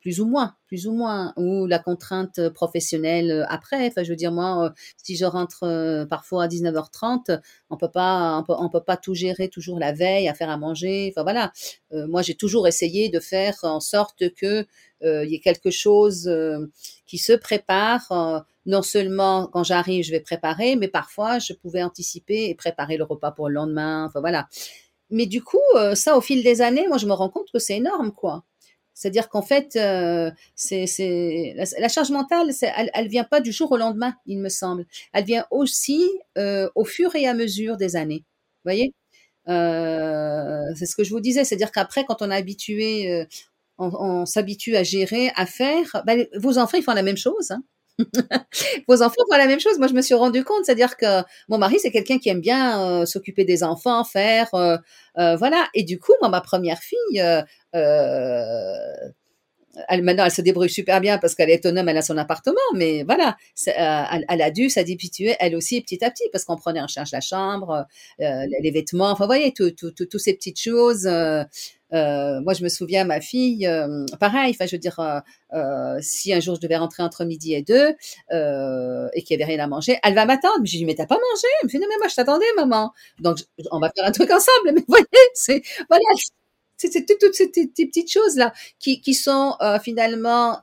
plus 0.00 0.20
ou 0.20 0.26
moins 0.26 0.54
plus 0.68 0.87
ou 0.87 0.92
moins 0.92 1.32
ou 1.38 1.66
la 1.66 1.78
contrainte, 1.78 2.48
professionnelle, 2.50 3.30
heu, 3.30 3.44
après. 3.48 3.87
Enfin, 3.88 4.02
je 4.04 4.11
veux 4.11 4.16
dire, 4.16 4.32
moi, 4.32 4.66
heu, 4.68 4.72
si 5.02 5.16
je 5.16 5.24
rentre, 5.24 5.64
heu, 5.66 6.06
parfois 6.08 6.44
à 6.44 6.48
19:30, 6.48 7.30
on 7.70 7.76
peut 7.78 7.90
pas 7.90 8.44
on 8.48 8.68
peut 8.68 8.82
pas 8.82 8.96
tout 8.98 9.14
gérer 9.14 9.48
toujours 9.48 9.78
la 9.78 9.92
veille, 9.92 10.28
à 10.28 10.34
faire 10.34 10.50
à 10.50 10.58
manger, 10.58 11.11
enfin 11.14 11.22
voilà. 11.22 11.52
Moi, 11.92 12.22
j'ai 12.22 12.34
toujours 12.34 12.68
essayé 12.68 13.08
de 13.08 13.18
faire 13.20 13.54
en 13.62 13.80
sorte 13.80 14.24
que, 14.34 14.66
il 15.02 15.30
y 15.30 15.34
ait 15.37 15.40
quelque 15.40 15.70
chose, 15.70 16.30
qui 17.06 17.18
se 17.18 17.32
prépare, 17.32 18.44
non 18.66 18.82
seulement 18.82 19.46
quand 19.46 19.64
j'arrive, 19.64 20.04
je 20.04 20.11
vais 20.12 20.20
préparer, 20.20 20.76
mais 20.76 20.88
parfois 20.88 21.38
je 21.38 21.54
pouvais 21.54 21.82
anticiper 21.82 22.48
et 22.50 22.54
préparer 22.54 22.96
le 22.98 23.04
repas 23.04 23.30
pour 23.32 23.48
le 23.48 23.54
lendemain, 23.54 24.04
enfin 24.06 24.20
voilà. 24.20 24.48
Mais 25.11 25.26
du 25.26 25.42
coup, 25.42 25.61
ça 25.94 26.16
au 26.18 26.20
fil 26.22 26.42
des 26.44 26.62
années, 26.62 26.88
moi, 26.88 26.98
je 26.98 27.06
me 27.06 27.12
rends 27.14 27.30
compte 27.30 27.50
que 27.52 27.58
c'est 27.61 27.76
énorme, 27.78 28.12
quoi. 28.12 28.44
C'est-à-dire 28.98 29.28
qu'en 29.28 29.42
fait, 29.42 29.76
heu, 29.76 30.32
c'est 30.56 31.54
la 31.78 31.88
charge 31.88 32.11
mentale, 32.11 32.50
elle 32.62 32.90
elle 32.94 33.08
vient 33.08 33.24
pas 33.24 33.40
du 33.40 33.52
jour 33.52 33.70
au 33.72 33.76
lendemain, 33.76 34.14
il 34.26 34.38
me 34.40 34.48
semble. 34.48 34.87
Elle 35.12 35.24
vient 35.24 35.46
aussi, 35.52 36.02
heu, 36.38 36.70
au 36.74 36.84
fur 36.84 37.14
et 37.16 37.26
à 37.28 37.34
mesure 37.34 37.76
des 37.76 37.96
années. 37.96 38.24
Vous 38.64 38.70
voyez? 38.70 38.94
Heu, 39.48 40.74
c'est 40.76 40.87
ce 40.87 40.96
que 40.96 41.04
je 41.04 41.11
vous 41.11 41.20
disais, 41.20 41.44
c'est-à-dire 41.44 41.72
qu'après 41.72 42.04
quand 42.06 42.22
on 42.22 42.30
est 42.30 42.37
habitué, 42.37 43.26
on 43.78 44.26
s'habitue 44.26 44.76
à 44.76 44.82
gérer, 44.84 45.30
à 45.37 45.46
faire, 45.46 46.02
les 46.08 46.30
vos 46.38 46.58
enfants, 46.58 46.78
ils 46.78 46.84
font 46.84 46.94
la 46.94 47.02
même 47.04 47.16
chose, 47.18 47.50
hein. 47.52 47.62
Vos 48.88 49.02
enfants 49.02 49.22
font 49.30 49.38
la 49.38 49.46
même 49.46 49.61
chose. 49.61 49.78
Moi, 49.78 49.88
je 49.88 49.94
me 49.94 50.02
suis 50.02 50.14
rendu 50.14 50.44
compte, 50.44 50.64
c'est-à-dire 50.66 50.96
que 50.96 51.22
mon 51.48 51.58
mari, 51.58 51.78
c'est 51.80 51.90
quelqu'un 51.90 52.18
qui 52.18 52.28
aime 52.30 52.40
bien, 52.40 53.02
heu, 53.02 53.06
s'occuper 53.06 53.44
des 53.44 53.64
enfants, 53.64 54.04
faire, 54.04 54.48
heu 54.54 54.78
heu, 55.18 55.37
voilà 55.37 55.68
et 55.74 55.84
du 55.84 55.98
coup, 56.00 56.12
moi, 56.20 56.30
ma 56.30 56.40
1re 56.42 56.78
fille, 56.80 57.22
elle 59.88 60.02
maintenant, 60.04 60.24
elle 60.26 60.32
se 60.32 60.42
débrouille 60.42 60.70
super 60.70 61.00
bien 61.00 61.18
parce 61.18 61.34
qu'elle 61.37 61.50
est 61.50 61.58
autonome, 61.66 61.88
elle 61.88 61.98
a 61.98 62.02
son 62.02 62.18
appartement, 62.18 62.56
mais 62.74 63.04
voilà, 63.04 63.37
elle 63.66 64.42
a 64.42 64.50
dû 64.50 64.70
s'habituer 64.70 65.37
elle 65.40 65.56
aussi 65.56 65.80
petit 65.82 66.04
à 66.04 66.11
petit 66.11 66.24
parce 66.32 66.44
qu'on 66.44 66.56
prenait 66.56 66.80
en 66.82 66.88
charge 66.88 67.12
la 67.12 67.20
chambre, 67.22 67.87
les 68.20 68.72
vêtements, 68.72 69.11
enfin, 69.11 69.24
vous 69.24 69.28
voyez, 69.28 69.52
tout 69.54 69.70
tout 69.72 69.92
tout 69.92 70.06
tous 70.06 70.18
ces 70.20 70.34
petites 70.34 70.61
choses, 70.61 71.08
heu, 71.94 72.40
moi, 72.42 72.55
je 72.55 72.62
me 72.64 72.68
souviens 72.68 73.05
ma 73.05 73.20
fille, 73.20 73.64
hem, 73.64 74.07
pareil, 74.20 74.51
enfin, 74.55 74.66
je 74.66 74.72
veux 74.77 74.79
dire, 74.81 74.98
heu 75.01 75.20
heu, 75.59 75.98
si 76.03 76.33
un 76.33 76.40
jour 76.40 76.57
je 76.57 76.61
devais 76.61 76.77
rentrer 76.77 77.03
entre 77.03 77.24
12:00 77.24 77.55
et 77.55 77.62
2 77.62 77.94
heu 78.33 79.09
et 79.14 79.22
qu'il 79.22 79.38
y 79.38 79.42
avait 79.42 79.53
rien 79.53 79.62
à 79.64 79.66
manger, 79.68 79.98
elle 80.03 80.14
va 80.14 80.27
m'attendre. 80.27 80.57
Je 80.64 80.72
lui 80.72 80.79
dis: 80.81 80.85
«Mais 80.85 80.94
tu 80.94 81.03
as 81.03 81.07
pas 81.07 81.16
mangé?» 81.16 81.46
Elle 81.62 81.66
me 81.66 81.70
fait: 81.70 81.79
«Non, 81.79 81.87
mais 81.88 81.96
moi, 81.98 82.09
je 82.09 82.14
t'attendais 82.16 82.46
maman». 82.57 82.92
Donc 83.20 83.38
on 83.72 83.81
va 83.81 83.90
faire 83.96 84.07
un 84.07 84.12
truc 84.12 84.31
ensemble, 84.31 84.64
mais 84.74 84.81
vous 84.81 84.85
voyez, 84.88 85.07
c'est 85.35 85.62
voilà, 85.88 86.05
c'est 86.79 87.07
toutes 87.07 87.35
ces 87.35 87.48
petites 87.87 88.12
choses-là 88.12 88.53
qui 88.81 89.01
qui 89.03 89.14
sont, 89.14 89.55
heu, 89.62 89.79
finalement, 89.83 90.61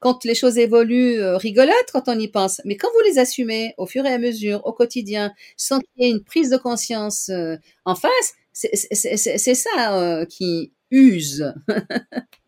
quand 0.00 0.24
les 0.24 0.34
choses 0.36 0.58
évoluent, 0.58 1.22
rigolotes 1.36 1.90
quand 1.92 2.08
on 2.08 2.18
y 2.18 2.28
pense, 2.28 2.60
mais 2.66 2.76
quand 2.76 2.88
vous 2.94 3.00
les 3.10 3.18
assumez 3.20 3.74
au 3.78 3.86
fur 3.86 4.04
et 4.06 4.12
à 4.14 4.18
mesure, 4.18 4.62
au 4.66 4.72
quotidien, 4.74 5.32
sans 5.56 5.78
qu'il 5.80 6.04
y 6.04 6.08
ait 6.08 6.12
une 6.12 6.24
prise 6.24 6.50
de 6.50 6.56
conscience, 6.58 7.30
heu, 7.30 7.58
en 7.86 7.94
face, 7.96 8.34
c'est 8.52 9.54
ça, 9.54 10.20
heu, 10.22 10.26
qui 10.26 10.74
use. 10.90 11.52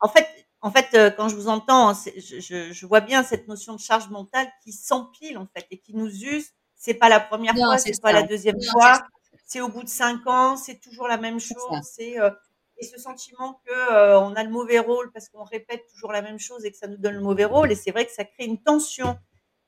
En 0.00 0.08
fait 0.08 0.26
en 0.60 0.70
fait, 0.70 0.94
heu, 0.94 1.10
quand 1.14 1.28
je 1.28 1.36
vous 1.36 1.48
entends, 1.48 1.92
je 2.16 2.40
je 2.40 2.72
je 2.72 2.86
vois 2.86 3.00
bien 3.02 3.22
cette 3.22 3.48
notion 3.48 3.74
de 3.74 3.80
charge 3.80 4.08
mentale 4.08 4.48
qui 4.62 4.72
s'empile, 4.72 5.36
en 5.36 5.46
fait 5.54 5.66
et 5.70 5.78
qui 5.78 5.94
nous 5.94 6.08
use. 6.08 6.46
C'est 6.74 6.94
pas 6.94 7.10
la 7.10 7.20
1re 7.20 7.52
Non, 7.54 7.66
fois, 7.66 7.76
c'est 7.78 8.00
pas 8.00 8.12
la 8.12 8.22
2e 8.22 8.56
Non, 8.56 8.60
c'est 8.62 8.70
fois, 8.72 9.02
c'est 9.44 9.60
au 9.60 9.68
bout 9.68 9.82
de 9.82 9.88
5 9.90 10.26
ans, 10.26 10.56
c'est 10.56 10.80
toujours 10.80 11.06
la 11.06 11.18
même 11.18 11.38
chose, 11.38 11.80
c'est, 11.82 12.18
heu 12.18 12.30
et 12.78 12.84
ce 12.86 12.98
sentiment 12.98 13.60
que, 13.66 14.16
on 14.16 14.34
a 14.34 14.42
le 14.42 14.50
mauvais 14.50 14.78
rôle 14.80 15.12
parce 15.12 15.28
qu'on 15.28 15.44
répète 15.44 15.86
toujours 15.92 16.12
la 16.12 16.22
même 16.22 16.38
chose 16.40 16.64
et 16.64 16.70
que 16.72 16.76
ça 16.78 16.88
nous 16.88 16.96
donne 16.96 17.14
le 17.14 17.20
mauvais 17.20 17.44
rôle 17.44 17.70
et 17.70 17.74
c'est 17.76 17.90
vrai 17.92 18.04
que 18.06 18.12
ça 18.12 18.24
crée 18.24 18.46
une 18.46 18.60
tension, 18.62 19.16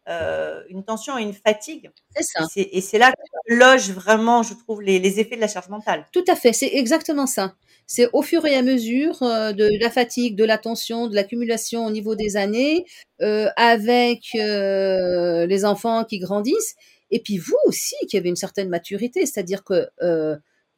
heu, 0.08 0.64
une 0.70 0.84
tension 0.84 1.18
et 1.18 1.22
une 1.22 1.32
fatigue 1.34 1.90
C'est 2.14 2.22
et 2.22 2.24
ça. 2.24 2.68
et 2.72 2.80
c'est 2.80 2.98
là 2.98 3.12
que 3.12 3.54
logent 3.54 3.90
vraiment, 3.90 4.42
je 4.42 4.54
trouve, 4.54 4.82
les 4.82 4.98
les 4.98 5.20
effets 5.20 5.36
de 5.36 5.40
la 5.40 5.48
charge 5.48 5.68
mentale. 5.68 6.06
Tout 6.12 6.24
à 6.28 6.36
fait, 6.36 6.52
c'est 6.52 6.70
exactement 6.74 7.26
ça. 7.26 7.54
C'est 7.88 8.08
au 8.12 8.22
fur 8.22 8.44
et 8.46 8.54
à 8.56 8.62
mesure, 8.62 9.22
heu, 9.22 9.52
de 9.54 9.68
la 9.80 9.90
fatigue, 9.90 10.34
de 10.36 10.44
la 10.44 10.58
tension, 10.58 11.06
de 11.08 11.14
l'accumulation 11.14 11.86
au 11.86 11.90
niveau 11.90 12.14
des 12.16 12.36
années, 12.36 12.84
heu, 13.22 13.48
avec, 13.56 14.22
les 14.34 15.64
enfants 15.64 16.04
qui 16.04 16.18
grandissent 16.18 16.74
et 17.12 17.20
puis 17.20 17.38
vous 17.38 17.56
aussi 17.66 17.94
qui 18.08 18.16
avez 18.18 18.28
une 18.28 18.36
certaine 18.36 18.68
maturité. 18.68 19.24
C'est-à-dire 19.26 19.62
que, 19.64 19.88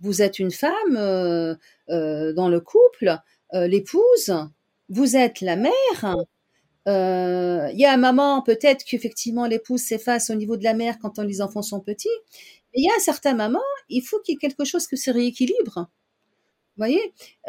vous 0.01 0.23
êtes 0.23 0.39
une 0.39 0.51
femme, 0.53 0.95
dans 1.89 2.49
le 2.49 2.61
couple, 2.61 3.17
l'épouse, 3.53 4.33
vous 4.91 5.17
êtes 5.17 5.41
la 5.41 5.57
mère, 5.57 5.73
il 6.89 7.79
y 7.79 7.85
a 7.85 7.93
un 7.93 7.97
moment 7.97 8.43
peut-être 8.43 8.85
qu'effectivement 8.85 9.47
l'épouse 9.47 9.83
s'efface 9.83 10.31
au 10.31 10.35
niveau 10.35 10.57
de 10.57 10.65
la 10.65 10.75
mère 10.75 10.99
quand, 11.01 11.19
les 11.19 11.41
enfants 11.43 11.63
sont 11.63 11.81
petits, 11.81 12.09
il 12.75 12.85
y 12.85 12.89
a 12.89 12.95
un 12.97 13.01
certain 13.01 13.35
moment, 13.35 13.63
il 13.89 14.03
faut 14.03 14.21
qu'il 14.21 14.35
y 14.35 14.37
ait 14.37 14.39
quelque 14.39 14.65
chose 14.65 14.87
que 14.87 14.97
se 14.97 15.11
rééquilibre. 15.11 15.89
Vous 16.77 16.85
voyez? 16.85 17.13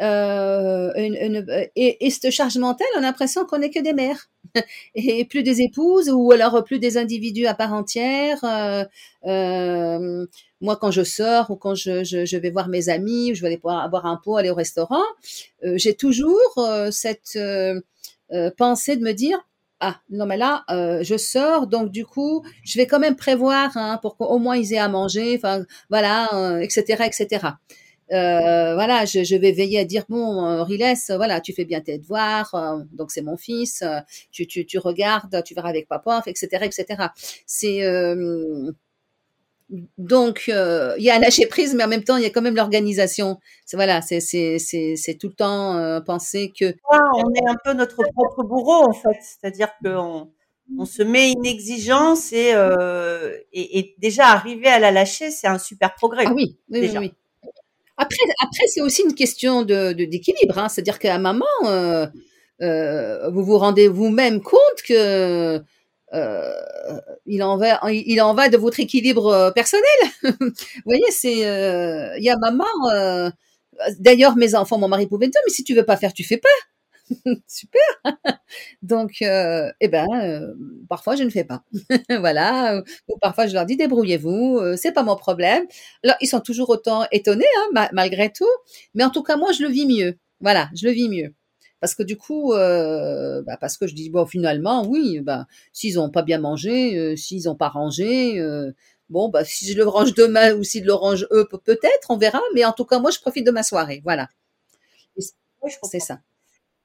et 1.76 2.06
et 2.06 2.10
cette 2.10 2.30
charge 2.32 2.58
mentale, 2.58 2.88
on 2.96 2.98
a 2.98 3.02
l'impression 3.02 3.44
qu'on 3.44 3.62
est 3.62 3.70
que 3.70 3.78
des 3.78 3.92
mères 3.92 4.28
et 4.96 5.24
plus 5.24 5.44
des 5.44 5.60
épouses 5.60 6.10
ou 6.10 6.32
alors 6.32 6.64
plus 6.64 6.80
des 6.80 6.98
individus 6.98 7.46
à 7.46 7.54
part 7.54 7.72
entière, 7.72 8.38
heu, 8.42 8.84
hem, 9.22 10.26
moi 10.60 10.76
quand 10.76 10.90
je 10.90 11.04
sors 11.04 11.48
ou 11.52 11.56
quand 11.56 11.76
je 11.76 12.36
vais 12.36 12.50
voir 12.50 12.68
mes 12.68 12.88
amis 12.88 13.30
ou 13.30 13.34
je 13.36 13.42
vais 13.42 13.46
aller 13.48 13.56
boire 13.58 13.88
boire 13.88 14.06
un 14.06 14.16
pot, 14.16 14.36
aller 14.36 14.50
au 14.50 14.54
restaurant, 14.56 15.04
j'ai 15.62 15.94
toujours, 15.94 16.52
cette, 16.90 17.38
heu, 18.32 18.50
pensée 18.56 18.96
de 18.96 19.02
me 19.02 19.12
dire 19.12 19.38
ah 19.80 20.00
non 20.10 20.26
mais 20.26 20.36
là 20.36 20.64
euh, 20.70 21.02
je 21.02 21.16
sors 21.16 21.66
donc 21.66 21.90
du 21.90 22.04
coup 22.04 22.44
je 22.64 22.78
vais 22.78 22.86
quand 22.86 22.98
même 22.98 23.16
prévoir 23.16 23.76
hein, 23.76 23.98
pour 24.02 24.16
qu'au 24.16 24.38
moins 24.38 24.56
ils 24.56 24.74
aient 24.74 24.78
à 24.78 24.88
manger 24.88 25.36
enfin 25.36 25.64
voilà 25.88 26.28
etc 26.62 27.04
etc 27.06 27.52
euh, 28.12 28.74
voilà 28.74 29.04
je, 29.04 29.22
je, 29.22 29.36
vais 29.36 29.52
veiller 29.52 29.78
à 29.78 29.84
dire 29.84 30.04
bon 30.08 30.44
euh, 30.44 30.64
Riles 30.64 30.96
voilà 31.10 31.40
tu 31.40 31.52
fais 31.52 31.64
bien 31.64 31.80
tes 31.80 31.96
devoirs 31.96 32.52
euh, 32.56 32.82
donc 32.92 33.12
c'est 33.12 33.22
mon 33.22 33.36
fils 33.36 33.82
euh, 33.82 34.00
tu, 34.32 34.48
tu, 34.48 34.66
tu 34.66 34.78
regardes 34.78 35.44
tu 35.44 35.54
verras 35.54 35.68
avec 35.68 35.86
papa 35.86 36.20
etc 36.26 36.64
etc 36.64 37.04
c'est 37.46 37.82
donc 39.98 40.44
euh, 40.48 40.94
il 40.98 41.04
y 41.04 41.10
a 41.10 41.14
un 41.14 41.18
lâcher 41.18 41.46
prise, 41.46 41.74
mais 41.74 41.84
en 41.84 41.88
même 41.88 42.04
temps 42.04 42.16
il 42.16 42.22
y 42.22 42.26
a 42.26 42.30
quand 42.30 42.42
même 42.42 42.56
l'organisation. 42.56 43.38
C'est 43.64 43.76
voilà, 43.76 44.00
c'est 44.02 44.18
tout 45.20 45.28
le 45.28 45.34
temps 45.34 45.76
euh, 45.76 46.00
penser 46.00 46.52
que 46.58 46.74
on 46.90 47.34
est 47.34 47.48
un 47.48 47.56
peu 47.64 47.72
notre 47.72 48.02
propre 48.14 48.42
bourreau 48.42 48.88
en 48.88 48.92
fait, 48.92 49.18
c'est-à-dire 49.20 49.70
qu'on 49.84 50.30
on 50.78 50.84
se 50.84 51.02
met 51.02 51.32
une 51.32 51.46
exigence 51.46 52.32
et, 52.32 52.52
euh, 52.54 53.36
et, 53.52 53.78
et 53.78 53.94
déjà 53.98 54.26
arriver 54.28 54.68
à 54.68 54.78
la 54.78 54.90
lâcher, 54.90 55.30
c'est 55.30 55.48
un 55.48 55.58
super 55.58 55.94
progrès. 55.94 56.24
Ah 56.26 56.32
oui, 56.32 56.58
oui, 56.70 56.80
déjà. 56.80 57.00
oui, 57.00 57.12
oui. 57.42 57.50
Après 57.96 58.16
après 58.42 58.66
c'est 58.66 58.80
aussi 58.80 59.02
une 59.02 59.14
question 59.14 59.62
de 59.62 59.92
d'équilibre, 59.92 60.58
hein. 60.58 60.68
c'est-à-dire 60.68 60.98
qu'à 60.98 61.14
un 61.14 61.18
moment 61.18 62.10
vous 63.30 63.44
vous 63.44 63.58
rendez 63.58 63.88
vous-même 63.88 64.40
compte 64.42 64.82
que 64.86 65.62
euh, 66.12 66.52
il 67.30 67.42
en 67.42 67.56
va, 67.58 67.80
il 67.92 68.20
en 68.22 68.34
va 68.34 68.48
de 68.50 68.56
votre 68.58 68.80
équilibre 68.80 69.26
euh, 69.28 69.50
personnel. 69.52 69.84
Vous 70.22 70.50
voyez, 70.86 71.10
c'est, 71.10 71.46
euh, 71.46 72.16
il 72.18 72.24
y 72.24 72.30
a 72.30 72.36
maman. 72.38 72.64
euh, 72.92 73.30
D'ailleurs, 73.98 74.36
mes 74.36 74.54
enfants, 74.56 74.78
mon 74.78 74.88
mari 74.88 75.06
pouvait 75.08 75.26
me 75.26 75.32
dire, 75.32 75.40
mais 75.46 75.52
si 75.52 75.64
tu 75.64 75.74
veux 75.74 75.84
pas 75.86 75.96
faire, 75.98 76.12
tu 76.14 76.24
fais 76.24 76.38
pas. 76.38 76.48
Super. 77.48 77.82
Donc, 78.82 79.22
euh, 79.22 79.70
eh 79.80 79.88
ben, 79.88 80.06
euh, 80.14 80.54
parfois 80.88 81.16
je 81.16 81.22
ne 81.24 81.30
fais 81.30 81.44
pas. 81.44 81.62
voilà. 82.20 82.82
Ou 83.08 83.18
parfois 83.20 83.46
je 83.46 83.54
leur 83.54 83.66
dis 83.66 83.76
débrouillez-vous, 83.76 84.60
c'est 84.76 84.92
pas 84.92 85.02
mon 85.02 85.16
problème. 85.16 85.64
Alors 86.04 86.16
ils 86.20 86.26
sont 86.28 86.40
toujours 86.40 86.70
autant 86.70 87.04
étonnés, 87.12 87.44
hein, 87.58 87.68
ma- 87.72 87.90
malgré 87.92 88.30
tout. 88.32 88.48
Mais 88.94 89.04
en 89.04 89.10
tout 89.10 89.22
cas, 89.22 89.36
moi 89.36 89.52
je 89.52 89.62
le 89.62 89.68
vis 89.70 89.86
mieux. 89.86 90.16
Voilà, 90.40 90.70
je 90.74 90.86
le 90.86 90.92
vis 90.92 91.08
mieux. 91.08 91.34
Parce 91.80 91.94
que 91.94 92.02
du 92.02 92.16
coup, 92.16 92.52
euh, 92.54 93.42
bah, 93.42 93.56
parce 93.60 93.76
que 93.78 93.86
je 93.86 93.94
dis 93.94 94.10
bon, 94.10 94.26
finalement, 94.26 94.86
oui, 94.86 95.20
bah, 95.20 95.46
s'ils 95.72 95.98
ont 96.00 96.10
pas 96.10 96.22
bien 96.22 96.38
mangé, 96.38 96.98
euh, 96.98 97.16
s'ils 97.16 97.48
ont 97.48 97.56
pas 97.56 97.68
rangé, 97.68 98.38
euh, 98.40 98.72
bon, 99.08 99.28
bah, 99.30 99.44
si 99.44 99.66
je 99.72 99.76
le 99.78 99.86
range 99.88 100.14
demain 100.14 100.54
ou 100.54 100.64
s'ils 100.64 100.84
le 100.84 100.94
rangent 100.94 101.26
eux, 101.32 101.46
pe- 101.50 101.56
peut-être, 101.58 102.10
on 102.10 102.18
verra. 102.18 102.40
Mais 102.54 102.64
en 102.64 102.72
tout 102.72 102.84
cas, 102.84 102.98
moi, 103.00 103.10
je 103.10 103.18
profite 103.20 103.46
de 103.46 103.50
ma 103.50 103.62
soirée. 103.62 104.00
Voilà, 104.04 104.28
Oui, 105.62 105.72
c'est 105.82 106.00
ça. 106.00 106.20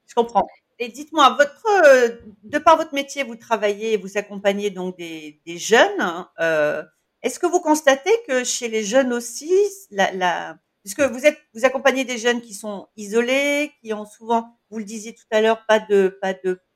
Je 0.07 0.15
comprends. 0.15 0.47
Et 0.79 0.89
dites-moi, 0.89 1.31
votre, 1.37 1.65
euh, 1.87 2.09
de 2.43 2.59
par 2.59 2.77
votre 2.77 2.93
métier, 2.93 3.23
vous 3.23 3.35
travaillez 3.35 3.93
et 3.93 3.97
vous 3.97 4.17
accompagnez 4.17 4.71
donc 4.71 4.97
des, 4.97 5.41
des 5.45 5.57
jeunes. 5.57 5.99
hein, 6.01 6.29
euh, 6.39 6.83
Est-ce 7.23 7.39
que 7.39 7.47
vous 7.47 7.61
constatez 7.61 8.11
que 8.27 8.43
chez 8.43 8.69
les 8.69 8.83
jeunes 8.83 9.13
aussi, 9.13 9.51
la, 9.91 10.11
la, 10.13 10.57
puisque 10.83 11.01
vous 11.01 11.25
êtes, 11.25 11.39
vous 11.55 11.65
accompagnez 11.65 12.05
des 12.05 12.17
jeunes 12.17 12.41
qui 12.41 12.53
sont 12.55 12.87
isolés, 12.97 13.71
qui 13.83 13.93
ont 13.93 14.05
souvent, 14.05 14.57
vous 14.75 14.79
le 14.79 14.85
disiez 14.85 15.15
tout 15.15 15.23
à 15.31 15.39
l'heure, 15.39 15.65
pas 15.67 15.79
de, 15.79 16.19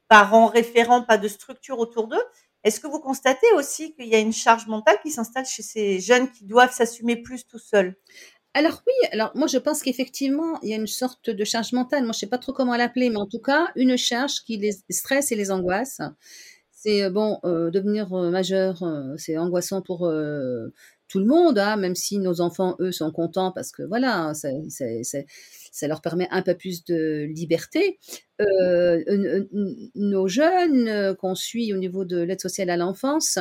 parents 0.08 0.48
référents, 0.48 1.04
pas 1.04 1.18
de 1.18 1.28
structure 1.28 1.80
autour 1.80 2.08
d'eux. 2.08 2.24
Est-ce 2.64 2.80
que 2.80 2.88
vous 2.88 3.02
constatez 3.02 3.46
aussi 3.58 3.94
qu'il 3.94 4.08
y 4.08 4.16
a 4.16 4.20
une 4.20 4.32
charge 4.32 4.68
mentale 4.68 4.98
qui 5.04 5.12
s'installe 5.12 5.46
chez 5.46 5.64
ces 5.64 6.00
jeunes 6.00 6.32
qui 6.32 6.46
doivent 6.46 6.72
s'assumer 6.72 7.18
plus 7.18 7.46
tout 7.46 7.60
seuls? 7.60 7.98
Alors 8.54 8.82
oui, 8.88 8.94
alors 9.12 9.32
moi 9.36 9.48
je 9.48 9.58
pense 9.58 9.84
qu'effectivement, 9.84 10.60
il 10.62 10.70
y 10.70 10.74
a 10.74 10.78
une 10.78 10.88
sorte 10.88 11.30
de 11.30 11.44
charge 11.44 11.74
mentale. 11.74 12.04
Moi, 12.04 12.14
je 12.14 12.20
sais 12.20 12.28
pas 12.28 12.38
trop 12.38 12.54
comment 12.54 12.76
l'appeler, 12.78 13.10
mais 13.10 13.18
en 13.18 13.28
tout 13.28 13.42
cas, 13.42 13.68
une 13.76 13.98
charge 13.98 14.44
qui 14.46 14.58
les 14.58 14.72
stresse 14.90 15.34
et 15.34 15.36
les 15.36 15.52
angoisse. 15.52 16.00
C'est 16.72 17.04
euh, 17.04 17.10
bon, 17.10 17.40
euh, 17.44 17.70
devenir 17.70 18.14
euh, 18.14 18.32
majeur, 18.32 18.82
c'est 19.18 19.38
angoissant 19.38 19.82
pour 19.82 20.10
tout 21.10 21.20
le 21.20 21.26
monde, 21.26 21.58
hein, 21.58 21.76
même 21.76 21.96
si 21.96 22.20
nos 22.20 22.40
enfants, 22.40 22.76
eux, 22.80 22.92
sont 22.92 23.12
contents 23.12 23.52
parce 23.52 23.72
que 23.72 23.82
voilà, 23.82 24.34
ça, 24.36 24.50
ça, 25.72 25.88
leur 25.88 26.02
permet 26.02 26.28
un 26.30 26.44
peu 26.44 26.56
plus 26.56 26.86
de 26.86 27.28
liberté. 27.34 28.00
Euh, 28.40 29.44
nos 29.96 30.28
jeunes 30.28 30.88
euh, 30.88 31.16
qu'on 31.16 31.36
suit 31.36 31.74
au 31.74 31.78
niveau 31.78 32.06
de 32.06 32.22
l'aide 32.22 32.40
sociale 32.40 32.70
à 32.70 32.78
l'enfance 32.78 33.40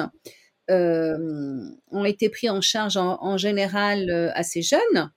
euh, 0.71 1.69
ont 1.91 2.05
été 2.05 2.31
pris 2.31 2.49
en 2.51 2.61
charge 2.63 2.97
en, 2.97 3.37
général 3.37 4.33
assez 4.35 4.63
jeunes. 4.63 5.13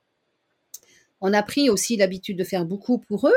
On 1.21 1.33
a 1.33 1.43
pris 1.43 1.69
aussi 1.69 1.95
l'habitude 1.95 2.37
de 2.37 2.43
faire 2.43 2.65
beaucoup 2.65 2.99
pour 2.99 3.29
eux. 3.29 3.33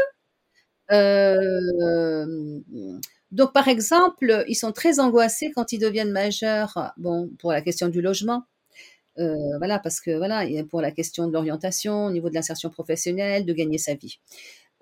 Donc, 3.31 3.53
par 3.53 3.69
exemple, 3.69 4.45
ils 4.49 4.55
sont 4.55 4.73
très 4.73 5.01
angoissés 5.01 5.53
quand 5.55 5.73
ils 5.73 5.79
deviennent 5.79 6.13
majeurs. 6.13 6.93
Bon, 6.97 7.31
pour 7.39 7.53
la 7.53 7.63
question 7.63 7.89
du 7.89 8.01
logement, 8.01 8.45
euh, 9.19 9.59
voilà, 9.59 9.79
parce 9.79 10.01
que 10.01 10.17
voilà, 10.17 10.45
pour 10.69 10.81
la 10.81 10.91
question 10.91 11.29
de 11.29 11.33
l'orientation, 11.33 12.07
au 12.07 12.11
niveau 12.11 12.29
de 12.29 12.35
l'insertion 12.35 12.71
professionnelle, 12.71 13.45
de 13.45 13.53
gagner 13.53 13.79
sa 13.79 13.95
vie. 13.95 14.19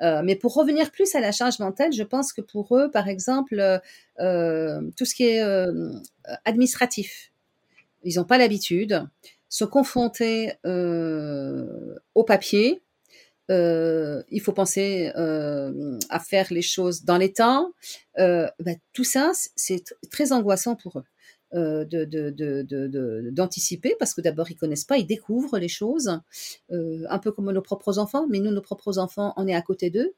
Euh, 0.01 0.23
mais 0.25 0.37
pour 0.37 0.55
revenir 0.55 0.91
plus 0.91 1.15
à 1.15 1.21
la 1.21 1.33
charge 1.33 1.59
mentale, 1.59 1.93
je 1.93 2.03
pense 2.03 2.33
que 2.33 2.41
pour 2.41 2.77
eux, 2.77 2.91
par 2.91 3.09
exemple, 3.09 3.81
euh, 4.21 4.81
tout 4.97 5.05
ce 5.05 5.15
qui 5.15 5.25
est 5.25 5.43
administratif, 6.45 7.31
ils 8.05 8.17
n'ont 8.17 8.25
pas 8.25 8.39
l'habitude, 8.39 9.07
se 9.49 9.65
confronter 9.65 10.55
au 10.65 12.25
papier, 12.25 12.83
il 13.51 14.41
faut 14.43 14.53
penser 14.53 15.13
à 15.15 16.19
faire 16.19 16.47
les 16.51 16.63
choses 16.63 17.05
dans 17.05 17.19
les 17.19 17.33
temps. 17.33 17.73
Ben, 18.17 18.77
tout 18.93 19.05
ça, 19.05 19.33
c'est 19.57 19.85
très 20.11 20.33
angoissant 20.33 20.75
pour 20.75 20.99
eux. 20.99 21.05
Euh, 21.55 21.85
de, 21.85 22.07
de, 22.07 23.31
d'anticiper 23.31 23.95
parce 23.99 24.15
que 24.15 24.23
d'abord 24.23 24.51
ils 24.51 24.57
connaissent 24.57 24.87
pas, 24.87 24.97
ils 24.97 25.07
découvrent 25.07 25.59
les 25.59 25.69
choses, 25.69 26.19
euh, 26.71 27.05
un 27.11 27.19
peu 27.19 27.31
comme 27.31 27.53
nos 27.53 27.61
propres 27.61 27.99
enfants, 27.99 28.27
mais 28.27 28.39
nous, 28.39 28.51
nos 28.51 28.63
propres 28.63 28.97
enfants, 28.97 29.35
on 29.37 29.47
est 29.47 29.55
à 29.55 29.61
côté 29.61 29.91
d'eux. 29.91 30.15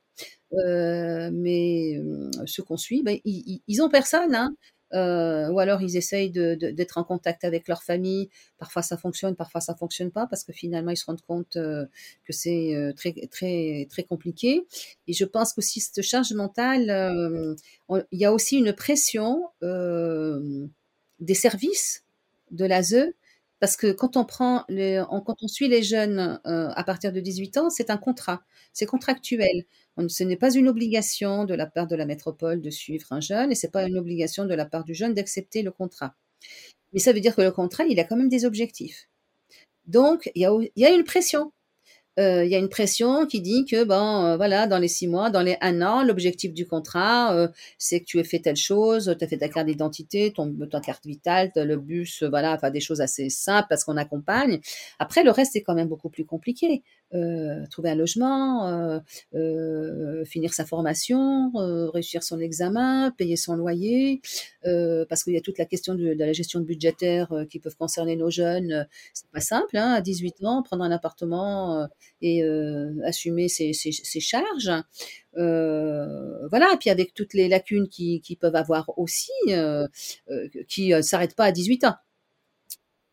Euh, 0.52 1.30
mais 1.32 2.00
ceux 2.46 2.62
qu'on 2.62 2.76
suit, 2.76 3.02
ben, 3.02 3.18
ils, 3.24 3.60
ils, 3.66 3.82
ont 3.82 3.88
personne, 3.88 4.32
hein. 4.36 4.54
Ou 4.92 5.58
alors 5.58 5.82
ils 5.82 5.96
essayent 5.96 6.30
d'être 6.30 6.98
en 6.98 7.04
contact 7.04 7.42
avec 7.42 7.66
leur 7.66 7.82
famille. 7.82 8.28
Parfois 8.56 8.82
ça 8.82 8.96
fonctionne, 8.96 9.34
parfois 9.34 9.60
ça 9.60 9.74
fonctionne 9.74 10.12
pas 10.12 10.28
parce 10.28 10.44
que 10.44 10.52
finalement 10.52 10.92
ils 10.92 10.96
se 10.96 11.04
rendent 11.04 11.22
compte 11.22 11.54
que 11.54 12.32
c'est 12.32 12.92
très 12.96 13.12
très 13.28 13.88
très 13.90 14.04
compliqué. 14.04 14.64
Et 15.08 15.12
je 15.12 15.24
pense 15.24 15.52
qu'aussi 15.52 15.80
cette 15.80 16.02
charge 16.02 16.32
mentale, 16.32 17.56
il 17.90 18.18
y 18.20 18.24
a 18.24 18.32
aussi 18.32 18.56
une 18.56 18.72
pression 18.72 19.48
des 21.24 21.34
services 21.34 22.04
de 22.50 22.64
l'ASE 22.64 23.12
parce 23.60 23.76
que 23.76 23.92
quand 23.92 24.16
on 24.18 24.24
prend 24.24 24.64
les, 24.68 25.02
on, 25.10 25.20
quand 25.22 25.36
on 25.42 25.48
suit 25.48 25.68
les 25.68 25.82
jeunes 25.82 26.38
euh, 26.46 26.68
à 26.74 26.84
partir 26.84 27.12
de 27.12 27.20
18 27.20 27.56
ans, 27.56 27.70
c'est 27.70 27.88
un 27.88 27.96
contrat, 27.96 28.42
c'est 28.74 28.84
contractuel. 28.84 29.64
On, 29.96 30.06
ce 30.08 30.22
n'est 30.22 30.36
pas 30.36 30.54
une 30.54 30.68
obligation 30.68 31.44
de 31.44 31.54
la 31.54 31.66
part 31.66 31.86
de 31.86 31.96
la 31.96 32.04
métropole 32.04 32.60
de 32.60 32.68
suivre 32.68 33.06
un 33.10 33.20
jeune 33.20 33.52
et 33.52 33.54
c'est 33.54 33.70
pas 33.70 33.86
une 33.86 33.96
obligation 33.96 34.44
de 34.44 34.54
la 34.54 34.66
part 34.66 34.84
du 34.84 34.94
jeune 34.94 35.14
d'accepter 35.14 35.62
le 35.62 35.70
contrat. 35.70 36.14
Mais 36.92 37.00
ça 37.00 37.12
veut 37.14 37.20
dire 37.20 37.34
que 37.34 37.40
le 37.42 37.52
contrat, 37.52 37.84
il 37.84 37.98
a 37.98 38.04
quand 38.04 38.16
même 38.16 38.28
des 38.28 38.44
objectifs. 38.44 39.08
Donc, 39.86 40.30
il 40.34 40.42
y 40.42 40.70
il 40.76 40.82
y 40.82 40.86
a 40.86 40.90
une 40.90 41.04
pression. 41.04 41.52
Euh, 42.20 42.44
il 42.44 42.50
y 42.50 42.54
a 42.54 42.58
une 42.58 42.68
pression 42.68 43.26
qui 43.26 43.40
dit 43.40 43.64
que 43.64 43.76
euh, 43.76 44.36
voilà, 44.36 44.66
dans 44.68 44.78
les 44.78 44.86
six 44.88 45.08
mois, 45.08 45.30
dans 45.30 45.42
les 45.42 45.56
un 45.60 45.82
an, 45.82 46.04
l'objectif 46.04 46.54
du 46.54 46.66
contrat, 46.66 47.34
euh, 47.34 47.48
c'est 47.76 48.00
que 48.00 48.04
tu 48.04 48.20
aies 48.20 48.24
fait 48.24 48.38
telle 48.38 48.56
chose, 48.56 49.16
tu 49.18 49.24
as 49.24 49.28
fait 49.28 49.38
ta 49.38 49.48
carte 49.48 49.66
d'identité, 49.66 50.32
ton, 50.32 50.54
ta 50.70 50.80
carte 50.80 51.04
vitale, 51.04 51.50
le 51.56 51.76
bus, 51.76 52.22
voilà, 52.22 52.52
enfin 52.52 52.70
des 52.70 52.80
choses 52.80 53.00
assez 53.00 53.30
simples 53.30 53.66
parce 53.68 53.84
qu'on 53.84 53.96
accompagne. 53.96 54.60
Après, 55.00 55.24
le 55.24 55.30
reste 55.32 55.52
c'est 55.54 55.62
quand 55.62 55.74
même 55.74 55.88
beaucoup 55.88 56.08
plus 56.10 56.24
compliqué. 56.24 56.82
Trouver 57.70 57.90
un 57.90 57.94
logement, 57.94 59.00
finir 60.24 60.52
sa 60.54 60.64
formation, 60.64 61.52
réussir 61.92 62.22
son 62.22 62.40
examen, 62.40 63.12
payer 63.16 63.36
son 63.36 63.54
loyer, 63.54 64.20
parce 64.62 65.24
qu'il 65.24 65.34
y 65.34 65.38
a 65.38 65.40
toute 65.40 65.58
la 65.58 65.66
question 65.66 65.94
de, 65.94 66.12
la 66.12 66.32
gestion 66.32 66.60
budgétaire 66.60 67.32
qui 67.50 67.58
peuvent 67.58 67.76
concerner 67.76 68.16
nos 68.16 68.30
jeunes. 68.30 68.86
C'est 69.12 69.30
pas 69.30 69.40
simple, 69.40 69.76
hein, 69.76 69.92
à 69.92 70.00
18 70.00 70.44
ans, 70.44 70.62
prendre 70.62 70.84
un 70.84 70.90
appartement 70.90 71.88
et 72.22 72.42
euh, 72.42 72.90
assumer 73.04 73.48
ses, 73.48 73.72
charges. 74.20 74.72
Euh, 75.36 76.48
voilà, 76.48 76.72
et 76.72 76.76
puis 76.78 76.90
avec 76.90 77.14
toutes 77.14 77.34
les 77.34 77.48
lacunes 77.48 77.88
qui, 77.88 78.38
peuvent 78.40 78.56
avoir 78.56 78.98
aussi, 78.98 79.32
euh, 79.48 79.86
qui 80.68 80.90
ne 80.90 81.02
s'arrêtent 81.02 81.36
pas 81.36 81.44
à 81.44 81.52
18 81.52 81.84
ans. 81.84 81.94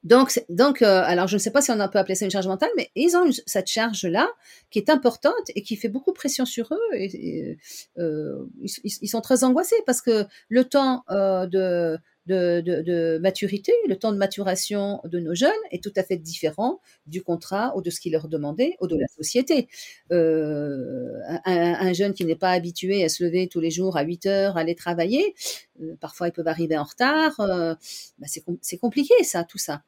Donc, 0.03 0.43
donc 0.49 0.81
euh, 0.81 1.03
alors 1.05 1.27
je 1.27 1.35
ne 1.35 1.39
sais 1.39 1.51
pas 1.51 1.61
si 1.61 1.71
on 1.71 1.75
peut 1.89 1.99
appeler 1.99 2.15
ça 2.15 2.25
une 2.25 2.31
charge 2.31 2.47
mentale, 2.47 2.69
mais 2.75 2.89
ils 2.95 3.15
ont 3.15 3.29
cette 3.45 3.67
charge-là 3.67 4.27
qui 4.71 4.79
est 4.79 4.89
importante 4.89 5.33
et 5.55 5.61
qui 5.61 5.75
fait 5.75 5.89
beaucoup 5.89 6.11
pression 6.11 6.45
sur 6.45 6.73
eux. 6.73 6.95
Et, 6.95 7.57
euh, 7.99 8.45
ils, 8.61 8.71
ils, 8.83 9.07
sont 9.07 9.21
très 9.21 9.43
angoissés 9.43 9.75
parce 9.85 10.01
que 10.01 10.25
le 10.49 10.65
temps 10.65 11.03
euh, 11.11 11.45
de, 11.45 11.99
de, 12.27 13.17
maturité, 13.19 13.73
le 13.87 13.95
temps 13.95 14.11
de 14.11 14.17
maturation 14.17 15.01
de 15.05 15.19
nos 15.19 15.33
jeunes 15.33 15.51
est 15.71 15.83
tout 15.83 15.93
à 15.95 16.03
fait 16.03 16.17
différent 16.17 16.79
du 17.07 17.23
contrat 17.23 17.73
ou 17.75 17.81
de 17.81 17.89
ce 17.89 17.99
qui 17.99 18.09
leur 18.09 18.27
demandait 18.27 18.75
ou 18.79 18.87
de 18.87 18.95
la 18.95 19.07
société. 19.07 19.67
Euh, 20.11 21.19
un, 21.45 21.87
un, 21.87 21.93
jeune 21.93 22.13
qui 22.13 22.25
n'est 22.25 22.35
pas 22.35 22.51
habitué 22.51 23.03
à 23.03 23.09
se 23.09 23.23
lever 23.23 23.47
tous 23.47 23.59
les 23.59 23.71
jours 23.71 23.97
à 23.97 24.03
8 24.03 24.25
heures, 24.27 24.57
aller 24.57 24.75
travailler, 24.75 25.35
euh, 25.81 25.95
parfois 25.99 26.27
ils 26.27 26.31
peuvent 26.31 26.47
arriver 26.47 26.77
en 26.77 26.83
retard. 26.83 27.39
Euh, 27.39 27.73
bah 28.19 28.27
c'est 28.61 28.77
compliqué 28.77 29.13
ça, 29.23 29.43
tout 29.43 29.57
ça. 29.57 29.83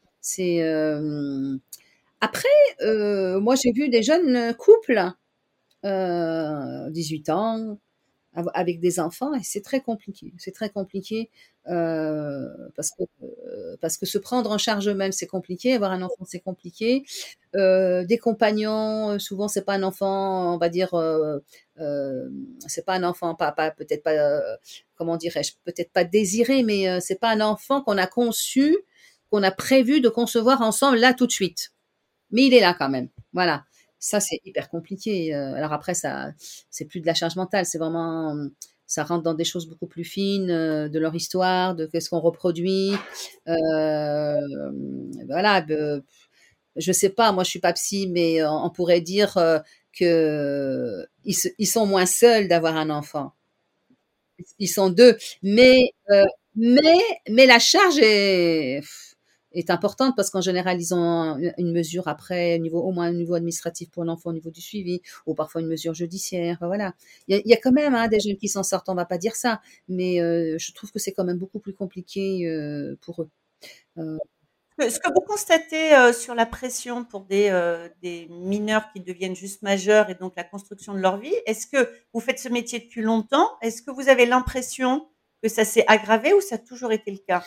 Après, 2.21 2.47
moi 3.39 3.55
j'ai 3.55 3.71
vu 3.71 3.89
des 3.89 4.03
jeunes 4.03 4.55
couples, 4.55 5.01
18 5.83 7.29
ans, 7.29 7.77
avec 8.53 8.79
des 8.79 8.99
enfants 8.99 9.33
et 9.33 9.43
c'est 9.43 9.61
très 9.61 9.81
compliqué. 9.81 10.33
C'est 10.37 10.53
très 10.53 10.69
compliqué 10.69 11.29
euh, 11.67 12.47
parce 12.75 12.91
que 12.91 13.03
euh, 13.23 13.77
parce 13.79 13.97
que 13.97 14.05
se 14.05 14.17
prendre 14.17 14.51
en 14.51 14.57
charge 14.57 14.87
eux-mêmes 14.89 15.11
c'est 15.11 15.27
compliqué, 15.27 15.73
avoir 15.73 15.91
un 15.91 16.01
enfant 16.01 16.25
c'est 16.25 16.39
compliqué. 16.39 17.05
Euh, 17.55 18.03
des 18.05 18.17
compagnons, 18.17 19.19
souvent 19.19 19.47
c'est 19.47 19.63
pas 19.63 19.73
un 19.73 19.83
enfant, 19.83 20.55
on 20.55 20.57
va 20.57 20.69
dire, 20.69 20.89
c'est 22.67 22.85
pas 22.85 22.95
un 22.95 23.03
enfant, 23.03 23.35
pas, 23.35 23.51
pas 23.51 23.71
peut-être 23.71 24.03
pas, 24.03 24.39
comment 24.95 25.17
dirais-je, 25.17 25.53
peut-être 25.63 25.91
pas 25.91 26.03
désiré, 26.03 26.63
mais 26.63 26.99
c'est 27.01 27.19
pas 27.19 27.29
un 27.29 27.41
enfant 27.41 27.81
qu'on 27.81 27.97
a 27.97 28.07
conçu, 28.07 28.75
qu'on 29.29 29.43
a 29.43 29.51
prévu 29.51 30.01
de 30.01 30.09
concevoir 30.09 30.61
ensemble 30.61 30.97
là 30.97 31.13
tout 31.13 31.27
de 31.27 31.31
suite. 31.31 31.71
Mais 32.31 32.45
il 32.47 32.53
est 32.53 32.61
là 32.61 32.75
quand 32.77 32.89
même. 32.89 33.09
Voilà. 33.33 33.63
Ça, 34.03 34.19
c'est 34.19 34.41
hyper 34.43 34.67
compliqué. 34.69 35.33
Euh, 35.33 35.53
alors 35.55 35.71
après, 35.71 35.93
ça, 35.93 36.33
c'est 36.69 36.83
plus 36.83 36.99
de 36.99 37.05
la 37.05 37.13
charge 37.13 37.37
mentale, 37.37 37.65
c'est 37.65 37.77
vraiment, 37.77 38.35
ça 38.85 39.05
rentre 39.05 39.23
dans 39.23 39.33
des 39.33 39.45
choses 39.45 39.65
beaucoup 39.65 39.87
plus 39.87 40.03
fines, 40.03 40.51
euh, 40.51 40.89
de 40.89 40.99
leur 40.99 41.15
histoire, 41.15 41.73
de 41.73 41.85
qu'est-ce 41.85 42.09
qu'on 42.09 42.19
reproduit. 42.19 42.91
Euh, 43.47 44.35
voilà. 45.29 45.65
Je 46.75 46.91
sais 46.91 47.11
pas, 47.11 47.31
moi 47.31 47.45
je 47.45 47.49
suis 47.49 47.59
pas 47.59 47.71
psy, 47.71 48.09
mais 48.09 48.43
on 48.45 48.69
pourrait 48.69 48.99
dire 48.99 49.35
que 49.97 51.05
ils, 51.23 51.35
ils, 51.57 51.67
sont 51.67 51.85
moins 51.85 52.05
seuls 52.05 52.49
d'avoir 52.49 52.75
un 52.75 52.89
enfant. 52.89 53.31
Ils 54.59 54.67
sont 54.67 54.89
deux, 54.89 55.17
mais 55.43 55.79
mais 56.55 56.99
mais 57.29 57.45
la 57.45 57.59
charge 57.59 57.99
est 58.01 58.81
est 59.53 59.69
importante 59.69 60.15
parce 60.15 60.29
qu'en 60.29 60.41
général, 60.41 60.79
ils 60.79 60.93
ont 60.93 61.37
une 61.57 61.71
mesure 61.71 62.07
après, 62.07 62.59
niveau, 62.59 62.81
au 62.81 62.91
moins 62.91 63.05
un 63.05 63.13
niveau 63.13 63.35
administratif 63.35 63.89
pour 63.91 64.03
l'enfant 64.03 64.29
au 64.29 64.33
niveau 64.33 64.51
du 64.51 64.61
suivi, 64.61 65.01
ou 65.25 65.33
parfois 65.33 65.61
une 65.61 65.67
mesure 65.67 65.93
judiciaire. 65.93 66.57
Voilà. 66.61 66.93
Il 67.27 67.41
y 67.45 67.53
a, 67.53 67.57
quand 67.57 67.71
même 67.71 67.95
hein, 67.95 68.07
des 68.07 68.19
jeunes 68.19 68.37
qui 68.37 68.47
s'en 68.47 68.63
sortent, 68.63 68.89
on 68.89 68.95
va 68.95 69.05
pas 69.05 69.17
dire 69.17 69.35
ça, 69.35 69.61
mais 69.87 70.21
euh, 70.21 70.57
je 70.57 70.71
trouve 70.73 70.91
que 70.91 70.99
c'est 70.99 71.11
quand 71.11 71.23
même 71.23 71.37
beaucoup 71.37 71.59
plus 71.59 71.73
compliqué 71.73 72.47
euh, 72.47 72.95
pour 73.01 73.21
eux. 73.21 73.29
Euh. 73.97 74.17
Ce 74.79 74.99
que 74.99 75.07
vous 75.13 75.21
constatez 75.21 75.93
euh, 75.95 76.13
sur 76.13 76.33
la 76.33 76.47
pression 76.47 77.05
pour 77.05 77.21
des, 77.25 77.51
des 78.01 78.27
mineurs 78.31 78.91
qui 78.91 79.01
deviennent 79.01 79.35
juste 79.35 79.61
majeurs 79.61 80.09
et 80.09 80.15
donc 80.15 80.33
la 80.35 80.43
construction 80.43 80.93
de 80.93 80.99
leur 80.99 81.17
vie, 81.17 81.35
est-ce 81.45 81.67
que 81.67 81.89
vous 82.11 82.19
faites 82.19 82.39
ce 82.39 82.49
métier 82.49 82.79
depuis 82.79 83.01
longtemps? 83.03 83.49
Est-ce 83.61 83.83
que 83.83 83.91
vous 83.91 84.09
avez 84.09 84.25
l'impression 84.25 85.07
que 85.43 85.49
ça 85.49 85.63
s'est 85.63 85.85
aggravé 85.87 86.33
ou 86.33 86.41
ça 86.41 86.55
a 86.55 86.57
toujours 86.57 86.91
été 86.91 87.11
le 87.11 87.19
cas? 87.19 87.43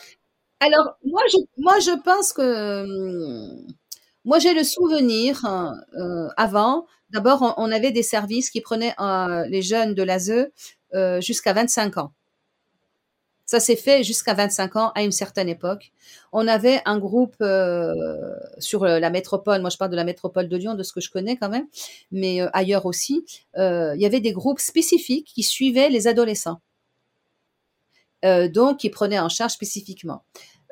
Alors, 0.59 0.97
moi, 1.05 1.21
je, 1.31 1.37
moi, 1.57 1.79
je 1.79 2.01
pense 2.03 2.33
que 2.33 2.83
hum, 2.83 3.67
moi, 4.25 4.39
j'ai 4.39 4.53
le 4.53 4.63
souvenir 4.63 5.45
euh, 5.45 6.27
avant. 6.35 6.85
D'abord, 7.11 7.53
on, 7.57 7.71
avait 7.71 7.91
des 7.91 8.03
services 8.03 8.49
qui 8.49 8.59
prenaient 8.59 8.93
euh, 8.99 9.45
les 9.47 9.61
jeunes 9.61 9.93
de 9.93 10.03
l'ASE 10.03 10.49
euh, 10.93 11.21
jusqu'à 11.21 11.53
25 11.53 11.97
ans. 11.97 12.11
Ça 13.45 13.61
s'est 13.61 13.77
fait 13.77 14.03
jusqu'à 14.03 14.33
25 14.33 14.75
ans 14.75 14.91
à 14.93 15.03
une 15.03 15.13
certaine 15.13 15.47
époque. 15.47 15.93
On 16.33 16.45
avait 16.49 16.81
un 16.83 16.99
groupe 16.99 17.37
euh, 17.39 17.93
sur 18.59 18.83
la 18.83 19.09
métropole, 19.09 19.61
moi 19.61 19.69
je 19.69 19.77
parle 19.77 19.91
de 19.91 19.95
la 19.95 20.03
métropole 20.03 20.49
de 20.49 20.57
Lyon, 20.57 20.73
de 20.73 20.83
ce 20.83 20.91
que 20.91 20.99
je 20.99 21.09
connais 21.09 21.37
quand 21.37 21.47
même, 21.47 21.67
mais 22.11 22.41
ailleurs 22.51 22.85
aussi, 22.85 23.25
il 23.55 23.95
y 23.97 24.05
avait 24.05 24.19
des 24.19 24.33
groupes 24.33 24.59
spécifiques 24.59 25.31
qui 25.33 25.43
suivaient 25.43 25.89
les 25.89 26.07
adolescents. 26.07 26.59
Euh, 28.25 28.47
donc 28.47 28.79
qui 28.79 28.89
prenait 28.89 29.19
en 29.19 29.29
charge 29.29 29.53
spécifiquement. 29.53 30.23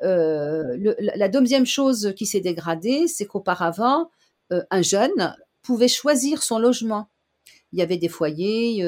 Euh, 0.02 0.94
la 0.98 1.28
deuxième 1.28 1.64
chose 1.66 2.12
qui 2.16 2.26
s'est 2.26 2.40
dégradée, 2.40 3.06
c'est 3.06 3.26
qu'auparavant, 3.26 4.10
euh, 4.52 4.62
un 4.70 4.82
jeune 4.82 5.36
pouvait 5.62 5.88
choisir 5.88 6.42
son 6.42 6.58
logement. 6.58 7.08
Il 7.72 7.78
y 7.78 7.82
avait 7.82 7.98
des 7.98 8.08
foyers, 8.08 8.82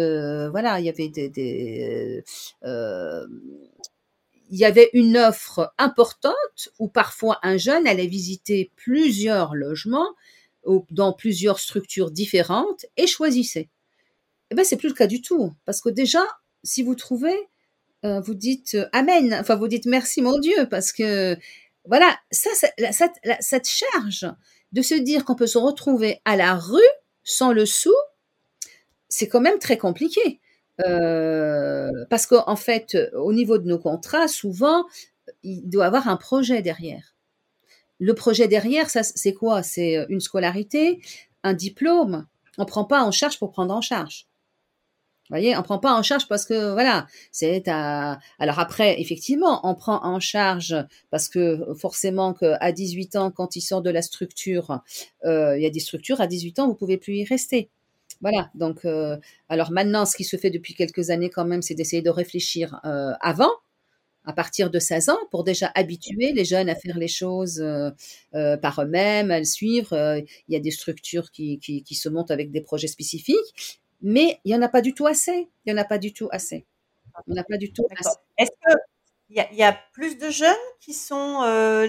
voilà, 0.51 0.81
il 0.81 0.87
y 0.87 0.88
avait 0.88 1.09
des, 1.09 2.25
il 4.51 4.59
y 4.59 4.64
avait 4.64 4.90
une 4.92 5.16
offre 5.16 5.73
importante 5.79 6.35
où 6.79 6.88
parfois 6.88 7.38
un 7.42 7.59
jeune 7.59 7.87
allait 7.87 8.07
visiter 8.07 8.71
plusieurs 8.77 9.55
logements 9.55 10.09
dans 10.90 11.12
plusieurs 11.12 11.59
structures 11.59 12.11
différentes 12.11 12.87
et 12.97 13.07
choisissait. 13.07 13.68
Eh 14.51 14.55
ben 14.55 14.64
c'est 14.64 14.77
plus 14.77 14.88
le 14.88 14.94
cas 14.94 15.07
du 15.07 15.21
tout 15.21 15.53
parce 15.64 15.81
que 15.81 15.90
déjà 15.90 16.25
si 16.62 16.83
vous 16.83 16.94
trouvez 16.94 17.37
euh, 18.05 18.21
vous 18.21 18.35
dites 18.35 18.75
euh, 18.75 18.89
Amen, 18.93 19.35
enfin 19.41 19.57
vous 19.57 19.69
dites 19.69 19.87
merci 19.87 20.23
mon 20.23 20.39
Dieu, 20.39 20.69
parce 20.71 20.93
que 20.93 21.37
voilà, 21.85 22.17
ça, 22.31 22.51
cette, 23.41 23.69
charge 23.69 24.27
de 24.73 24.83
se 24.83 24.95
dire 24.95 25.25
qu'on 25.25 25.35
peut 25.35 25.47
se 25.47 25.59
retrouver 25.59 26.21
à 26.25 26.37
la 26.37 26.55
rue 26.55 26.81
sans 27.25 27.53
le 27.53 27.67
sou, 27.67 27.95
c'est 29.09 29.29
quand 29.29 29.41
même 29.41 29.59
très 29.59 29.79
compliqué. 29.79 30.41
Euh, 30.87 31.91
parce 32.11 32.27
qu'en 32.27 32.45
en 32.47 32.57
fait, 32.57 32.97
au 33.15 33.33
niveau 33.33 33.59
de 33.59 33.67
nos 33.67 33.79
contrats, 33.79 34.29
souvent, 34.29 34.85
il 35.43 35.69
doit 35.69 35.87
avoir 35.87 36.09
un 36.09 36.17
projet 36.17 36.63
derrière. 36.63 37.15
Le 37.99 38.15
projet 38.15 38.47
derrière, 38.47 38.91
ça, 38.91 39.03
c'est 39.03 39.35
quoi? 39.35 39.63
C'est 39.63 40.07
une 40.09 40.21
scolarité, 40.21 41.01
un 41.43 41.55
diplôme. 41.55 42.27
On 42.59 42.65
prend 42.65 42.85
pas 42.85 43.03
en 43.03 43.11
charge 43.11 43.39
pour 43.39 43.51
prendre 43.51 43.75
en 43.75 43.81
charge 43.81 44.29
voyez, 45.31 45.57
on 45.57 45.62
prend 45.62 45.79
pas 45.79 45.95
en 45.95 46.03
charge 46.03 46.27
parce 46.29 46.45
que 46.45 46.73
voilà, 46.73 47.07
c'est 47.33 47.69
à. 47.69 48.19
Alors 48.38 48.59
après, 48.59 49.01
effectivement, 49.01 49.61
on 49.69 49.75
prend 49.75 50.05
en 50.05 50.21
charge 50.21 50.77
parce 51.11 51.29
que 51.29 51.75
forcément 51.75 52.35
qu'à 52.35 52.73
18 52.73 53.17
ans, 53.17 53.31
quand 53.31 53.57
il 53.57 53.61
sort 53.61 53.83
de 53.83 53.91
la 53.91 54.03
structure, 54.03 54.81
euh, 55.25 55.57
il 55.57 55.62
y 55.62 55.67
a 55.67 55.71
des 55.71 55.81
structures 55.81 56.21
à 56.21 56.27
18 56.27 56.59
ans, 56.61 56.69
vous 56.69 56.75
pouvez 56.75 56.97
plus 56.97 57.17
y 57.17 57.25
rester. 57.25 57.71
Voilà. 58.21 58.51
Donc, 58.55 58.85
euh, 58.85 59.17
alors 59.49 59.71
maintenant, 59.71 60.05
ce 60.07 60.17
qui 60.17 60.25
se 60.25 60.37
fait 60.37 60.51
depuis 60.51 60.75
quelques 60.75 61.11
années 61.11 61.31
quand 61.31 61.45
même, 61.45 61.62
c'est 61.62 61.75
d'essayer 61.75 62.03
de 62.03 62.11
réfléchir 62.11 62.81
euh, 62.85 63.12
avant, 63.21 63.53
à 64.25 64.33
partir 64.33 64.71
de 64.71 64.79
16 64.79 65.11
ans, 65.11 65.19
pour 65.31 65.45
déjà 65.45 65.71
habituer 65.75 66.33
les 66.33 66.45
jeunes 66.45 66.69
à 66.69 66.75
faire 66.75 66.99
les 66.99 67.09
choses 67.09 67.64
par 68.33 68.83
eux-mêmes, 68.83 69.31
à 69.31 69.38
le 69.38 69.45
suivre. 69.45 69.95
Il 70.49 70.53
y 70.53 70.57
a 70.57 70.61
des 70.61 70.71
structures 70.71 71.31
qui, 71.31 71.59
qui, 71.61 71.83
qui, 71.83 71.95
se 71.95 72.09
montent 72.09 72.31
avec 72.31 72.51
des 72.51 72.61
projets 72.61 72.88
spécifiques 72.88 73.81
mais 74.01 74.41
il 74.45 74.53
n'y 74.53 74.59
en 74.59 74.63
a 74.63 74.69
pas 74.69 74.81
du 74.81 74.95
tout 74.95 75.07
assez. 75.07 75.49
Il 75.65 75.73
n'y 75.73 75.79
en 75.79 75.83
a 75.83 75.85
pas 75.85 75.99
du 75.99 76.13
tout 76.13 76.29
assez. 76.31 76.67
Il 77.27 77.33
n'y 77.33 77.39
en 77.39 77.43
a 77.43 77.45
pas 77.45 77.57
du 77.57 77.73
tout 77.73 77.87
assez. 77.97 78.17
Est-ce 78.37 78.51
qu'il 79.29 79.37
y, 79.37 79.57
y, 79.57 79.63
a 79.63 79.79
plus 79.93 80.19
de 80.19 80.31
jeunes 80.31 80.55
qui 80.81 80.95
sont, 80.95 81.43
euh, 81.43 81.89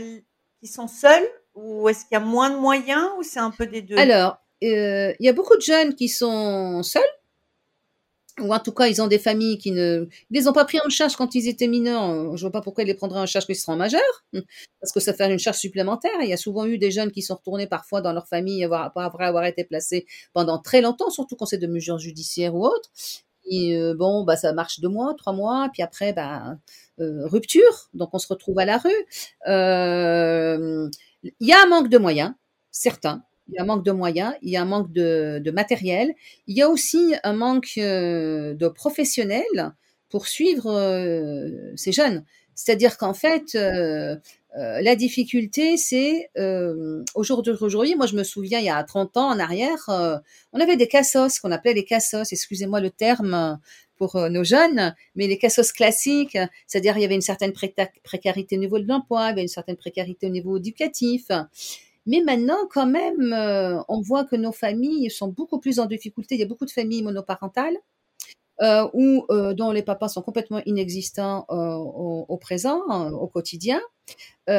qui 0.60 0.68
sont 0.68 0.88
seuls 0.88 1.28
ou 1.56 1.88
est-ce 1.90 2.06
qu'il 2.06 2.14
y 2.14 2.16
a 2.16 2.20
moins 2.20 2.50
de 2.50 2.58
moyens 2.58 3.10
ou 3.18 3.24
c'est 3.24 3.40
un 3.40 3.52
peu 3.52 3.68
des 3.68 3.82
deux? 3.82 3.98
Alors, 3.98 4.38
euh, 4.64 5.14
il 5.20 5.26
y 5.26 5.30
a 5.30 5.34
beaucoup 5.34 5.56
de 5.56 5.62
jeunes 5.62 5.96
qui 5.96 6.10
sont 6.10 6.84
seuls 6.84 7.02
ou 8.42 8.54
en 8.54 8.60
tout 8.60 8.72
cas, 8.72 8.88
ils 8.88 9.02
ont 9.02 9.08
des 9.08 9.20
familles 9.20 9.58
qui 9.58 9.72
ne 9.72 10.08
ils 10.30 10.38
les 10.38 10.48
ont 10.48 10.54
pas 10.54 10.66
pris 10.66 10.80
en 10.86 10.90
charge 10.90 11.16
quand 11.16 11.36
ils 11.36 11.48
étaient 11.48 11.68
mineurs. 11.68 12.36
Je 12.38 12.42
vois 12.42 12.52
pas 12.52 12.62
pourquoi 12.62 12.84
ils 12.84 12.88
les 12.88 12.94
prendraient 12.94 13.20
en 13.20 13.26
charge 13.26 13.46
quand 13.48 13.54
ils 13.54 13.56
seront 13.56 13.76
majeurs, 13.76 14.26
parce 14.82 14.92
que 14.94 15.00
ça 15.00 15.14
fait 15.14 15.32
une 15.32 15.40
charge 15.40 15.58
supplémentaire. 15.58 16.12
Il 16.22 16.30
y 16.30 16.34
a 16.34 16.38
souvent 16.38 16.66
eu 16.66 16.78
des 16.78 16.92
jeunes 16.92 17.12
qui 17.12 17.22
sont 17.22 17.36
retournés 17.36 17.68
parfois 17.68 18.02
dans 18.02 18.14
leur 18.14 18.28
famille 18.28 18.64
après 18.64 19.26
avoir 19.26 19.46
été 19.46 19.64
placés 19.64 20.06
pendant 20.34 20.60
très 20.60 20.82
longtemps, 20.82 21.10
surtout 21.10 21.36
quand 21.36 21.46
c'est 21.46 21.58
de 21.58 21.68
mesures 21.68 22.00
judiciaires 22.00 22.56
ou 22.56 22.66
autres. 22.66 22.92
Euh, 23.52 23.96
bon, 23.96 24.24
bah 24.24 24.38
ça 24.38 24.54
marche 24.54 24.80
deux 24.80 24.90
mois, 24.90 25.14
trois 25.16 25.34
mois, 25.34 25.70
puis 25.74 25.82
après, 25.82 26.14
bah 26.14 26.58
euh, 27.00 27.26
rupture. 27.28 27.90
Donc 27.94 28.10
on 28.14 28.20
se 28.20 28.28
retrouve 28.28 28.60
à 28.60 28.66
la 28.66 28.78
rue. 28.78 29.06
Euh, 29.48 30.90
il 31.24 31.48
y 31.48 31.54
a 31.54 31.64
un 31.64 31.68
manque 31.68 31.90
de 31.90 31.98
moyens, 31.98 32.34
certains 32.72 33.24
il 33.50 33.56
y 33.56 33.60
a 33.60 33.64
un 33.64 33.66
manque 33.66 33.84
de 33.84 33.92
moyens, 33.92 34.34
il 34.42 34.50
y 34.50 34.58
a 34.58 34.62
un 34.62 34.66
manque 34.66 34.92
de, 34.92 35.52
matériel, 35.52 36.14
il 36.48 36.58
y 36.58 36.62
a 36.62 36.70
aussi 36.70 37.16
un 37.24 37.34
manque 37.34 37.74
euh, 37.78 38.54
de 38.54 38.68
professionnels 38.68 39.74
pour 40.10 40.28
suivre 40.28 40.72
euh, 40.72 41.72
ces 41.76 41.92
jeunes. 41.92 42.24
C'est-à-dire 42.56 42.98
qu'en 42.98 43.14
fait, 43.14 43.56
euh, 43.56 44.18
la 44.54 44.96
difficulté, 44.96 45.78
c'est 45.78 46.30
aujourd'hui, 47.16 47.96
moi 47.96 48.06
je 48.06 48.16
me 48.16 48.24
souviens, 48.24 48.60
il 48.60 48.66
y 48.66 48.70
a 48.70 48.84
30 48.84 49.18
ans 49.18 49.30
en 49.30 49.40
arrière, 49.40 49.86
on 50.52 50.60
avait 50.60 50.76
des 50.76 50.88
cassos 50.88 51.40
qu'on 51.40 51.52
appelait 51.52 51.74
les 51.74 51.86
cassos, 51.86 52.32
excusez-moi 52.32 52.82
le 52.82 52.90
terme 52.90 53.60
pour 53.96 54.18
nos 54.30 54.44
jeunes, 54.44 54.94
mais 55.16 55.28
les 55.28 55.38
cassos 55.38 55.72
classiques, 55.72 56.38
c'est-à-dire 56.68 56.98
il 56.98 57.02
y 57.02 57.06
avait 57.06 57.16
une 57.16 57.22
certaine 57.22 57.54
précarité 58.04 58.58
au 58.58 58.60
niveau 58.60 58.80
de 58.80 58.88
l'emploi, 58.88 59.28
il 59.28 59.30
y 59.30 59.32
avait 59.32 59.42
une 59.44 59.48
certaine 59.48 59.78
précarité 59.78 60.28
au 60.28 60.32
niveau 60.32 60.58
éducatif. 60.58 61.28
Mais 62.06 62.22
maintenant, 62.22 62.58
quand 62.72 62.88
même, 62.88 63.34
euh, 63.34 63.82
on 63.88 64.02
voit 64.02 64.26
que 64.26 64.36
nos 64.36 64.52
familles 64.52 65.10
sont 65.12 65.28
beaucoup 65.30 65.60
plus 65.60 65.80
en 65.80 65.86
difficulté. 65.86 66.36
Il 66.36 66.40
y 66.40 66.44
a 66.44 66.48
beaucoup 66.48 66.66
de 66.66 66.72
familles 66.72 67.04
monoparentales. 67.04 67.78
euh, 68.62 68.88
euh, 69.32 69.54
dont 69.54 69.72
les 69.72 69.84
papas 69.84 70.10
sont 70.10 70.22
complètement 70.22 70.62
inexistants 70.66 71.46
au, 71.50 72.38
présent, 72.38 72.82
au 73.12 73.28
quotidien. 73.28 73.82
Il 74.48 74.54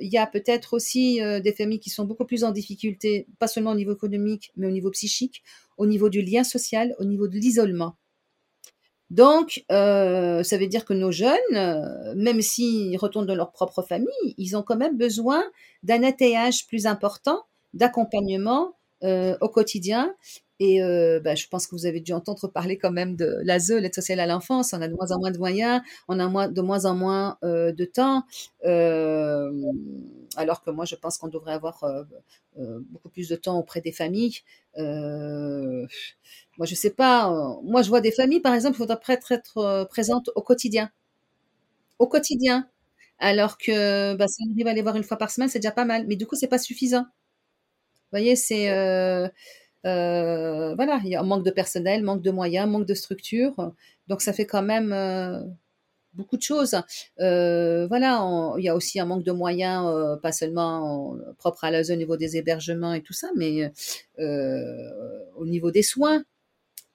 y 0.00 0.18
a 0.18 0.26
peut-être 0.26 0.74
aussi 0.74 1.20
des 1.42 1.52
familles 1.52 1.80
qui 1.80 1.90
sont 1.90 2.04
beaucoup 2.04 2.24
plus 2.24 2.44
en 2.44 2.52
difficulté, 2.52 3.26
pas 3.38 3.48
seulement 3.48 3.72
au 3.72 3.74
niveau 3.76 3.94
économique, 3.94 4.52
mais 4.56 4.66
au 4.68 4.70
niveau 4.70 4.90
psychique, 4.90 5.42
au 5.76 5.86
niveau 5.86 6.08
du 6.08 6.22
lien 6.22 6.44
social, 6.44 6.94
au 6.98 7.04
niveau 7.04 7.28
de 7.28 7.36
l'isolement. 7.36 7.96
Donc, 9.10 9.64
euh, 9.72 10.42
ça 10.42 10.58
veut 10.58 10.66
dire 10.66 10.84
que 10.84 10.92
nos 10.92 11.10
jeunes, 11.10 11.38
euh, 11.54 12.14
même 12.14 12.42
s'ils 12.42 12.96
retournent 12.98 13.26
dans 13.26 13.34
leur 13.34 13.52
propre 13.52 13.82
famille, 13.82 14.34
ils 14.36 14.56
ont 14.56 14.62
quand 14.62 14.76
même 14.76 14.98
besoin 14.98 15.42
d'un 15.82 16.02
attelage 16.02 16.66
plus 16.66 16.86
important, 16.86 17.42
d'accompagnement 17.72 18.74
au 19.02 19.48
quotidien. 19.48 20.14
Et 20.60 20.82
euh, 20.82 21.20
bah, 21.20 21.34
je 21.36 21.46
pense 21.46 21.66
que 21.68 21.76
vous 21.76 21.86
avez 21.86 22.00
dû 22.00 22.12
entendre 22.12 22.48
parler 22.48 22.78
quand 22.78 22.90
même 22.90 23.14
de 23.14 23.38
l'ASE, 23.44 23.70
l'aide 23.70 23.94
sociale 23.94 24.18
à 24.20 24.26
l'enfance. 24.26 24.72
On 24.72 24.82
a 24.82 24.88
de 24.88 24.94
moins 24.94 25.12
en 25.12 25.18
moins 25.20 25.30
de 25.30 25.38
moyens, 25.38 25.82
on 26.08 26.18
a 26.18 26.26
moins, 26.28 26.48
de 26.48 26.60
moins 26.60 26.84
en 26.84 26.94
moins 26.96 27.38
euh, 27.44 27.72
de 27.72 27.84
temps. 27.84 28.24
Euh, 28.64 29.52
alors 30.36 30.62
que 30.62 30.70
moi, 30.70 30.84
je 30.84 30.96
pense 30.96 31.16
qu'on 31.18 31.28
devrait 31.28 31.52
avoir 31.52 31.84
euh, 31.84 32.02
euh, 32.58 32.80
beaucoup 32.90 33.08
plus 33.08 33.28
de 33.28 33.36
temps 33.36 33.58
auprès 33.58 33.80
des 33.80 33.92
familles. 33.92 34.38
Euh, 34.78 35.86
moi, 36.58 36.66
je 36.66 36.74
sais 36.74 36.90
pas. 36.90 37.30
moi, 37.62 37.82
je 37.82 37.88
vois 37.88 38.00
des 38.00 38.12
familles, 38.12 38.40
par 38.40 38.54
exemple, 38.54 38.74
il 38.76 38.78
faudrait 38.78 38.98
être, 39.08 39.32
être 39.32 39.86
présente 39.90 40.30
au 40.34 40.42
quotidien. 40.42 40.90
Au 41.98 42.06
quotidien. 42.08 42.68
Alors 43.18 43.58
que 43.58 44.14
bah, 44.14 44.26
si 44.28 44.42
on 44.48 44.52
arrive 44.52 44.66
à 44.68 44.72
les 44.74 44.82
voir 44.82 44.96
une 44.96 45.02
fois 45.04 45.16
par 45.18 45.30
semaine, 45.30 45.48
c'est 45.48 45.58
déjà 45.58 45.72
pas 45.72 45.84
mal. 45.84 46.06
Mais 46.06 46.16
du 46.16 46.26
coup, 46.26 46.36
c'est 46.36 46.46
pas 46.48 46.58
suffisant. 46.58 47.06
Voyez, 48.12 48.36
c'est 48.36 48.70
euh, 48.70 49.28
euh, 49.86 50.74
voilà, 50.76 51.00
il 51.04 51.10
y 51.10 51.14
a 51.16 51.20
un 51.20 51.24
manque 51.24 51.44
de 51.44 51.50
personnel, 51.50 52.02
manque 52.02 52.22
de 52.22 52.30
moyens, 52.30 52.68
manque 52.68 52.86
de 52.86 52.94
structure. 52.94 53.54
Donc 54.08 54.22
ça 54.22 54.32
fait 54.32 54.46
quand 54.46 54.62
même 54.62 54.92
euh, 54.92 55.40
beaucoup 56.14 56.36
de 56.36 56.42
choses. 56.42 56.76
Voilà, 57.18 58.54
il 58.58 58.64
y 58.64 58.68
a 58.68 58.76
aussi 58.76 59.00
un 59.00 59.06
manque 59.06 59.24
de 59.24 59.32
moyens, 59.32 60.18
pas 60.22 60.32
seulement 60.32 61.16
propre 61.38 61.64
à 61.64 61.70
la 61.70 61.82
zone 61.84 61.96
au 61.96 61.98
niveau 62.00 62.16
des 62.16 62.36
hébergements 62.36 62.94
et 62.94 63.02
tout 63.02 63.12
ça, 63.12 63.28
mais 63.36 63.72
au 65.36 65.46
niveau 65.46 65.70
des 65.70 65.82
soins 65.82 66.24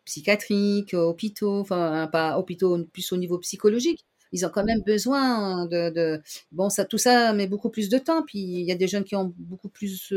psychiatriques, 0.05 0.93
hôpitaux, 0.93 1.59
enfin 1.59 2.09
pas 2.11 2.37
hôpitaux, 2.37 2.83
plus 2.91 3.11
au 3.13 3.17
niveau 3.17 3.37
psychologique 3.39 4.05
ils 4.33 4.45
ont 4.45 4.49
quand 4.49 4.63
même 4.65 4.81
besoin 4.81 5.67
de, 5.67 5.91
de, 5.91 6.21
bon 6.51 6.69
ça 6.69 6.85
tout 6.85 6.97
ça 6.97 7.33
met 7.33 7.47
beaucoup 7.47 7.69
plus 7.69 7.87
de 7.87 7.99
temps 7.99 8.23
puis 8.23 8.39
il 8.39 8.65
y 8.65 8.71
a 8.71 8.75
des 8.75 8.87
jeunes 8.87 9.03
qui 9.03 9.15
ont 9.15 9.33
beaucoup 9.37 9.69
plus 9.69 10.11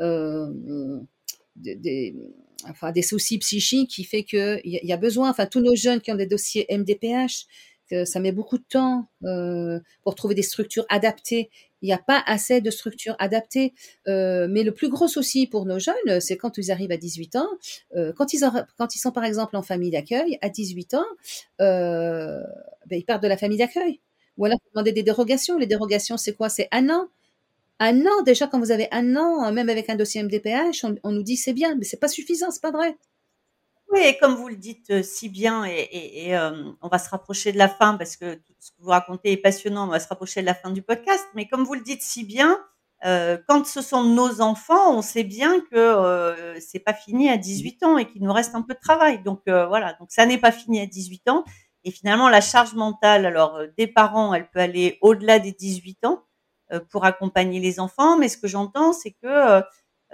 euh, 0.00 1.00
des, 1.56 2.14
enfin, 2.68 2.92
des 2.92 3.02
soucis 3.02 3.38
psychiques 3.38 3.90
qui 3.90 4.04
fait 4.04 4.24
qu'il 4.24 4.60
y, 4.64 4.86
y 4.86 4.92
a 4.92 4.96
besoin, 4.96 5.30
enfin 5.30 5.46
tous 5.46 5.60
nos 5.60 5.74
jeunes 5.74 6.00
qui 6.00 6.10
ont 6.12 6.16
des 6.16 6.26
dossiers 6.26 6.66
MDPH, 6.70 7.46
que 7.88 8.04
ça 8.04 8.18
met 8.18 8.32
beaucoup 8.32 8.58
de 8.58 8.64
temps 8.68 9.08
euh, 9.24 9.78
pour 10.02 10.14
trouver 10.14 10.34
des 10.34 10.42
structures 10.42 10.86
adaptées. 10.88 11.50
Il 11.82 11.86
n'y 11.86 11.92
a 11.92 11.98
pas 11.98 12.22
assez 12.26 12.62
de 12.62 12.70
structures 12.70 13.14
adaptées. 13.18 13.74
Euh, 14.08 14.46
mais 14.50 14.62
le 14.62 14.72
plus 14.72 14.88
gros 14.88 15.06
souci 15.06 15.46
pour 15.46 15.66
nos 15.66 15.78
jeunes, 15.78 16.20
c'est 16.20 16.38
quand 16.38 16.56
ils 16.56 16.70
arrivent 16.70 16.92
à 16.92 16.96
18 16.96 17.36
ans, 17.36 17.48
quand, 18.16 18.32
ils 18.32 18.98
sont 18.98 19.12
par 19.12 19.24
exemple 19.24 19.54
en 19.54 19.62
famille 19.62 19.90
d'accueil, 19.90 20.38
à 20.40 20.48
18 20.48 20.94
ans, 20.94 21.04
ben, 21.58 22.42
ils 22.90 23.04
partent 23.04 23.22
de 23.22 23.28
la 23.28 23.36
famille 23.36 23.58
d'accueil. 23.58 24.00
Ou 24.36 24.44
alors, 24.46 24.58
demander 24.74 24.92
des 24.92 25.02
dérogations. 25.02 25.58
Les 25.58 25.66
dérogations, 25.66 26.16
c'est 26.16 26.34
quoi? 26.34 26.48
C'est 26.48 26.68
un 26.72 26.90
an. 26.90 27.08
Un 27.80 28.06
an, 28.06 28.22
déjà, 28.24 28.46
quand 28.46 28.60
vous 28.60 28.70
avez 28.70 28.88
un 28.92 29.16
an, 29.16 29.50
même 29.50 29.68
avec 29.68 29.90
un 29.90 29.96
dossier 29.96 30.22
MDPH, 30.22 30.84
on, 31.02 31.10
nous 31.10 31.22
dit 31.22 31.36
c'est 31.36 31.52
bien, 31.52 31.74
mais 31.74 31.84
c'est 31.84 31.98
pas 31.98 32.08
suffisant, 32.08 32.50
c'est 32.50 32.62
pas 32.62 32.70
vrai. 32.70 32.96
Oui, 33.90 34.00
et 34.04 34.16
comme 34.18 34.34
vous 34.34 34.48
le 34.48 34.56
dites 34.56 34.90
euh, 34.90 35.02
si 35.02 35.28
bien, 35.28 35.64
et, 35.64 36.36
euh, 36.36 36.72
on 36.82 36.88
va 36.88 36.98
se 36.98 37.08
rapprocher 37.10 37.52
de 37.52 37.58
la 37.58 37.68
fin 37.68 37.96
parce 37.96 38.16
que 38.16 38.34
tout 38.34 38.52
ce 38.58 38.70
que 38.70 38.76
vous 38.80 38.90
racontez 38.90 39.32
est 39.32 39.36
passionnant, 39.36 39.84
on 39.84 39.90
va 39.90 40.00
se 40.00 40.08
rapprocher 40.08 40.40
de 40.40 40.46
la 40.46 40.54
fin 40.54 40.70
du 40.70 40.82
podcast, 40.82 41.24
mais 41.34 41.46
comme 41.48 41.64
vous 41.64 41.74
le 41.74 41.80
dites 41.80 42.02
si 42.02 42.24
bien, 42.24 42.58
euh, 43.04 43.38
quand 43.48 43.66
ce 43.66 43.82
sont 43.82 44.04
nos 44.04 44.40
enfants, 44.40 44.96
on 44.96 45.02
sait 45.02 45.24
bien 45.24 45.60
que 45.60 45.76
euh, 45.76 46.58
c'est 46.60 46.78
pas 46.78 46.94
fini 46.94 47.28
à 47.28 47.36
18 47.36 47.82
ans 47.82 47.98
et 47.98 48.06
qu'il 48.06 48.22
nous 48.22 48.32
reste 48.32 48.54
un 48.54 48.62
peu 48.62 48.74
de 48.74 48.80
travail. 48.80 49.22
Donc 49.22 49.42
voilà, 49.46 49.94
donc 49.94 50.10
ça 50.10 50.26
n'est 50.26 50.38
pas 50.38 50.52
fini 50.52 50.80
à 50.80 50.86
18 50.86 51.28
ans. 51.28 51.44
Et 51.82 51.90
finalement, 51.90 52.28
la 52.30 52.40
charge 52.40 52.74
mentale, 52.74 53.26
alors 53.26 53.60
des 53.76 53.86
parents, 53.86 54.32
elle 54.32 54.48
peut 54.48 54.60
aller 54.60 54.96
au-delà 55.02 55.38
des 55.38 55.52
18 55.52 56.06
ans. 56.06 56.24
Euh, 56.72 56.80
pour 56.90 57.04
accompagner 57.04 57.60
les 57.60 57.78
enfants. 57.78 58.16
Mais 58.16 58.30
ce 58.30 58.38
que 58.38 58.48
j'entends, 58.48 58.94
c'est 58.94 59.10
que 59.10 59.26
euh, 59.26 59.60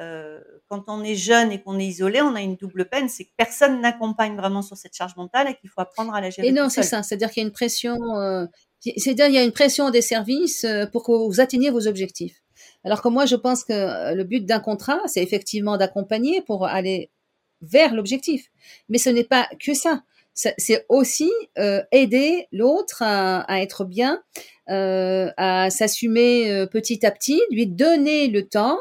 euh, 0.01 0.41
quand 0.69 0.83
on 0.89 1.05
est 1.05 1.15
jeune 1.15 1.53
et 1.53 1.63
qu'on 1.63 1.79
est 1.79 1.87
isolé, 1.87 2.21
on 2.21 2.35
a 2.35 2.41
une 2.41 2.57
double 2.57 2.89
peine, 2.89 3.09
c'est 3.09 3.25
que 3.25 3.31
personne 3.37 3.81
n'accompagne 3.81 4.35
vraiment 4.35 4.61
sur 4.61 4.77
cette 4.77 4.97
charge 4.97 5.15
mentale 5.15 5.49
et 5.49 5.55
qu'il 5.55 5.71
faut 5.71 5.81
apprendre 5.81 6.13
à 6.13 6.21
la 6.21 6.29
gérer. 6.31 6.49
Et 6.49 6.53
non, 6.53 6.69
c'est 6.69 6.83
ça. 6.83 7.05
C'est-à-dire 7.05 7.31
qu'il 7.31 7.43
y 7.43 7.45
a 7.45 7.47
une 7.47 7.53
pression. 7.53 7.97
Euh, 8.17 8.47
c'est-à-dire 8.81 9.27
il 9.27 9.35
y 9.35 9.39
a 9.39 9.45
une 9.45 9.53
pression 9.53 9.91
des 9.91 10.03
services 10.03 10.67
pour 10.91 11.05
que 11.05 11.13
vous 11.13 11.41
atteigniez 11.41 11.71
vos 11.71 11.87
objectifs. 11.87 12.43
Alors 12.83 13.01
que 13.01 13.09
moi, 13.09 13.27
je 13.27 13.37
pense 13.37 13.63
que 13.63 14.13
le 14.13 14.25
but 14.25 14.45
d'un 14.45 14.59
contrat, 14.59 14.99
c'est 15.07 15.23
effectivement 15.23 15.77
d'accompagner 15.77 16.43
pour 16.43 16.67
aller 16.67 17.13
vers 17.61 17.95
l'objectif. 17.95 18.51
Mais 18.89 18.99
ce 18.99 19.11
n'est 19.11 19.23
pas 19.23 19.49
que 19.65 19.73
ça 19.73 20.03
c'est 20.35 20.87
aussi 20.89 21.31
euh, 21.59 21.83
aider 21.93 22.47
l'autre 22.53 23.03
à, 23.03 23.41
à, 23.41 23.61
être 23.61 23.85
bien, 23.85 24.23
euh, 24.71 25.33
à 25.37 25.69
s'assumer 25.71 26.53
euh, 26.53 26.67
petit 26.67 27.05
à 27.05 27.11
petit, 27.11 27.43
lui 27.51 27.67
donner 27.67 28.29
le 28.29 28.49
temps 28.49 28.79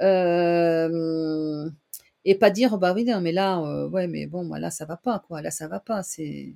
euh, 0.00 1.68
et 2.24 2.36
pas 2.36 2.50
dire 2.50 2.78
bah 2.78 2.92
oui 2.94 3.04
mais 3.20 3.32
là 3.32 3.60
ouais 3.88 4.06
mais 4.06 4.26
bon 4.26 4.48
là 4.54 4.70
ça 4.70 4.84
va 4.84 4.96
pas 4.96 5.18
quoi 5.18 5.42
là 5.42 5.50
ça 5.50 5.66
va 5.66 5.80
pas 5.80 6.04
c'est 6.04 6.54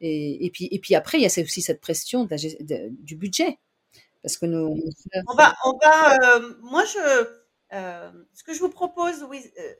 et, 0.00 0.50
puis 0.52 0.68
et 0.70 0.78
puis 0.78 0.94
après 0.94 1.16
il 1.16 1.22
y 1.22 1.24
a 1.24 1.42
aussi 1.42 1.62
cette 1.62 1.80
pression 1.80 2.28
du 2.30 3.16
budget 3.16 3.58
parce 4.22 4.36
que 4.36 4.44
nous 4.44 4.78
on 5.26 5.34
va 5.34 5.54
on 5.64 5.78
va 5.82 6.38
moi 6.60 6.84
je 6.84 7.26
ce 7.70 8.44
que 8.44 8.52
je 8.52 8.60
vous 8.60 8.68
propose 8.68 9.26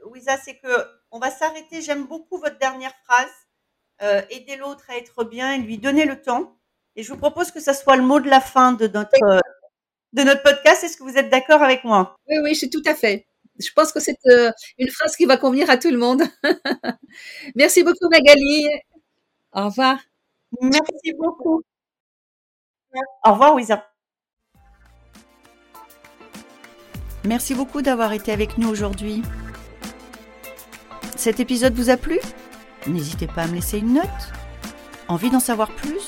Wiza 0.07 0.39
c'est 0.39 0.57
que 0.57 0.87
on 1.11 1.19
va 1.19 1.31
s'arrêter 1.31 1.83
j'aime 1.83 2.07
beaucoup 2.07 2.39
votre 2.39 2.59
dernière 2.59 2.95
phrase 3.05 4.25
aider 4.31 4.57
l'autre 4.57 4.87
à 4.89 4.97
être 4.97 5.25
bien 5.25 5.53
et 5.53 5.59
lui 5.59 5.77
donner 5.77 6.07
le 6.07 6.23
temps. 6.23 6.58
Et 6.97 7.03
je 7.03 7.13
vous 7.13 7.19
propose 7.19 7.51
que 7.51 7.61
ça 7.61 7.75
soit 7.75 7.97
le 7.97 8.03
mot 8.03 8.21
de 8.21 8.29
la 8.29 8.41
fin 8.41 8.73
de 8.73 8.89
notre, 8.89 9.41
de 10.13 10.23
notre 10.23 10.43
podcast. 10.43 10.85
Est-ce 10.85 10.97
que 10.97 11.05
vous 11.05 11.17
êtes 11.17 11.31
d'accord 11.31 11.63
avec 11.63 11.85
moi? 11.85 12.17
Oui, 12.29 12.37
oui, 12.43 12.51
je 12.55 12.59
suis 12.59 12.71
tout 12.71 12.83
à 12.87 12.95
fait. 12.95 13.27
Je 13.61 13.71
pense 13.75 13.93
que 13.93 14.01
c'est 14.01 14.19
euh, 14.31 14.51
une 14.79 14.91
phrase 14.91 15.17
qui 15.17 15.27
va 15.27 15.37
convenir 15.37 15.69
à 15.71 15.77
tout 15.77 15.91
le 15.91 15.99
monde. 15.99 16.23
Merci 17.55 17.83
beaucoup, 17.83 18.09
Magali. 18.11 18.69
Au 19.53 19.67
revoir. 19.67 19.99
Merci 20.61 21.13
beaucoup. 21.19 21.63
Au 23.25 23.33
revoir, 23.33 23.55
Wiza. 23.55 23.85
Merci 27.25 27.55
beaucoup 27.55 27.83
d'avoir 27.83 28.13
été 28.13 28.33
avec 28.33 28.59
nous 28.59 28.69
aujourd'hui. 28.69 29.23
Cet 31.17 31.41
épisode 31.41 31.75
vous 31.75 31.91
a 31.91 31.97
plu? 31.97 32.21
N'hésitez 32.87 33.27
pas 33.27 33.43
à 33.43 33.47
me 33.49 33.57
laisser 33.57 33.79
une 33.79 33.95
note. 33.95 34.33
Envie 35.09 35.31
d'en 35.31 35.41
savoir 35.41 35.71
plus? 35.75 36.08